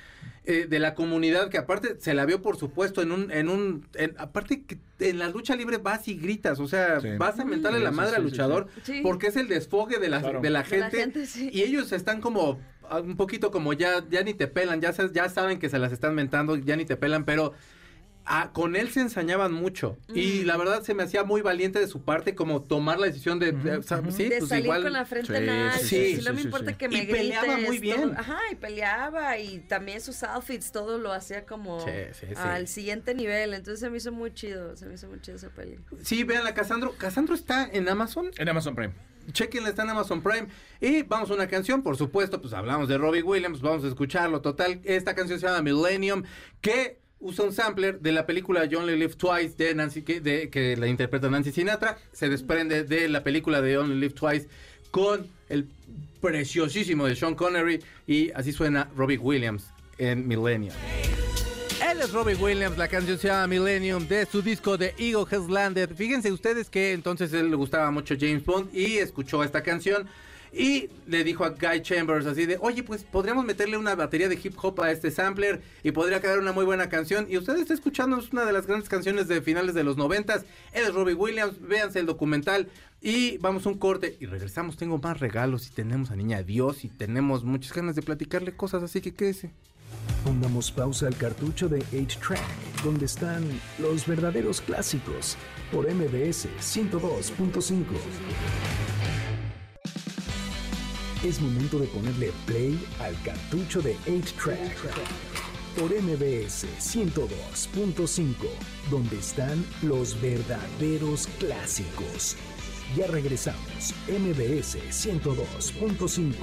eh, 0.44 0.66
de 0.68 0.78
la 0.78 0.94
comunidad, 0.94 1.50
que 1.50 1.58
aparte 1.58 1.96
se 2.00 2.14
la 2.14 2.24
vio, 2.24 2.40
por 2.40 2.56
supuesto, 2.56 3.02
en 3.02 3.12
un... 3.12 3.30
En 3.30 3.48
un 3.50 3.86
en- 3.94 4.14
aparte 4.18 4.62
que 4.64 4.78
en 4.98 5.18
la 5.18 5.28
lucha 5.28 5.54
libre 5.54 5.76
vas 5.76 6.08
y 6.08 6.14
gritas, 6.14 6.58
o 6.58 6.66
sea, 6.66 7.00
Sí. 7.00 7.08
vas 7.18 7.38
a 7.38 7.44
mentarle 7.44 7.78
Sí, 7.78 7.84
la 7.84 7.90
madre 7.90 8.10
sí, 8.12 8.16
al 8.16 8.22
luchador, 8.24 8.66
sí. 8.82 9.00
porque 9.02 9.26
es 9.26 9.36
el 9.36 9.46
desfogue 9.48 9.98
de 9.98 10.08
la, 10.08 10.20
Claro. 10.20 10.40
de 10.40 10.48
la 10.50 10.62
De 10.62 10.78
la 10.78 10.90
gente. 10.90 11.24
Y 11.52 11.62
ellos 11.62 11.92
están 11.92 12.20
como 12.22 12.58
ah, 12.88 13.00
un 13.00 13.16
poquito 13.18 13.50
como 13.50 13.74
ya, 13.74 14.02
ya 14.08 14.22
ni 14.22 14.32
te 14.32 14.46
pelan, 14.46 14.80
ya, 14.80 14.92
ya 15.12 15.28
saben 15.28 15.58
que 15.58 15.68
se 15.68 15.78
las 15.78 15.92
están 15.92 16.14
mentando, 16.14 16.56
ya 16.56 16.74
ni 16.76 16.86
te 16.86 16.96
pelan, 16.96 17.24
pero 17.26 17.52
con 18.52 18.76
él 18.76 18.90
se 18.90 19.00
ensañaban 19.00 19.52
mucho. 19.52 19.96
Y 20.14 20.40
Mm. 20.42 20.46
la 20.46 20.56
verdad 20.56 20.82
se 20.82 20.94
me 20.94 21.02
hacía 21.02 21.24
muy 21.24 21.40
valiente 21.40 21.78
de 21.78 21.86
su 21.86 22.02
parte 22.02 22.34
como 22.34 22.62
tomar 22.62 22.98
la 22.98 23.06
decisión 23.06 23.38
de, 23.38 23.52
de- 23.52 23.76
o 23.78 23.82
sea, 23.82 23.98
Ujú. 24.00 24.10
sí, 24.12 24.24
de 24.28 24.38
pues 24.38 24.48
salir 24.50 24.64
igual. 24.66 24.82
con 24.82 24.92
la 24.92 25.04
frente 25.06 25.36
Sí, 25.36 25.42
en 25.42 25.48
alto. 25.48 25.78
sí, 25.78 25.86
si 25.88 26.16
sí, 26.16 26.22
no 26.26 26.34
me 26.34 26.42
importa 26.42 26.70
sí. 26.72 26.76
que 26.76 26.88
me 26.88 27.02
Y 27.02 27.06
peleaba 27.06 27.56
muy 27.58 27.78
bien. 27.78 28.00
todo- 28.02 28.12
ajá, 28.18 28.38
y 28.52 28.54
peleaba. 28.56 29.38
Y 29.38 29.60
también 29.60 30.00
sus 30.00 30.22
outfits, 30.22 30.72
todo 30.72 30.98
lo 30.98 31.12
hacía 31.12 31.46
como 31.46 31.80
Sí, 31.80 31.90
sí, 32.12 32.26
sí. 32.28 32.34
al 32.36 32.68
siguiente 32.68 33.14
nivel. 33.14 33.54
Entonces 33.54 33.80
se 33.80 33.88
me 33.90 33.96
hizo 33.98 34.12
muy 34.12 34.32
chido. 34.34 34.76
Se 34.76 34.86
me 34.86 34.94
hizo 34.94 35.08
muy 35.08 35.20
chido 35.20 35.36
esa 35.36 35.48
peli. 35.50 35.78
Sí, 36.02 36.24
vean 36.24 36.44
la 36.44 36.54
Casandro. 36.54 36.92
Casandro 36.98 37.34
está 37.34 37.68
en 37.72 37.88
Amazon. 37.88 38.30
En 38.36 38.48
Amazon 38.48 38.74
Prime. 38.74 38.92
Chequenla, 39.32 39.68
está 39.68 39.82
en 39.82 39.90
Amazon 39.90 40.22
Prime. 40.22 40.48
Y 40.80 41.02
vamos 41.02 41.30
a 41.30 41.34
una 41.34 41.48
canción, 41.48 41.82
por 41.82 41.96
supuesto, 41.98 42.40
pues 42.40 42.54
hablamos 42.54 42.88
de 42.88 42.96
Robbie 42.96 43.22
Williams, 43.22 43.60
vamos 43.60 43.84
a 43.84 43.88
escucharlo. 43.88 44.40
Total, 44.40 44.80
esta 44.84 45.14
canción 45.14 45.38
se 45.38 45.46
llama 45.46 45.60
Millennium, 45.60 46.22
que 46.62 46.98
usa 47.20 47.44
un 47.44 47.52
sampler 47.52 48.00
de 48.00 48.12
la 48.12 48.26
película 48.26 48.64
You 48.64 48.78
Only 48.80 48.96
Live 48.96 49.14
Twice 49.14 49.54
de 49.56 49.74
Nancy, 49.74 50.02
que, 50.02 50.20
de- 50.20 50.50
que 50.50 50.76
la 50.76 50.86
interpreta 50.86 51.28
Nancy 51.28 51.52
Sinatra. 51.52 51.98
Se 52.12 52.28
desprende 52.28 52.84
de 52.84 53.08
la 53.08 53.22
película 53.24 53.60
de 53.60 53.76
Only 53.78 53.96
Live 54.00 54.14
Twice 54.14 54.48
con 54.90 55.26
el 55.48 55.66
preciosísimo 56.20 57.06
de 57.06 57.16
Sean 57.16 57.34
Connery. 57.34 57.82
Y 58.06 58.30
así 58.32 58.52
suena 58.52 58.88
Robbie 58.96 59.18
Williams 59.18 59.66
en 59.98 60.26
Millennium. 60.26 60.72
Él 61.90 62.00
es 62.00 62.12
Robbie 62.12 62.34
Williams, 62.34 62.76
la 62.76 62.88
canción 62.88 63.18
se 63.18 63.28
llama 63.28 63.46
Millennium 63.46 64.06
de 64.06 64.26
su 64.26 64.42
disco 64.42 64.76
de 64.76 64.94
Eagle 64.98 65.24
Has 65.30 65.48
Landed. 65.48 65.90
Fíjense 65.94 66.30
ustedes 66.32 66.68
que 66.68 66.92
entonces 66.92 67.32
él 67.32 67.50
le 67.50 67.56
gustaba 67.56 67.90
mucho 67.90 68.14
James 68.18 68.44
Bond 68.44 68.74
y 68.74 68.98
escuchó 68.98 69.42
esta 69.44 69.62
canción. 69.62 70.08
Y 70.52 70.88
le 71.06 71.24
dijo 71.24 71.44
a 71.44 71.50
Guy 71.50 71.82
Chambers 71.82 72.26
así 72.26 72.46
de, 72.46 72.58
oye, 72.60 72.82
pues 72.82 73.04
podríamos 73.04 73.44
meterle 73.44 73.76
una 73.76 73.94
batería 73.94 74.28
de 74.28 74.38
hip 74.42 74.54
hop 74.60 74.80
a 74.80 74.90
este 74.90 75.10
sampler 75.10 75.60
y 75.82 75.92
podría 75.92 76.20
quedar 76.20 76.38
una 76.38 76.52
muy 76.52 76.64
buena 76.64 76.88
canción. 76.88 77.26
Y 77.28 77.36
usted 77.36 77.56
está 77.56 77.74
escuchando 77.74 78.18
es 78.18 78.32
una 78.32 78.44
de 78.44 78.52
las 78.52 78.66
grandes 78.66 78.88
canciones 78.88 79.28
de 79.28 79.42
finales 79.42 79.74
de 79.74 79.84
los 79.84 79.96
noventas. 79.96 80.44
Él 80.72 80.84
es 80.84 80.94
Robbie 80.94 81.14
Williams, 81.14 81.60
véanse 81.60 81.98
el 81.98 82.06
documental. 82.06 82.68
Y 83.00 83.38
vamos 83.38 83.64
a 83.66 83.68
un 83.68 83.78
corte 83.78 84.16
y 84.18 84.26
regresamos. 84.26 84.76
Tengo 84.76 84.98
más 84.98 85.20
regalos 85.20 85.68
y 85.68 85.70
tenemos 85.70 86.10
a 86.10 86.16
Niña 86.16 86.42
Dios 86.42 86.84
y 86.84 86.88
tenemos 86.88 87.44
muchas 87.44 87.72
ganas 87.72 87.94
de 87.94 88.02
platicarle 88.02 88.56
cosas, 88.56 88.82
así 88.82 89.00
que 89.00 89.14
quédese. 89.14 89.52
Pongamos 90.24 90.72
pausa 90.72 91.06
al 91.06 91.16
cartucho 91.16 91.68
de 91.68 91.78
8-Track, 91.92 92.82
donde 92.84 93.06
están 93.06 93.44
los 93.78 94.06
verdaderos 94.06 94.60
clásicos, 94.60 95.36
por 95.70 95.86
MBS 95.86 96.48
102.5. 96.60 97.84
Es 101.24 101.40
momento 101.40 101.80
de 101.80 101.88
ponerle 101.88 102.32
play 102.46 102.78
al 103.00 103.20
cartucho 103.22 103.82
de 103.82 103.96
8-Track, 104.06 104.76
por 105.76 105.90
MBS 105.90 106.64
102.5, 106.78 108.34
donde 108.88 109.18
están 109.18 109.64
los 109.82 110.20
verdaderos 110.20 111.26
clásicos. 111.40 112.36
Ya 112.96 113.08
regresamos, 113.08 113.92
MBS 114.06 114.78
102.5. 114.90 116.34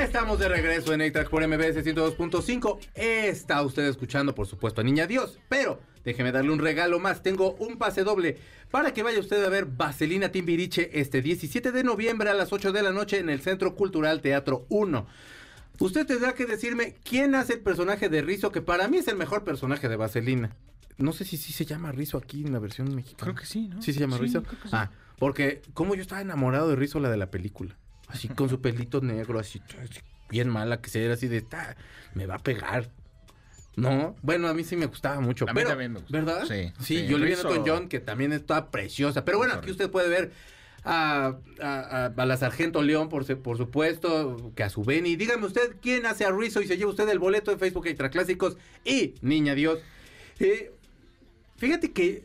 Estamos 0.00 0.38
de 0.38 0.48
regreso 0.48 0.94
en 0.94 1.02
A-Track 1.02 1.28
por 1.28 1.46
MBS 1.46 1.84
102.5. 1.84 2.78
Está 2.94 3.62
usted 3.62 3.86
escuchando, 3.86 4.34
por 4.34 4.46
supuesto, 4.46 4.80
a 4.80 4.84
Niña 4.84 5.06
Dios. 5.06 5.38
Pero 5.50 5.80
déjeme 6.04 6.32
darle 6.32 6.50
un 6.52 6.58
regalo 6.58 6.98
más. 6.98 7.22
Tengo 7.22 7.52
un 7.56 7.76
pase 7.78 8.04
doble 8.04 8.38
para 8.70 8.92
que 8.92 9.02
vaya 9.02 9.20
usted 9.20 9.44
a 9.44 9.48
ver 9.48 9.66
Vaselina 9.66 10.30
Timbiriche 10.30 10.90
este 11.00 11.22
17 11.22 11.72
de 11.72 11.84
noviembre 11.84 12.30
a 12.30 12.34
las 12.34 12.52
8 12.52 12.72
de 12.72 12.82
la 12.82 12.92
noche 12.92 13.18
en 13.18 13.30
el 13.30 13.40
Centro 13.40 13.74
Cultural 13.74 14.20
Teatro 14.20 14.66
1. 14.68 15.06
Usted 15.78 16.06
tendrá 16.06 16.34
que 16.34 16.44
decirme 16.46 16.96
quién 17.04 17.34
hace 17.34 17.54
el 17.54 17.60
personaje 17.60 18.08
de 18.08 18.20
Rizo, 18.22 18.52
que 18.52 18.60
para 18.60 18.86
mí 18.88 18.98
es 18.98 19.08
el 19.08 19.16
mejor 19.16 19.44
personaje 19.44 19.88
de 19.88 19.96
Vaselina. 19.96 20.54
No 20.98 21.12
sé 21.14 21.24
si 21.24 21.38
sí 21.38 21.52
se 21.54 21.64
llama 21.64 21.90
Rizo 21.92 22.18
aquí 22.18 22.42
en 22.44 22.52
la 22.52 22.58
versión 22.58 22.94
mexicana. 22.94 23.32
Creo 23.32 23.34
que 23.34 23.46
sí, 23.46 23.68
¿no? 23.68 23.80
Sí 23.80 23.94
se 23.94 24.00
llama 24.00 24.16
Sí, 24.18 24.24
Rizo. 24.24 24.42
sí. 24.64 24.68
Ah, 24.72 24.90
porque 25.18 25.62
como 25.72 25.94
yo 25.94 26.02
estaba 26.02 26.20
enamorado 26.20 26.68
de 26.68 26.76
Rizo, 26.76 27.00
la 27.00 27.10
de 27.10 27.16
la 27.16 27.30
película. 27.30 27.76
Así 28.08 28.28
con 28.28 28.48
su 28.50 28.60
pelito 28.60 29.00
negro, 29.00 29.38
así, 29.38 29.62
así, 29.82 30.00
bien 30.28 30.48
mala, 30.50 30.80
que 30.82 30.90
se 30.90 31.02
era 31.02 31.14
así 31.14 31.28
de, 31.28 31.40
"Ta, 31.40 31.76
me 32.14 32.26
va 32.26 32.34
a 32.34 32.38
pegar. 32.40 32.90
No, 33.76 34.16
bueno, 34.22 34.48
a 34.48 34.54
mí 34.54 34.64
sí 34.64 34.76
me 34.76 34.86
gustaba 34.86 35.20
mucho. 35.20 35.44
A 35.48 35.52
mí 35.52 35.54
pero, 35.54 35.70
también 35.70 35.92
me. 35.92 36.00
¿Verdad? 36.10 36.44
Sí, 36.46 36.72
Sí, 36.80 36.98
sí, 36.98 37.06
yo 37.06 37.18
le 37.18 37.26
vi 37.26 37.32
Newton 37.32 37.64
John, 37.66 37.88
que 37.88 38.00
también 38.00 38.32
está 38.32 38.70
preciosa. 38.70 39.24
Pero 39.24 39.38
bueno, 39.38 39.54
aquí 39.54 39.70
usted 39.70 39.90
puede 39.90 40.08
ver 40.08 40.32
a, 40.84 41.36
a- 41.60 42.06
a- 42.06 42.12
a 42.16 42.26
la 42.26 42.36
Sargento 42.36 42.82
León, 42.82 43.08
por, 43.08 43.24
por 43.42 43.56
supuesto, 43.56 44.52
que 44.56 44.62
a 44.64 44.70
su 44.70 44.82
Benny. 44.82 45.16
Dígame 45.16 45.46
usted 45.46 45.76
quién 45.80 46.04
hace 46.06 46.24
a 46.24 46.30
Rizzo 46.32 46.60
y 46.60 46.66
se 46.66 46.76
lleva 46.76 46.90
usted 46.90 47.08
el 47.08 47.18
boleto 47.18 47.50
de 47.50 47.58
Facebook 47.58 47.86
Extra 47.86 48.10
Clásicos 48.10 48.56
y 48.84 49.14
Niña 49.22 49.54
Dios. 49.54 49.78
Eh, 50.40 50.72
fíjate 51.58 51.92
que 51.92 52.24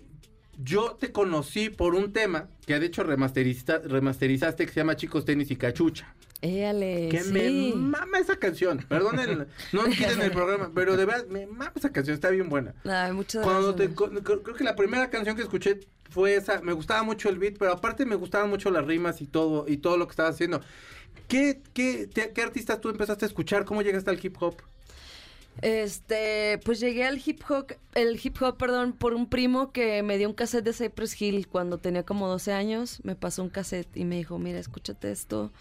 yo 0.58 0.98
te 1.00 1.12
conocí 1.12 1.70
por 1.70 1.96
un 1.96 2.14
tema 2.14 2.48
que 2.66 2.80
de 2.80 2.86
hecho 2.86 3.04
remasteriza- 3.04 3.82
remasterizaste 3.84 4.66
que 4.66 4.72
se 4.72 4.80
llama 4.80 4.96
Chicos 4.96 5.26
Tenis 5.26 5.52
y 5.52 5.58
Cachucha. 5.58 6.15
Éale, 6.42 7.10
Que 7.10 7.22
sí. 7.24 7.32
me 7.32 7.76
mama 7.76 8.20
esa 8.20 8.36
canción. 8.38 8.86
Perdón, 8.88 9.20
el- 9.20 9.48
no 9.72 9.86
quiten 9.86 10.22
el 10.22 10.32
programa, 10.32 10.72
pero 10.76 10.96
de 10.98 11.06
verdad 11.06 11.26
me 11.28 11.48
mama 11.48 11.72
esa 11.76 11.92
canción, 11.92 12.14
está 12.14 12.30
bien 12.30 12.50
buena. 12.50 12.76
Ay, 12.84 13.14
muchas 13.14 13.44
Cuando 13.44 13.74
gracias. 13.74 13.98
creo 14.24 14.56
que 14.56 14.64
la 14.64 14.76
primera 14.76 15.10
canción 15.10 15.36
que 15.36 15.42
escuché 15.42 15.80
fue 16.12 16.36
esa. 16.36 16.62
Me 16.62 16.74
gustaba 16.74 17.04
mucho 17.04 17.30
el 17.30 17.40
beat, 17.40 17.58
pero 17.58 17.72
aparte 17.72 18.06
me 18.06 18.16
gustaban 18.16 18.50
mucho 18.50 18.70
las 18.70 18.86
rimas 18.86 19.22
y 19.22 19.28
todo 19.28 19.66
y 19.68 19.78
todo 19.78 19.98
lo 19.98 20.08
que 20.08 20.12
estabas 20.12 20.36
haciendo. 20.36 20.62
¿Qué, 21.28 21.62
qué, 21.74 22.08
te- 22.08 22.32
qué 22.32 22.42
artistas 22.44 22.80
tú 22.80 22.90
empezaste 22.90 23.26
a 23.26 23.28
escuchar? 23.28 23.66
¿Cómo 23.66 23.82
llegaste 23.82 24.12
al 24.12 24.20
hip 24.24 24.36
hop? 24.40 24.58
Este, 25.62 26.60
pues 26.66 26.80
llegué 26.82 27.06
al 27.06 27.22
hip 27.26 27.42
hop, 27.50 27.68
el 27.94 28.20
hip 28.22 28.36
hop, 28.42 28.58
perdón, 28.58 28.92
por 28.94 29.14
un 29.14 29.28
primo 29.30 29.72
que 29.72 30.04
me 30.04 30.18
dio 30.18 30.28
un 30.28 30.36
cassette 30.36 30.66
de 30.66 30.74
Cypress 30.74 31.20
Hill 31.22 31.48
cuando 31.48 31.78
tenía 31.78 32.04
como 32.04 32.28
12 32.28 32.52
años. 32.52 33.00
Me 33.04 33.16
pasó 33.16 33.42
un 33.42 33.50
cassette 33.50 33.96
y 33.96 34.04
me 34.04 34.18
dijo, 34.18 34.38
mira, 34.38 34.60
escúchate 34.60 35.12
esto. 35.12 35.52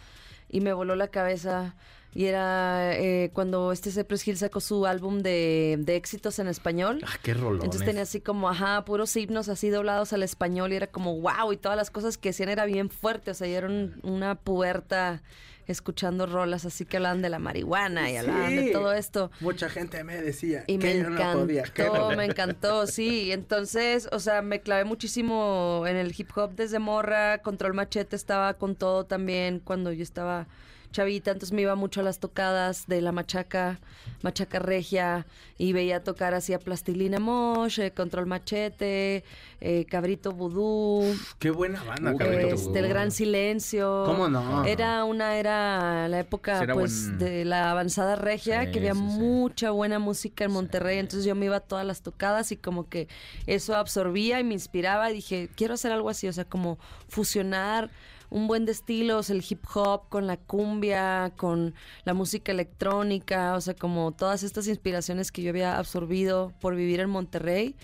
Y 0.54 0.60
me 0.60 0.72
voló 0.72 0.94
la 0.94 1.08
cabeza. 1.08 1.74
Y 2.16 2.26
era 2.26 2.94
eh, 2.96 3.30
cuando 3.32 3.72
este 3.72 3.90
Cypress 3.90 4.28
Hill 4.28 4.36
sacó 4.38 4.60
su 4.60 4.86
álbum 4.86 5.18
de, 5.20 5.76
de 5.80 5.96
éxitos 5.96 6.38
en 6.38 6.46
español. 6.46 7.00
Ah, 7.04 7.18
qué 7.22 7.34
rolón. 7.34 7.64
Entonces 7.64 7.84
tenía 7.84 8.02
así 8.02 8.20
como, 8.20 8.48
ajá, 8.48 8.84
puros 8.84 9.16
himnos 9.16 9.48
así 9.48 9.68
doblados 9.68 10.12
al 10.12 10.22
español 10.22 10.72
y 10.72 10.76
era 10.76 10.86
como, 10.86 11.20
wow, 11.20 11.52
y 11.52 11.56
todas 11.56 11.76
las 11.76 11.90
cosas 11.90 12.16
que 12.16 12.28
decían 12.28 12.50
era 12.50 12.66
bien 12.66 12.88
fuerte, 12.88 13.32
o 13.32 13.34
sea, 13.34 13.48
yo 13.48 13.56
era 13.56 13.66
un- 13.66 13.98
una 14.04 14.36
puberta 14.36 15.22
escuchando 15.66 16.27
rolas 16.27 16.64
así 16.64 16.85
que 16.85 16.96
hablaban 16.98 17.22
de 17.22 17.29
la 17.31 17.38
marihuana 17.38 18.11
y 18.11 18.16
hablaban 18.16 18.55
de 18.57 18.70
todo 18.70 18.92
esto. 18.92 19.31
Mucha 19.40 19.68
gente 19.68 20.03
me 20.05 20.20
decía 20.20 20.64
Y 20.66 20.79
me 20.79 20.85
que 20.85 20.98
yo 20.98 21.11
no 21.11 21.14
encantó, 21.16 21.40
podía. 21.40 21.62
que 21.64 21.85
no. 21.85 22.11
me 22.16 22.24
encantó, 22.24 22.87
sí. 22.87 23.33
Entonces, 23.33 24.09
o 24.12 24.18
sea, 24.20 24.42
me 24.42 24.61
clavé 24.61 24.85
muchísimo 24.85 25.85
en 25.87 25.96
el 25.96 26.14
hip 26.16 26.31
hop 26.37 26.55
desde 26.55 26.79
morra. 26.79 27.38
Control 27.38 27.74
Machete 27.74 28.16
estaba 28.16 28.55
con 28.55 28.74
todo 28.77 29.05
también 29.05 29.61
cuando 29.61 29.92
yo 29.92 30.03
estaba 30.03 30.46
chavita. 30.94 31.33
Entonces 31.33 31.52
me 31.52 31.62
iba 31.62 31.74
mucho 31.74 32.00
a 32.00 32.04
las 32.04 32.20
tocadas 32.20 32.87
de 32.87 33.02
la 33.02 33.12
machaca, 33.12 33.80
machaca 34.22 34.59
regia. 34.61 35.26
Y 35.59 35.72
veía 35.72 36.02
tocar 36.02 36.35
así 36.35 36.52
a 36.52 36.59
Plastilina 36.59 37.18
Mosh, 37.20 37.78
eh, 37.80 37.92
Control 37.92 38.26
Machete, 38.26 39.22
eh, 39.61 39.85
Cabrito 39.88 40.33
Vudú. 40.33 41.14
Qué 41.38 41.50
buena 41.50 41.83
banda, 41.85 42.12
Uh, 42.12 42.16
cabrito. 42.16 42.54
Este, 42.54 42.78
el 42.80 42.88
gran 42.88 43.11
silencio. 43.12 44.02
¿Cómo 44.07 44.28
no? 44.28 44.64
Era 44.64 45.04
una, 45.04 45.37
era 45.37 46.09
la 46.09 46.18
época, 46.20 46.66
pues, 46.72 47.07
buen- 47.07 47.18
de 47.18 47.44
la 47.44 47.70
avanzada 47.70 48.16
regia, 48.16 48.64
Sí, 48.64 48.72
que 48.72 48.78
había 48.80 48.94
sí, 48.94 48.98
sí. 49.00 49.04
mucha 49.04 49.70
buena 49.70 49.98
música 50.00 50.44
en 50.44 50.50
Monterrey. 50.52 50.98
Entonces 50.98 51.24
yo 51.24 51.35
me 51.35 51.46
iba 51.46 51.57
a 51.57 51.61
todas 51.61 51.87
las 51.87 52.02
tocadas 52.02 52.50
y 52.52 52.57
como 52.57 52.88
que 52.88 53.07
eso 53.46 53.76
absorbía 53.76 54.40
y 54.40 54.44
me 54.44 54.54
inspiraba. 54.54 55.11
Y 55.11 55.14
dije, 55.14 55.48
quiero 55.57 55.74
hacer 55.74 55.92
algo 55.92 56.09
así, 56.11 56.26
o 56.28 56.33
sea, 56.33 56.44
como 56.44 56.78
fusionar 57.09 57.90
un 58.34 58.48
buen 58.48 58.66
de 58.66 58.72
estilos, 58.72 59.30
el 59.30 59.44
hip 59.48 59.64
hop 59.74 60.08
con 60.08 60.26
la 60.26 60.36
cumbia, 60.36 61.32
con 61.36 61.72
la 62.04 62.14
música 62.14 62.50
electrónica, 62.50 63.54
o 63.54 63.60
sea, 63.60 63.74
como 63.74 64.10
todas 64.10 64.42
estas 64.42 64.66
inspiraciones 64.66 65.30
que 65.30 65.40
yo 65.40 65.50
había 65.50 65.78
absorbido 65.78 66.52
por 66.60 66.74
vivir 66.74 66.98
en 66.98 67.10
Monterrey. 67.10 67.76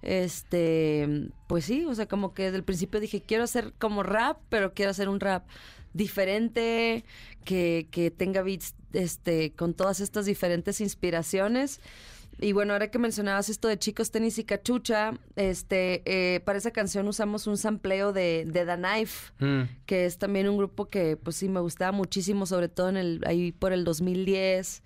Este, 0.00 1.28
pues 1.46 1.66
sí, 1.66 1.84
o 1.84 1.94
sea, 1.94 2.06
como 2.06 2.32
que 2.32 2.44
desde 2.44 2.56
el 2.56 2.64
principio 2.64 2.98
dije, 2.98 3.20
quiero 3.20 3.44
hacer 3.44 3.74
como 3.78 4.02
rap, 4.02 4.38
pero 4.48 4.72
quiero 4.72 4.90
hacer 4.90 5.10
un 5.10 5.20
rap 5.20 5.46
diferente, 5.92 7.04
que, 7.44 7.86
que 7.90 8.10
tenga 8.10 8.40
beats 8.42 8.74
este, 8.94 9.52
con 9.52 9.74
todas 9.74 10.00
estas 10.00 10.24
diferentes 10.24 10.80
inspiraciones. 10.80 11.78
Y 12.40 12.52
bueno, 12.52 12.72
ahora 12.72 12.90
que 12.90 12.98
mencionabas 12.98 13.48
esto 13.50 13.68
de 13.68 13.78
chicos, 13.78 14.10
tenis 14.10 14.38
y 14.38 14.44
cachucha, 14.44 15.12
este, 15.36 16.02
eh, 16.06 16.40
para 16.40 16.58
esa 16.58 16.70
canción 16.70 17.06
usamos 17.06 17.46
un 17.46 17.58
sampleo 17.58 18.12
de, 18.12 18.44
de 18.46 18.64
The 18.64 18.76
Knife, 18.76 19.32
Mm. 19.40 19.62
que 19.86 20.06
es 20.06 20.16
también 20.18 20.48
un 20.48 20.56
grupo 20.56 20.88
que 20.88 21.16
pues 21.16 21.36
sí 21.36 21.48
me 21.48 21.60
gustaba 21.60 21.92
muchísimo, 21.92 22.46
sobre 22.46 22.68
todo 22.68 22.88
en 22.88 22.96
el, 22.96 23.20
ahí 23.26 23.52
por 23.52 23.72
el 23.72 23.84
2010, 23.84 24.82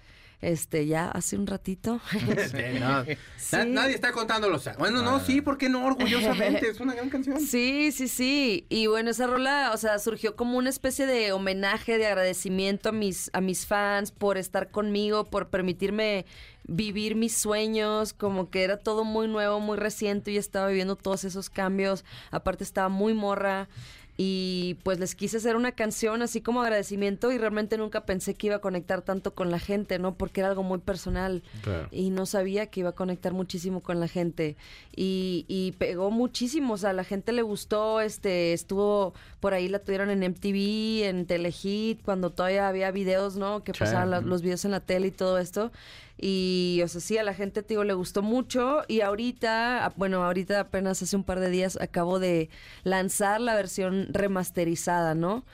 este, 0.53 0.87
ya 0.87 1.09
hace 1.11 1.37
un 1.37 1.47
ratito. 1.47 2.01
Sí, 2.11 2.19
no. 2.81 3.05
Sí. 3.37 3.57
Na- 3.57 3.65
Nadie 3.65 3.95
está 3.95 4.13
contando 4.13 4.49
los... 4.49 4.69
Bueno, 4.79 5.03
no, 5.03 5.21
sí, 5.21 5.41
¿por 5.41 5.59
qué 5.59 5.69
no? 5.69 5.85
Orgullosamente, 5.85 6.69
es 6.69 6.81
una 6.81 6.95
gran 6.95 7.11
canción. 7.11 7.41
Sí, 7.47 7.93
sí, 7.93 8.09
sí. 8.09 8.67
Y 8.69 8.87
bueno, 8.87 9.11
esa 9.11 9.27
rola, 9.27 9.71
o 9.75 9.77
sea, 9.77 9.99
surgió 9.99 10.37
como 10.37 10.59
una 10.59 10.71
especie 10.71 11.07
de 11.07 11.33
homenaje, 11.33 11.99
de 11.99 12.07
agradecimiento 12.07 12.89
a 12.89 12.93
mis, 12.93 13.31
a 13.33 13.41
mis 13.41 13.67
fans 13.67 14.11
por 14.13 14.39
estar 14.39 14.71
conmigo, 14.71 15.25
por 15.25 15.49
permitirme 15.49 16.27
vivir 16.67 17.15
mis 17.15 17.37
sueños, 17.37 18.13
como 18.15 18.49
que 18.51 18.63
era 18.65 18.79
todo 18.79 19.05
muy 19.05 19.29
nuevo, 19.29 19.61
muy 19.61 19.77
reciente 19.77 20.31
y 20.33 20.39
estaba 20.39 20.69
viviendo 20.69 20.97
todos 20.97 21.25
esos 21.25 21.51
cambios. 21.51 22.05
Aparte 22.31 22.65
estaba 22.65 22.89
muy 22.89 23.13
morra. 23.15 23.69
Y 24.17 24.77
pues 24.85 25.01
les 25.01 25.17
quise 25.17 25.39
hacer 25.39 25.57
una 25.57 25.73
canción 25.73 26.23
así 26.23 26.41
como 26.41 26.63
agradecimiento 26.63 27.33
y 27.33 27.39
realmente 27.39 27.77
nunca 27.77 28.05
pensé 28.07 28.35
que 28.35 28.47
iba 28.47 28.57
a 28.57 28.61
conectar 28.61 29.03
tanto 29.03 29.35
con 29.35 29.51
la 29.51 29.59
gente, 29.59 29.99
¿no? 29.99 30.15
Porque 30.15 30.41
era 30.41 30.49
algo 30.51 30.63
muy 30.63 30.79
personal 30.79 31.43
Claro. 31.63 31.89
y 31.91 32.11
no 32.11 32.25
sabía 32.25 32.67
que 32.67 32.81
iba 32.81 32.91
a 32.91 32.95
conectar 32.95 33.33
muchísimo 33.33 33.83
con 33.83 33.99
la 33.99 34.07
gente 34.07 34.57
y, 34.95 35.45
y 35.49 35.73
pegó 35.73 36.13
muchísimo, 36.13 36.75
o 36.75 36.77
sea, 36.79 36.91
a 36.91 36.93
la 36.93 37.03
gente 37.05 37.33
le 37.33 37.43
gustó, 37.43 38.01
este, 38.01 38.53
estuvo 38.53 39.15
por 39.41 39.53
ahí 39.53 39.69
la 39.69 39.81
tuvieron 39.81 40.11
en 40.11 40.21
MTV, 40.23 41.05
en 41.09 41.27
Telehit, 41.27 42.01
cuando 42.05 42.31
todavía 42.31 42.69
había 42.69 42.91
videos, 42.93 43.37
¿no? 43.37 43.65
Que 43.65 43.73
pasaban 43.73 44.29
los 44.29 44.43
videos 44.43 44.65
en 44.65 44.71
la 44.71 44.81
tele 44.81 45.09
y 45.09 45.11
todo 45.11 45.39
esto. 45.39 45.73
Y, 46.17 46.81
o 46.85 46.89
sea, 46.89 47.01
sí, 47.01 47.19
a 47.19 47.23
la 47.23 47.35
gente, 47.35 47.63
te 47.63 47.71
digo, 47.71 47.85
le 47.85 47.95
gustó 47.95 48.23
mucho. 48.23 48.83
Y 48.89 49.01
ahorita, 49.01 49.85
ah, 49.85 49.93
bueno, 49.97 50.23
ahorita 50.25 50.61
apenas 50.61 51.03
hace 51.03 51.17
un 51.17 51.25
par 51.25 51.41
de 51.41 51.51
días 51.51 51.79
acabo 51.81 52.19
de 52.19 52.51
lanzar 52.85 53.41
la 53.41 53.55
versión 53.55 54.07
remasterizada, 54.11 55.15
¿no? 55.15 55.45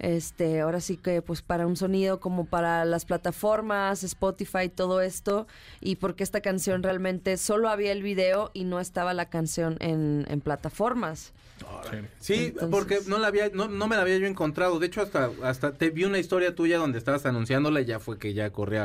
Este, 0.00 0.60
ahora 0.60 0.80
sí 0.80 0.96
que 0.96 1.22
pues 1.22 1.42
para 1.42 1.66
un 1.66 1.76
sonido 1.76 2.20
como 2.20 2.44
para 2.44 2.84
las 2.84 3.04
plataformas, 3.04 4.04
Spotify, 4.04 4.68
todo 4.68 5.00
esto, 5.00 5.48
y 5.80 5.96
porque 5.96 6.22
esta 6.22 6.40
canción 6.40 6.84
realmente 6.84 7.36
solo 7.36 7.68
había 7.68 7.90
el 7.90 8.04
video 8.04 8.52
y 8.54 8.62
no 8.62 8.78
estaba 8.78 9.12
la 9.12 9.28
canción 9.28 9.76
en, 9.80 10.24
en 10.28 10.40
plataformas. 10.40 11.32
Sí, 12.20 12.46
Entonces- 12.46 12.68
porque 12.70 12.98
no 13.08 13.18
la 13.18 13.26
había, 13.26 13.48
no, 13.52 13.66
no 13.66 13.88
me 13.88 13.96
la 13.96 14.02
había 14.02 14.18
yo 14.18 14.28
encontrado. 14.28 14.78
De 14.78 14.86
hecho, 14.86 15.02
hasta, 15.02 15.30
hasta 15.42 15.72
te 15.72 15.90
vi 15.90 16.04
una 16.04 16.20
historia 16.20 16.54
tuya 16.54 16.78
donde 16.78 16.98
estabas 16.98 17.26
anunciándola 17.26 17.80
y 17.80 17.84
ya 17.84 17.98
fue 17.98 18.18
que 18.18 18.34
ya 18.34 18.50
corrí 18.50 18.78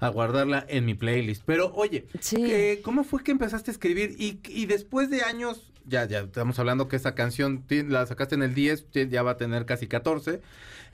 a, 0.00 0.08
guardarla 0.08 0.64
en 0.68 0.84
mi 0.84 0.94
playlist. 0.94 1.42
Pero 1.46 1.72
oye, 1.74 2.06
Sí. 2.20 2.78
¿cómo 2.82 3.04
fue 3.04 3.22
que 3.22 3.30
empezaste 3.32 3.70
a 3.70 3.72
escribir? 3.72 4.14
Y, 4.18 4.40
y 4.48 4.66
después 4.66 5.10
de 5.10 5.22
años, 5.22 5.70
ya, 5.84 6.04
ya 6.06 6.20
estamos 6.20 6.58
hablando 6.58 6.88
que 6.88 6.96
esa 6.96 7.14
canción 7.14 7.64
la 7.88 8.06
sacaste 8.06 8.34
en 8.34 8.42
el 8.42 8.54
10, 8.54 8.90
ti- 8.90 9.08
ya 9.08 9.22
va 9.22 9.32
a 9.32 9.36
tener 9.36 9.64
casi 9.66 9.86
14. 9.86 10.40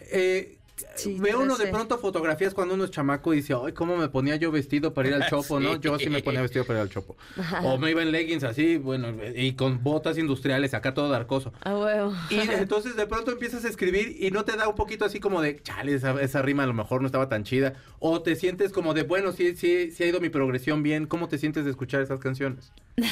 Eh, 0.00 0.58
Sí, 0.96 1.18
Ve 1.20 1.37
uno 1.37 1.52
de 1.52 1.64
13. 1.64 1.72
pronto 1.72 1.98
fotografías 1.98 2.52
cuando 2.52 2.74
uno 2.74 2.84
es 2.84 2.90
chamaco 2.90 3.32
y 3.32 3.37
dice, 3.37 3.54
ay, 3.54 3.72
cómo 3.72 3.96
me 3.96 4.08
ponía 4.08 4.34
yo 4.37 4.50
vestido 4.50 4.92
para 4.92 5.08
ir 5.08 5.14
al 5.14 5.26
chopo, 5.30 5.60
¿no? 5.60 5.76
Yo 5.76 5.98
sí 5.98 6.10
me 6.10 6.22
ponía 6.22 6.42
vestido 6.42 6.64
para 6.64 6.80
ir 6.80 6.82
al 6.82 6.88
chopo. 6.88 7.16
O 7.62 7.78
me 7.78 7.92
iba 7.92 8.02
en 8.02 8.10
leggings 8.10 8.42
así, 8.42 8.76
bueno, 8.76 9.14
y 9.37 9.52
con 9.54 9.82
botas 9.84 10.18
industriales, 10.18 10.74
acá 10.74 10.92
todo 10.92 11.08
darcoso. 11.08 11.52
Ah, 11.62 11.76
huevo. 11.76 12.12
Y 12.30 12.38
entonces 12.50 12.96
de 12.96 13.06
pronto 13.06 13.30
empiezas 13.30 13.64
a 13.64 13.68
escribir 13.68 14.16
y 14.18 14.30
no 14.32 14.44
te 14.44 14.56
da 14.56 14.68
un 14.68 14.74
poquito 14.74 15.04
así 15.04 15.20
como 15.20 15.40
de, 15.40 15.62
chale, 15.62 15.94
esa, 15.94 16.20
esa 16.20 16.42
rima 16.42 16.64
a 16.64 16.66
lo 16.66 16.74
mejor 16.74 17.00
no 17.00 17.06
estaba 17.06 17.28
tan 17.28 17.44
chida. 17.44 17.74
O 18.00 18.22
te 18.22 18.34
sientes 18.34 18.72
como 18.72 18.94
de, 18.94 19.04
bueno, 19.04 19.32
sí, 19.32 19.54
sí, 19.54 19.92
sí 19.92 20.02
ha 20.02 20.06
ido 20.08 20.20
mi 20.20 20.28
progresión 20.28 20.82
bien. 20.82 21.06
¿Cómo 21.06 21.28
te 21.28 21.38
sientes 21.38 21.64
de 21.64 21.70
escuchar 21.70 22.02
esas 22.02 22.18
canciones? 22.20 22.72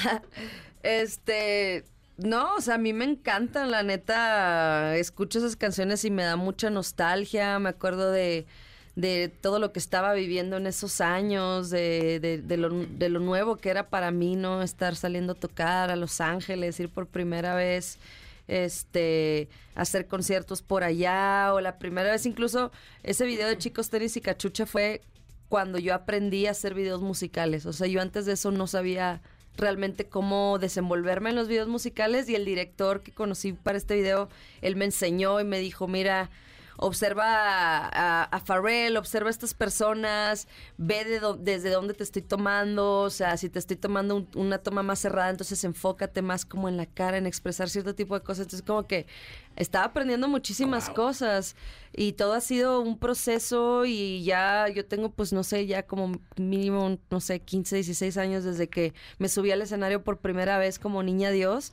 Este, 0.82 1.84
no, 2.24 2.54
o 2.56 2.60
sea, 2.60 2.74
a 2.74 2.78
mí 2.78 2.92
me 2.92 3.04
encantan, 3.04 3.70
la 3.70 3.82
neta, 3.82 4.96
escucho 4.96 5.38
esas 5.38 5.56
canciones 5.56 6.04
y 6.04 6.10
me 6.10 6.24
da 6.24 6.36
mucha 6.36 6.70
nostalgia, 6.70 7.58
me 7.58 7.68
acuerdo 7.68 8.10
de, 8.10 8.46
de 8.96 9.28
todo 9.28 9.58
lo 9.58 9.72
que 9.72 9.78
estaba 9.78 10.12
viviendo 10.12 10.56
en 10.56 10.66
esos 10.66 11.00
años, 11.00 11.70
de, 11.70 12.20
de, 12.20 12.38
de 12.38 12.56
lo, 12.56 12.70
de 12.70 13.08
lo 13.08 13.20
nuevo 13.20 13.56
que 13.56 13.70
era 13.70 13.88
para 13.88 14.10
mí, 14.10 14.36
¿no? 14.36 14.62
Estar 14.62 14.96
saliendo 14.96 15.32
a 15.32 15.36
tocar 15.36 15.90
a 15.90 15.96
Los 15.96 16.20
Ángeles, 16.20 16.78
ir 16.80 16.88
por 16.88 17.06
primera 17.06 17.54
vez, 17.54 17.98
este, 18.48 19.48
hacer 19.74 20.06
conciertos 20.06 20.62
por 20.62 20.84
allá, 20.84 21.52
o 21.54 21.60
la 21.60 21.78
primera 21.78 22.10
vez 22.10 22.26
incluso, 22.26 22.72
ese 23.02 23.24
video 23.24 23.48
de 23.48 23.58
Chicos 23.58 23.90
Tenis 23.90 24.16
y 24.16 24.20
Cachucha 24.20 24.66
fue 24.66 25.02
cuando 25.48 25.78
yo 25.78 25.94
aprendí 25.94 26.46
a 26.46 26.52
hacer 26.52 26.74
videos 26.74 27.02
musicales. 27.02 27.66
O 27.66 27.72
sea, 27.72 27.86
yo 27.86 28.00
antes 28.00 28.26
de 28.26 28.32
eso 28.32 28.50
no 28.50 28.66
sabía 28.66 29.20
realmente 29.56 30.08
cómo 30.08 30.58
desenvolverme 30.58 31.30
en 31.30 31.36
los 31.36 31.48
videos 31.48 31.68
musicales 31.68 32.28
y 32.28 32.34
el 32.34 32.44
director 32.44 33.02
que 33.02 33.12
conocí 33.12 33.52
para 33.52 33.78
este 33.78 33.94
video, 33.94 34.28
él 34.60 34.76
me 34.76 34.84
enseñó 34.84 35.40
y 35.40 35.44
me 35.44 35.58
dijo, 35.58 35.86
mira, 35.88 36.30
observa 36.82 37.24
a, 37.26 38.22
a, 38.22 38.24
a 38.24 38.40
Pharrell, 38.40 38.96
observa 38.96 39.28
a 39.28 39.30
estas 39.30 39.54
personas, 39.54 40.48
ve 40.76 41.04
de 41.04 41.20
desde 41.38 41.70
dónde 41.70 41.94
te 41.94 42.02
estoy 42.02 42.22
tomando, 42.22 43.00
o 43.00 43.10
sea, 43.10 43.36
si 43.36 43.48
te 43.48 43.58
estoy 43.58 43.76
tomando 43.76 44.16
un- 44.16 44.28
una 44.34 44.58
toma 44.58 44.82
más 44.82 44.98
cerrada, 44.98 45.30
entonces 45.30 45.62
enfócate 45.64 46.22
más 46.22 46.44
como 46.44 46.68
en 46.68 46.76
la 46.76 46.86
cara, 46.86 47.16
en 47.18 47.26
expresar 47.26 47.68
cierto 47.70 47.94
tipo 47.94 48.14
de 48.18 48.24
cosas. 48.24 48.46
Entonces 48.46 48.66
como 48.66 48.86
que 48.86 49.06
estaba 49.56 49.84
aprendiendo 49.86 50.28
muchísimas 50.28 50.88
cosas 50.94 51.56
y 51.94 52.12
todo 52.14 52.32
ha 52.32 52.40
sido 52.40 52.80
un 52.80 52.98
proceso 52.98 53.84
y 53.84 54.24
ya 54.24 54.66
yo 54.68 54.84
tengo 54.86 55.10
pues 55.10 55.32
no 55.32 55.44
sé, 55.44 55.66
ya 55.66 55.84
como 55.84 56.12
mínimo, 56.36 56.98
no 57.10 57.20
sé, 57.20 57.40
15, 57.40 57.76
16 57.76 58.16
años 58.16 58.44
desde 58.44 58.68
que 58.68 58.94
me 59.18 59.28
subí 59.28 59.50
al 59.50 59.62
escenario 59.62 60.02
por 60.02 60.18
primera 60.18 60.58
vez 60.58 60.78
como 60.78 61.02
niña 61.02 61.30
Dios. 61.30 61.72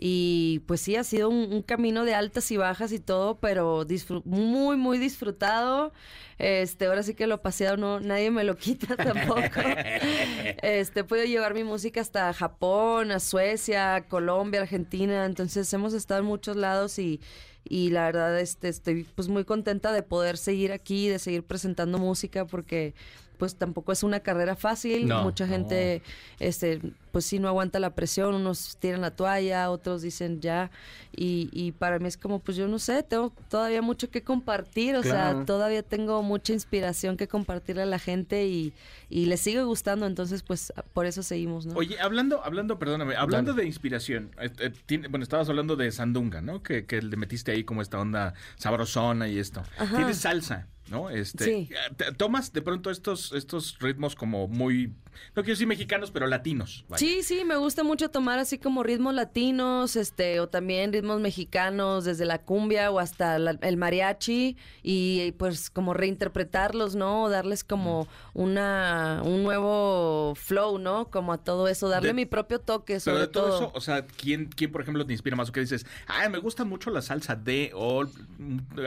Y 0.00 0.60
pues 0.66 0.80
sí, 0.80 0.94
ha 0.94 1.02
sido 1.02 1.28
un, 1.28 1.52
un 1.52 1.62
camino 1.62 2.04
de 2.04 2.14
altas 2.14 2.52
y 2.52 2.56
bajas 2.56 2.92
y 2.92 3.00
todo, 3.00 3.40
pero 3.40 3.84
muy, 4.24 4.76
muy 4.76 4.96
disfrutado. 4.96 5.92
Este, 6.38 6.86
ahora 6.86 7.02
sí 7.02 7.14
que 7.14 7.26
lo 7.26 7.42
paseado 7.42 7.76
no, 7.76 7.98
nadie 7.98 8.30
me 8.30 8.44
lo 8.44 8.56
quita 8.56 8.96
tampoco. 8.96 9.60
este, 10.62 11.00
he 11.00 11.04
podido 11.04 11.26
llevar 11.26 11.52
mi 11.52 11.64
música 11.64 12.00
hasta 12.00 12.32
Japón, 12.32 13.10
a 13.10 13.18
Suecia, 13.18 14.06
Colombia, 14.08 14.60
Argentina. 14.60 15.24
Entonces 15.24 15.72
hemos 15.72 15.94
estado 15.94 16.20
en 16.20 16.26
muchos 16.26 16.54
lados 16.54 17.00
y, 17.00 17.20
y 17.64 17.90
la 17.90 18.06
verdad 18.06 18.38
este, 18.38 18.68
estoy 18.68 19.02
pues 19.02 19.26
muy 19.26 19.44
contenta 19.44 19.90
de 19.90 20.04
poder 20.04 20.38
seguir 20.38 20.70
aquí, 20.70 21.08
de 21.08 21.18
seguir 21.18 21.42
presentando 21.42 21.98
música 21.98 22.46
porque 22.46 22.94
pues 23.38 23.54
tampoco 23.56 23.92
es 23.92 24.02
una 24.02 24.20
carrera 24.20 24.56
fácil. 24.56 25.06
No, 25.08 25.22
Mucha 25.22 25.46
gente, 25.46 26.02
este, 26.40 26.80
pues 27.12 27.24
sí 27.24 27.38
no 27.38 27.48
aguanta 27.48 27.78
la 27.80 27.94
presión, 27.94 28.34
unos 28.34 28.76
tiran 28.78 29.00
la 29.00 29.10
toalla, 29.12 29.70
otros 29.70 30.02
dicen 30.02 30.40
ya. 30.40 30.70
Y, 31.16 31.48
y 31.52 31.72
para 31.72 31.98
mí 31.98 32.06
es 32.08 32.16
como, 32.16 32.38
pues 32.40 32.56
yo 32.56 32.68
no 32.68 32.78
sé, 32.78 33.02
tengo 33.02 33.32
todavía 33.48 33.80
mucho 33.82 34.10
que 34.10 34.22
compartir, 34.22 34.94
o 34.96 35.00
Claro. 35.02 35.36
sea, 35.38 35.46
todavía 35.46 35.82
tengo 35.82 36.22
mucha 36.22 36.52
inspiración 36.52 37.16
que 37.16 37.26
compartirle 37.28 37.82
a 37.82 37.86
la 37.86 37.98
gente 37.98 38.46
y, 38.46 38.72
y 39.08 39.26
les 39.26 39.40
sigue 39.40 39.62
gustando, 39.62 40.06
entonces 40.06 40.42
pues 40.42 40.72
por 40.92 41.06
eso 41.06 41.22
seguimos, 41.22 41.66
¿no? 41.66 41.74
Oye, 41.74 41.98
hablando, 42.00 42.44
hablando, 42.44 42.78
perdóname, 42.78 43.16
hablando 43.16 43.52
Dale. 43.52 43.62
de 43.62 43.68
inspiración, 43.68 44.30
eh, 44.40 44.50
eh, 44.58 44.72
tiene- 44.86 45.08
bueno, 45.08 45.22
estabas 45.22 45.48
hablando 45.48 45.76
de 45.76 45.90
Sandunga, 45.90 46.40
¿no? 46.40 46.62
Que, 46.62 46.84
que 46.86 47.00
le 47.02 47.16
metiste 47.16 47.52
ahí 47.52 47.64
como 47.64 47.82
esta 47.82 47.98
onda 47.98 48.34
sabrosona 48.56 49.28
y 49.28 49.38
esto. 49.38 49.62
Ajá. 49.78 49.96
Tienes 49.96 50.18
salsa, 50.18 50.66
¿no? 50.90 51.10
Este, 51.10 51.44
Sí. 51.44 51.68
eh, 51.70 52.12
Tomas 52.16 52.52
de 52.52 52.62
pronto 52.62 52.90
estos, 52.90 53.32
estos 53.32 53.78
ritmos 53.80 54.14
como 54.14 54.48
muy, 54.48 54.92
no 55.34 55.42
quiero 55.42 55.54
decir 55.54 55.66
mexicanos, 55.66 56.10
pero 56.10 56.26
latinos. 56.26 56.84
vaya. 56.88 56.98
Sí, 56.98 57.22
sí, 57.22 57.44
me 57.44 57.56
gusta 57.56 57.82
mucho 57.84 58.10
tomar 58.10 58.38
así 58.38 58.58
como 58.58 58.82
ritmos 58.82 59.14
latinos, 59.14 59.96
este, 59.96 60.40
o 60.40 60.48
también 60.48 60.92
ritmos 60.92 61.20
mexicanos, 61.20 62.04
desde 62.04 62.24
la 62.24 62.38
cumbia 62.38 62.90
o 62.90 62.98
hasta 62.98 63.38
la- 63.38 63.58
el 63.62 63.76
mariachi, 63.76 64.56
y 64.82 65.32
pues 65.32 65.70
como 65.70 65.94
reinterpretarlos, 65.94 66.94
¿no? 66.94 67.28
Darles 67.28 67.64
como 67.64 68.06
una, 68.34 69.22
un 69.24 69.42
nuevo 69.42 70.34
flow, 70.34 70.78
¿no? 70.78 71.10
Como 71.10 71.32
a 71.32 71.38
todo 71.38 71.68
eso, 71.68 71.88
darle 71.88 72.08
De- 72.08 72.14
mi 72.14 72.26
propio 72.26 72.60
toque, 72.60 72.94
Pero 72.94 73.00
sobre 73.00 73.18
de 73.20 73.26
todo, 73.28 73.46
todo. 73.48 73.56
eso, 73.56 73.72
o 73.74 73.80
sea, 73.80 74.06
¿quién, 74.06 74.46
¿quién, 74.46 74.70
por 74.72 74.80
ejemplo, 74.82 75.04
te 75.06 75.12
inspira 75.12 75.36
más? 75.36 75.48
O 75.48 75.52
que 75.52 75.60
dices, 75.60 75.84
ah, 76.06 76.28
me 76.28 76.38
gusta 76.38 76.64
mucho 76.64 76.90
la 76.90 77.02
salsa 77.02 77.34
de, 77.36 77.70
o 77.74 78.04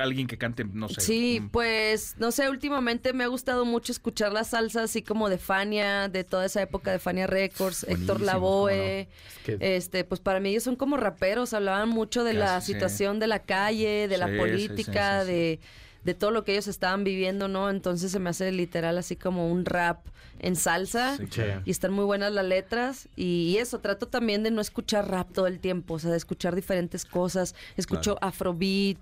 alguien 0.02 0.28
que 0.28 0.38
cante, 0.38 0.64
no 0.64 0.90
sé. 0.90 1.02
Sí, 1.02 1.40
mm, 1.42 1.50
pues 1.50 2.16
no 2.18 2.32
sé, 2.32 2.50
últimamente 2.50 3.14
me 3.14 3.24
ha 3.24 3.28
gustado 3.28 3.66
mucho 3.66 3.92
escuchar 3.92 4.32
la 4.34 4.44
salsa 4.44 4.84
así 4.84 5.02
como 5.02 5.30
de 5.30 5.38
Fania, 5.38 6.08
de 6.10 6.21
toda 6.24 6.46
esa 6.46 6.62
época 6.62 6.92
de 6.92 7.00
Fania 7.00 7.28
Records, 7.28 7.84
Héctor 7.88 8.22
Lavoe, 8.22 9.02
Es 9.02 9.08
que- 9.46 9.58
este, 9.78 10.04
pues 10.04 10.22
para 10.22 10.40
mí 10.40 10.50
ellos 10.50 10.64
son 10.64 10.76
como 10.76 10.98
raperos, 10.98 11.54
hablaban 11.54 11.90
mucho 11.90 12.24
de 12.24 12.34
la 12.34 12.62
sí. 12.62 12.74
situación 12.74 13.20
de 13.20 13.28
la 13.28 13.40
calle, 13.40 14.08
de 14.08 14.18
la 14.18 14.28
Sí, 14.28 14.38
política, 14.38 15.22
sí, 15.24 15.28
sí, 15.28 15.32
sí. 15.32 15.32
de 15.34 15.60
de 16.04 16.14
todo 16.14 16.32
lo 16.32 16.44
que 16.44 16.54
ellos 16.54 16.68
estaban 16.68 17.04
viviendo, 17.04 17.48
¿no? 17.48 17.70
Entonces 17.70 18.12
se 18.12 18.20
me 18.20 18.30
hace 18.30 18.52
literal 18.52 18.98
así 18.98 19.16
como 19.16 19.52
un 19.52 19.66
rap 19.66 20.06
en 20.40 20.56
salsa. 20.56 21.18
Sí. 21.18 21.42
Y 21.66 21.72
están 21.72 21.94
muy 21.94 22.04
buenas 22.04 22.34
las 22.34 22.46
letras. 22.46 23.08
Y 23.16 23.58
eso, 23.60 23.80
trato 23.80 24.08
también 24.08 24.42
de 24.42 24.50
no 24.52 24.62
escuchar 24.62 25.10
rap 25.10 25.32
todo 25.32 25.48
el 25.48 25.60
tiempo, 25.60 25.96
o 25.96 26.00
sea, 26.00 26.10
de 26.12 26.18
escuchar 26.18 26.56
diferentes 26.56 27.06
cosas. 27.06 27.56
Escucho 27.78 28.18
afrobeat, 28.22 28.98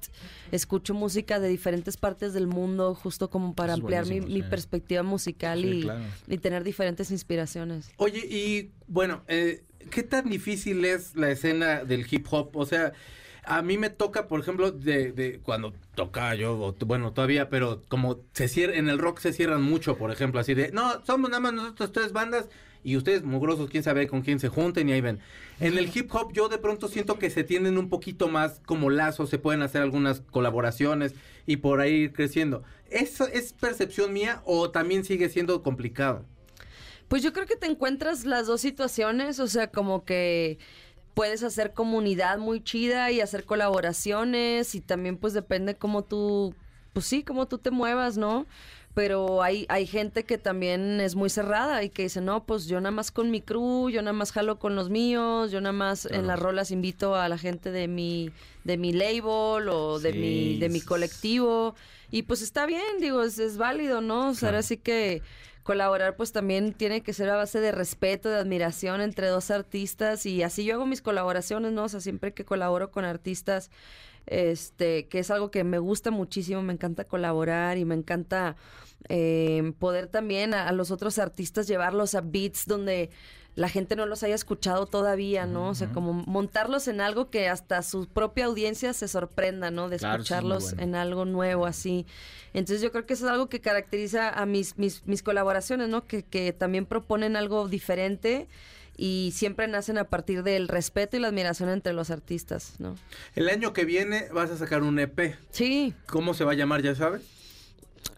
escucho 0.51 0.93
música 0.93 1.39
de 1.39 1.47
diferentes 1.47 1.95
partes 1.95 2.33
del 2.33 2.47
mundo, 2.47 2.93
justo 2.93 3.29
como 3.29 3.53
para 3.53 3.73
es 3.73 3.79
ampliar 3.79 4.03
mi, 4.03 4.19
buenísimo, 4.19 4.35
mi 4.35 4.41
sí. 4.41 4.49
perspectiva 4.49 5.03
musical 5.03 5.61
Sí, 5.61 5.69
y, 5.69 5.81
claro. 5.83 6.01
y 6.27 6.37
tener 6.37 6.63
diferentes 6.63 7.09
inspiraciones. 7.11 7.89
Oye, 7.97 8.19
y 8.19 8.71
bueno, 8.87 9.23
eh, 9.27 9.63
¿qué 9.89 10.03
tan 10.03 10.29
difícil 10.29 10.83
es 10.83 11.15
la 11.15 11.31
escena 11.31 11.85
del 11.85 12.05
hip 12.09 12.27
hop? 12.29 12.55
O 12.57 12.65
sea, 12.65 12.91
a 13.49 13.63
mí 13.63 13.79
me 13.79 13.89
toca, 13.89 14.27
por 14.27 14.39
ejemplo, 14.39 14.71
de, 14.71 15.11
de 15.11 15.39
cuando 15.39 15.73
toca 15.95 16.35
yo, 16.35 16.75
bueno, 16.85 17.13
todavía, 17.13 17.49
pero 17.49 17.81
como 17.87 18.19
se 18.31 18.47
cierra, 18.47 18.75
en 18.75 18.89
el 18.89 18.99
rock 18.99 19.19
se 19.19 19.33
cierran 19.33 19.63
mucho, 19.63 19.97
por 19.97 20.11
ejemplo, 20.11 20.39
así 20.39 20.53
de, 20.53 20.71
no, 20.71 21.03
somos 21.03 21.31
nada 21.31 21.39
más 21.41 21.53
nosotros 21.53 21.91
tres 21.91 22.13
bandas 22.13 22.47
y 22.83 22.95
ustedes 22.95 23.23
mugrosos, 23.23 23.67
quién 23.71 23.81
sabe 23.81 24.07
con 24.07 24.21
quién 24.21 24.39
se 24.39 24.49
junten 24.49 24.87
y 24.87 24.91
ahí 24.91 25.01
ven. 25.01 25.19
En 25.59 25.79
el 25.79 25.89
hip 25.93 26.13
hop 26.13 26.31
yo 26.31 26.47
de 26.47 26.59
pronto 26.59 26.87
siento 26.87 27.17
que 27.17 27.31
se 27.31 27.43
tienden 27.43 27.79
un 27.79 27.89
poquito 27.89 28.27
más 28.27 28.61
como 28.67 28.91
lazos, 28.91 29.31
se 29.31 29.39
pueden 29.39 29.63
hacer 29.63 29.81
algunas 29.81 30.21
colaboraciones 30.21 31.15
y 31.47 31.57
por 31.57 31.81
ahí 31.81 31.93
ir 32.03 32.13
creciendo. 32.13 32.63
¿Eso 32.91 33.27
es 33.27 33.53
percepción 33.53 34.13
mía 34.13 34.43
o 34.45 34.69
también 34.69 35.03
sigue 35.03 35.27
siendo 35.27 35.63
complicado? 35.63 36.23
Pues 37.07 37.23
yo 37.23 37.33
creo 37.33 37.47
que 37.47 37.55
te 37.55 37.65
encuentras 37.65 38.23
las 38.23 38.45
dos 38.45 38.61
situaciones, 38.61 39.39
o 39.39 39.47
sea, 39.47 39.71
como 39.71 40.05
que 40.05 40.59
puedes 41.13 41.43
hacer 41.43 41.73
comunidad 41.73 42.37
muy 42.37 42.63
chida 42.63 43.11
y 43.11 43.21
hacer 43.21 43.45
colaboraciones 43.45 44.75
y 44.75 44.81
también 44.81 45.17
pues 45.17 45.33
depende 45.33 45.75
cómo 45.75 46.03
tú, 46.03 46.55
pues 46.93 47.05
sí, 47.05 47.23
cómo 47.23 47.47
tú 47.47 47.57
te 47.57 47.71
muevas, 47.71 48.17
¿no? 48.17 48.45
Pero 48.95 49.43
hay, 49.43 49.65
hay 49.69 49.85
gente 49.85 50.23
que 50.23 50.37
también 50.37 50.99
es 50.99 51.15
muy 51.15 51.29
cerrada 51.29 51.83
y 51.83 51.89
que 51.89 52.03
dice, 52.03 52.21
no, 52.21 52.45
pues 52.45 52.65
yo 52.65 52.81
nada 52.81 52.91
más 52.91 53.11
con 53.11 53.31
mi 53.31 53.39
crew, 53.39 53.89
yo 53.89 54.01
nada 54.01 54.13
más 54.13 54.31
jalo 54.31 54.57
con 54.59 54.75
los 54.75 54.89
míos, 54.89 55.51
yo 55.51 55.61
nada 55.61 55.73
más 55.73 56.05
en 56.05 56.25
las 56.27 56.39
rolas 56.39 56.71
invito 56.71 57.15
a 57.15 57.29
la 57.29 57.37
gente 57.37 57.71
de 57.71 57.87
mi, 57.87 58.31
de 58.63 58.77
mi 58.77 58.91
label 58.91 59.69
o 59.69 59.99
de, 59.99 60.11
Sí, 60.11 60.17
mi, 60.17 60.57
de 60.57 60.69
mi 60.69 60.81
colectivo. 60.81 61.75
Y 62.11 62.23
pues 62.23 62.41
está 62.41 62.65
bien, 62.65 62.99
digo, 62.99 63.21
es, 63.21 63.37
es 63.37 63.57
válido, 63.57 64.01
¿no? 64.01 64.29
O 64.29 64.33
sea, 64.33 64.49
ahora 64.49 64.63
sí 64.63 64.77
que 64.77 65.21
colaborar 65.69 66.15
pues 66.15 66.31
también 66.31 66.73
tiene 66.73 67.01
que 67.01 67.13
ser 67.13 67.29
a 67.29 67.35
base 67.35 67.59
de 67.59 67.71
respeto, 67.71 68.27
de 68.27 68.37
admiración 68.37 69.01
entre 69.01 69.27
dos 69.27 69.51
artistas 69.51 70.25
y 70.25 70.41
así 70.41 70.65
yo 70.65 70.73
hago 70.73 70.87
mis 70.87 71.03
colaboraciones, 71.03 71.73
¿no? 71.73 71.83
O 71.83 71.89
sea, 71.89 71.99
siempre 71.99 72.33
que 72.33 72.43
colaboro 72.43 72.89
con 72.89 73.05
artistas, 73.05 73.69
este, 74.25 75.07
que 75.09 75.19
es 75.19 75.29
algo 75.29 75.51
que 75.51 75.63
me 75.63 75.77
gusta 75.77 76.09
muchísimo, 76.09 76.63
me 76.63 76.73
encanta 76.73 77.03
colaborar 77.03 77.77
y 77.77 77.85
me 77.85 77.93
encanta 77.93 78.55
eh, 79.09 79.73
poder 79.77 80.07
también 80.07 80.55
a, 80.55 80.67
a 80.67 80.71
los 80.71 80.89
otros 80.89 81.19
artistas 81.19 81.67
llevarlos 81.67 82.15
a 82.15 82.21
beats 82.21 82.65
donde 82.65 83.11
la 83.55 83.67
gente 83.67 83.95
no 83.95 84.05
los 84.05 84.23
haya 84.23 84.35
escuchado 84.35 84.85
todavía, 84.85 85.45
¿no? 85.45 85.69
O 85.69 85.75
sea, 85.75 85.89
como 85.89 86.13
montarlos 86.13 86.87
en 86.87 87.01
algo 87.01 87.29
que 87.29 87.49
hasta 87.49 87.81
su 87.81 88.07
propia 88.07 88.45
audiencia 88.45 88.93
se 88.93 89.07
sorprenda, 89.07 89.69
¿no? 89.69 89.89
De 89.89 89.97
Claro, 89.97 90.21
escucharlos 90.21 90.63
bueno. 90.75 90.83
en 90.83 90.95
algo 90.95 91.25
nuevo, 91.25 91.65
así. 91.65 92.05
Entonces 92.53 92.81
yo 92.81 92.91
creo 92.91 93.05
que 93.05 93.13
eso 93.13 93.25
es 93.25 93.31
algo 93.31 93.49
que 93.49 93.59
caracteriza 93.59 94.29
a 94.29 94.45
mis, 94.45 94.77
mis, 94.77 95.05
mis 95.07 95.23
colaboraciones, 95.23 95.89
¿no? 95.89 96.05
Que, 96.07 96.23
que 96.23 96.53
también 96.53 96.85
proponen 96.85 97.35
algo 97.35 97.67
diferente 97.67 98.47
y 98.95 99.31
siempre 99.35 99.67
nacen 99.67 99.97
a 99.97 100.05
partir 100.05 100.43
del 100.43 100.67
respeto 100.67 101.17
y 101.17 101.19
la 101.19 101.29
admiración 101.29 101.69
entre 101.69 101.91
los 101.93 102.11
artistas, 102.11 102.75
¿no? 102.79 102.95
El 103.35 103.49
año 103.49 103.73
que 103.73 103.83
viene 103.83 104.27
vas 104.33 104.51
a 104.51 104.57
sacar 104.57 104.83
un 104.83 104.99
EP. 104.99 105.35
Sí, 105.51 105.93
¿Cómo 106.07 106.33
se 106.33 106.43
va 106.45 106.51
a 106.53 106.55
llamar, 106.55 106.81
ya 106.81 106.95
sabes? 106.95 107.23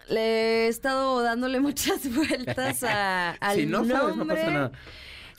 le 0.10 0.66
he 0.66 0.68
estado 0.68 1.22
dándole 1.22 1.60
muchas 1.62 2.14
vueltas 2.14 2.84
a, 2.84 3.32
al 3.40 3.56
si 3.56 3.66
no 3.66 3.86
sabes, 3.86 4.16
no 4.16 4.26
nombre. 4.26 4.38
pasa 4.38 4.52
nada. 4.52 4.72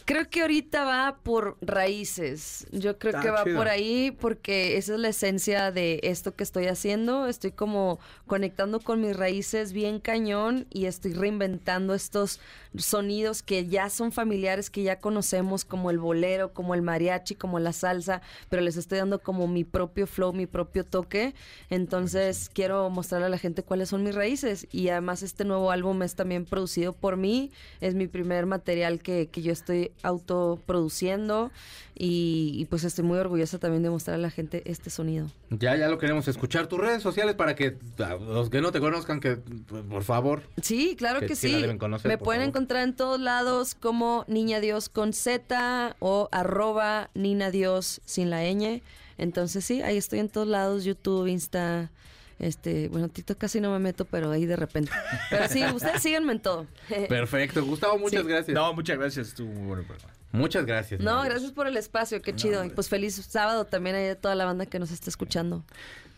Creo 0.05 0.29
que 0.29 0.41
ahorita 0.43 0.85
va 0.85 1.19
por 1.23 1.57
raíces. 1.61 2.67
Yo 2.73 2.99
creo 2.99 3.17
Ah, 3.17 3.21
que 3.23 3.31
va 3.31 3.45
chido. 3.45 3.57
por 3.57 3.69
ahí 3.69 4.11
porque 4.11 4.77
esa 4.77 4.95
es 4.95 5.01
la 5.01 5.09
esencia 5.09 5.71
de 5.71 6.01
esto 6.03 6.35
que 6.35 6.43
estoy 6.43 6.67
haciendo. 6.67 7.27
Estoy 7.29 7.53
como 7.53 8.01
conectando 8.27 8.81
con 8.81 9.01
mis 9.01 9.17
raíces 9.17 9.73
bien 9.73 10.01
cañón 10.01 10.67
y 10.71 10.87
estoy 10.87 11.13
reinventando 11.13 11.95
estos 11.95 12.41
sonidos 12.77 13.43
que 13.43 13.67
ya 13.67 13.91
son 13.91 14.11
familiares, 14.13 14.71
que 14.71 14.83
ya 14.83 14.99
conocemos, 14.99 15.65
como 15.65 15.91
el 15.91 15.99
bolero, 15.99 16.53
como 16.53 16.75
el 16.75 16.83
mariachi, 16.83 17.35
como 17.35 17.59
la 17.61 17.73
salsa, 17.73 18.23
pero 18.49 18.63
les 18.63 18.77
estoy 18.77 18.99
dando 18.99 19.21
como 19.21 19.47
mi 19.47 19.63
propio 19.65 20.07
flow, 20.07 20.33
mi 20.33 20.47
propio 20.47 20.85
toque. 20.85 21.35
Entonces 21.71 22.51
quiero 22.53 22.91
mostrarle 22.91 23.27
a 23.27 23.31
la 23.31 23.39
gente 23.39 23.63
cuáles 23.63 23.91
son 23.91 24.03
mis 24.03 24.15
raíces 24.15 24.67
y 24.73 24.89
además 24.89 25.23
este 25.23 25.45
nuevo 25.45 25.71
álbum 25.71 26.03
es 26.03 26.15
también 26.15 26.45
producido 26.45 26.93
por 26.93 27.17
mí. 27.17 27.51
Es 27.81 27.95
mi 27.95 28.09
primer 28.09 28.47
material 28.47 29.01
que, 29.01 29.29
que 29.29 29.43
yo 29.43 29.53
estoy 29.53 29.92
autoproduciendo 30.03 31.51
y, 31.95 32.53
y 32.57 32.65
pues 32.67 32.85
estoy 32.85 33.05
muy 33.05 33.19
orgullosa 33.19 33.59
también 33.59 33.83
de 33.83 33.91
mostrar 33.91 34.15
a 34.17 34.19
la 34.19 34.31
gente 34.31 34.63
este 34.65 34.91
sonido. 34.91 35.31
Ya, 35.51 35.77
ya 35.77 35.89
lo 35.89 35.99
queremos 35.99 36.27
escuchar. 36.29 36.67
Tus 36.67 36.79
redes 36.81 37.03
sociales 37.03 37.35
para 37.35 37.55
que 37.55 37.77
a 37.99 38.15
los 38.15 38.51
que 38.51 38.61
no 38.61 38.73
te 38.73 38.81
conozcan, 38.81 39.21
que 39.21 39.37
por 39.37 40.05
favor. 40.05 40.43
Sí, 40.63 40.97
claro 40.97 41.21
Que 41.21 41.27
que, 41.29 41.37
sí 41.37 41.49
la 41.49 41.57
sí. 41.57 41.63
deben 41.63 41.79
conocer, 41.79 42.09
Me 42.09 42.19
pueden 42.19 42.43
favor. 42.43 42.49
encontrar 42.57 42.83
en 42.85 42.97
todos 42.97 43.21
lados 43.21 43.75
como 43.75 44.25
Niña 44.29 44.61
Dios 44.61 44.89
con 44.89 45.13
Z 45.13 45.97
o 46.01 46.29
arroba 46.33 47.11
Nina 47.15 47.51
Dios 47.51 48.01
sin 48.05 48.31
la 48.31 48.43
ñ. 48.45 48.83
Entonces 49.19 49.65
sí, 49.65 49.83
ahí 49.83 49.97
estoy 49.99 50.19
en 50.21 50.29
todos 50.31 50.49
lados, 50.49 50.85
YouTube, 50.85 51.27
Insta, 51.29 51.91
este, 52.39 52.89
bueno, 52.89 53.09
TikTok 53.09 53.39
casi 53.39 53.61
no 53.61 53.71
me 53.73 53.79
meto, 53.79 54.05
pero 54.05 54.31
ahí 54.31 54.47
de 54.47 54.57
repente. 54.57 54.91
Pero 55.31 55.49
sí, 55.49 55.65
ustedes 55.75 56.03
síganme 56.03 56.33
en 56.33 56.41
todo. 56.41 56.67
Perfecto. 57.09 57.65
Gustavo, 57.65 57.99
muchas 57.99 58.23
Sí. 58.23 58.29
gracias. 58.29 58.55
No, 58.55 58.73
muchas 58.75 58.99
gracias. 58.99 59.29
Estuvo 59.29 59.51
muy 59.53 59.67
bueno. 59.67 59.83
programa. 59.87 60.13
Muchas 60.33 60.65
gracias. 60.67 61.01
No, 61.01 61.23
gracias 61.23 61.53
por 61.53 61.67
el 61.67 61.77
espacio, 61.77 62.21
qué 62.23 62.35
chido. 62.35 62.65
Y 62.65 62.71
pues 62.71 62.89
feliz 62.89 63.15
sábado 63.17 63.67
también 63.67 63.97
a 63.97 64.15
toda 64.15 64.35
la 64.35 64.45
banda 64.47 64.67
que 64.67 64.79
nos 64.79 64.91
está 64.91 65.11
escuchando. 65.11 65.65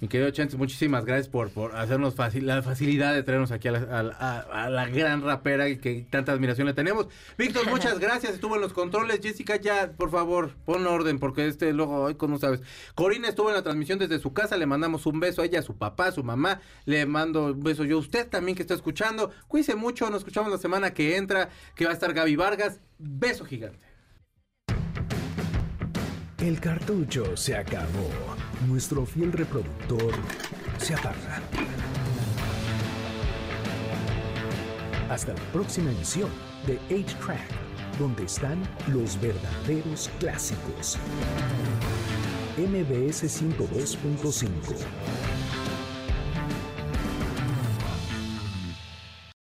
Mi 0.00 0.08
querido 0.08 0.30
Chentes, 0.30 0.58
muchísimas 0.58 1.04
gracias 1.04 1.28
por, 1.28 1.50
por 1.50 1.74
hacernos 1.76 2.14
fácil, 2.14 2.46
la 2.46 2.62
facilidad 2.62 3.14
de 3.14 3.22
traernos 3.22 3.52
aquí 3.52 3.68
a 3.68 3.72
la, 3.72 3.78
a 3.78 4.02
la- 4.02 4.16
a- 4.18 4.64
a 4.64 4.70
la 4.70 4.86
gran 4.88 5.22
rapera 5.22 5.68
y 5.68 5.78
que 5.78 6.04
tanta 6.10 6.32
admiración 6.32 6.66
le 6.66 6.74
tenemos. 6.74 7.06
Víctor, 7.38 7.68
muchas 7.70 7.98
gracias. 8.00 8.34
Estuvo 8.34 8.56
en 8.56 8.60
los 8.60 8.72
controles. 8.72 9.20
Jessica, 9.22 9.56
ya, 9.56 9.92
por 9.92 10.10
favor, 10.10 10.50
pon 10.66 10.86
orden 10.86 11.18
porque 11.18 11.46
este 11.46 11.72
luego, 11.72 12.02
hoy 12.02 12.16
no 12.28 12.38
sabes. 12.38 12.60
Corina 12.94 13.28
estuvo 13.28 13.48
en 13.48 13.54
la 13.54 13.62
transmisión 13.62 13.98
desde 13.98 14.18
su 14.18 14.32
casa. 14.34 14.56
Le 14.56 14.66
mandamos 14.66 15.06
un 15.06 15.20
beso 15.20 15.42
a 15.42 15.46
ella, 15.46 15.60
a 15.60 15.62
su 15.62 15.76
papá, 15.76 16.08
a 16.08 16.12
su 16.12 16.22
mamá. 16.22 16.60
Le 16.84 17.06
mando 17.06 17.46
un 17.46 17.62
beso 17.62 17.84
yo 17.84 17.96
a 17.96 18.00
usted 18.00 18.28
también 18.28 18.56
que 18.56 18.62
está 18.62 18.74
escuchando. 18.74 19.30
Cuídense 19.48 19.74
mucho. 19.74 20.10
Nos 20.10 20.18
escuchamos 20.18 20.50
la 20.52 20.58
semana 20.58 20.92
que 20.92 21.16
entra, 21.16 21.48
que 21.76 21.84
va 21.86 21.92
a 21.92 21.94
estar 21.94 22.12
Gaby 22.12 22.36
Vargas. 22.36 22.80
Beso 22.98 23.44
gigante. 23.44 23.78
El 26.44 26.60
cartucho 26.60 27.38
se 27.38 27.56
acabó. 27.56 28.10
Nuestro 28.66 29.06
fiel 29.06 29.32
reproductor 29.32 30.12
se 30.76 30.92
apaga. 30.92 31.40
Hasta 35.08 35.32
la 35.32 35.40
próxima 35.54 35.90
emisión 35.90 36.28
de 36.66 36.78
8-Track, 36.90 37.40
donde 37.98 38.24
están 38.24 38.62
los 38.88 39.18
verdaderos 39.18 40.10
clásicos. 40.20 40.98
MBS 42.58 43.24
102.5 43.24 45.43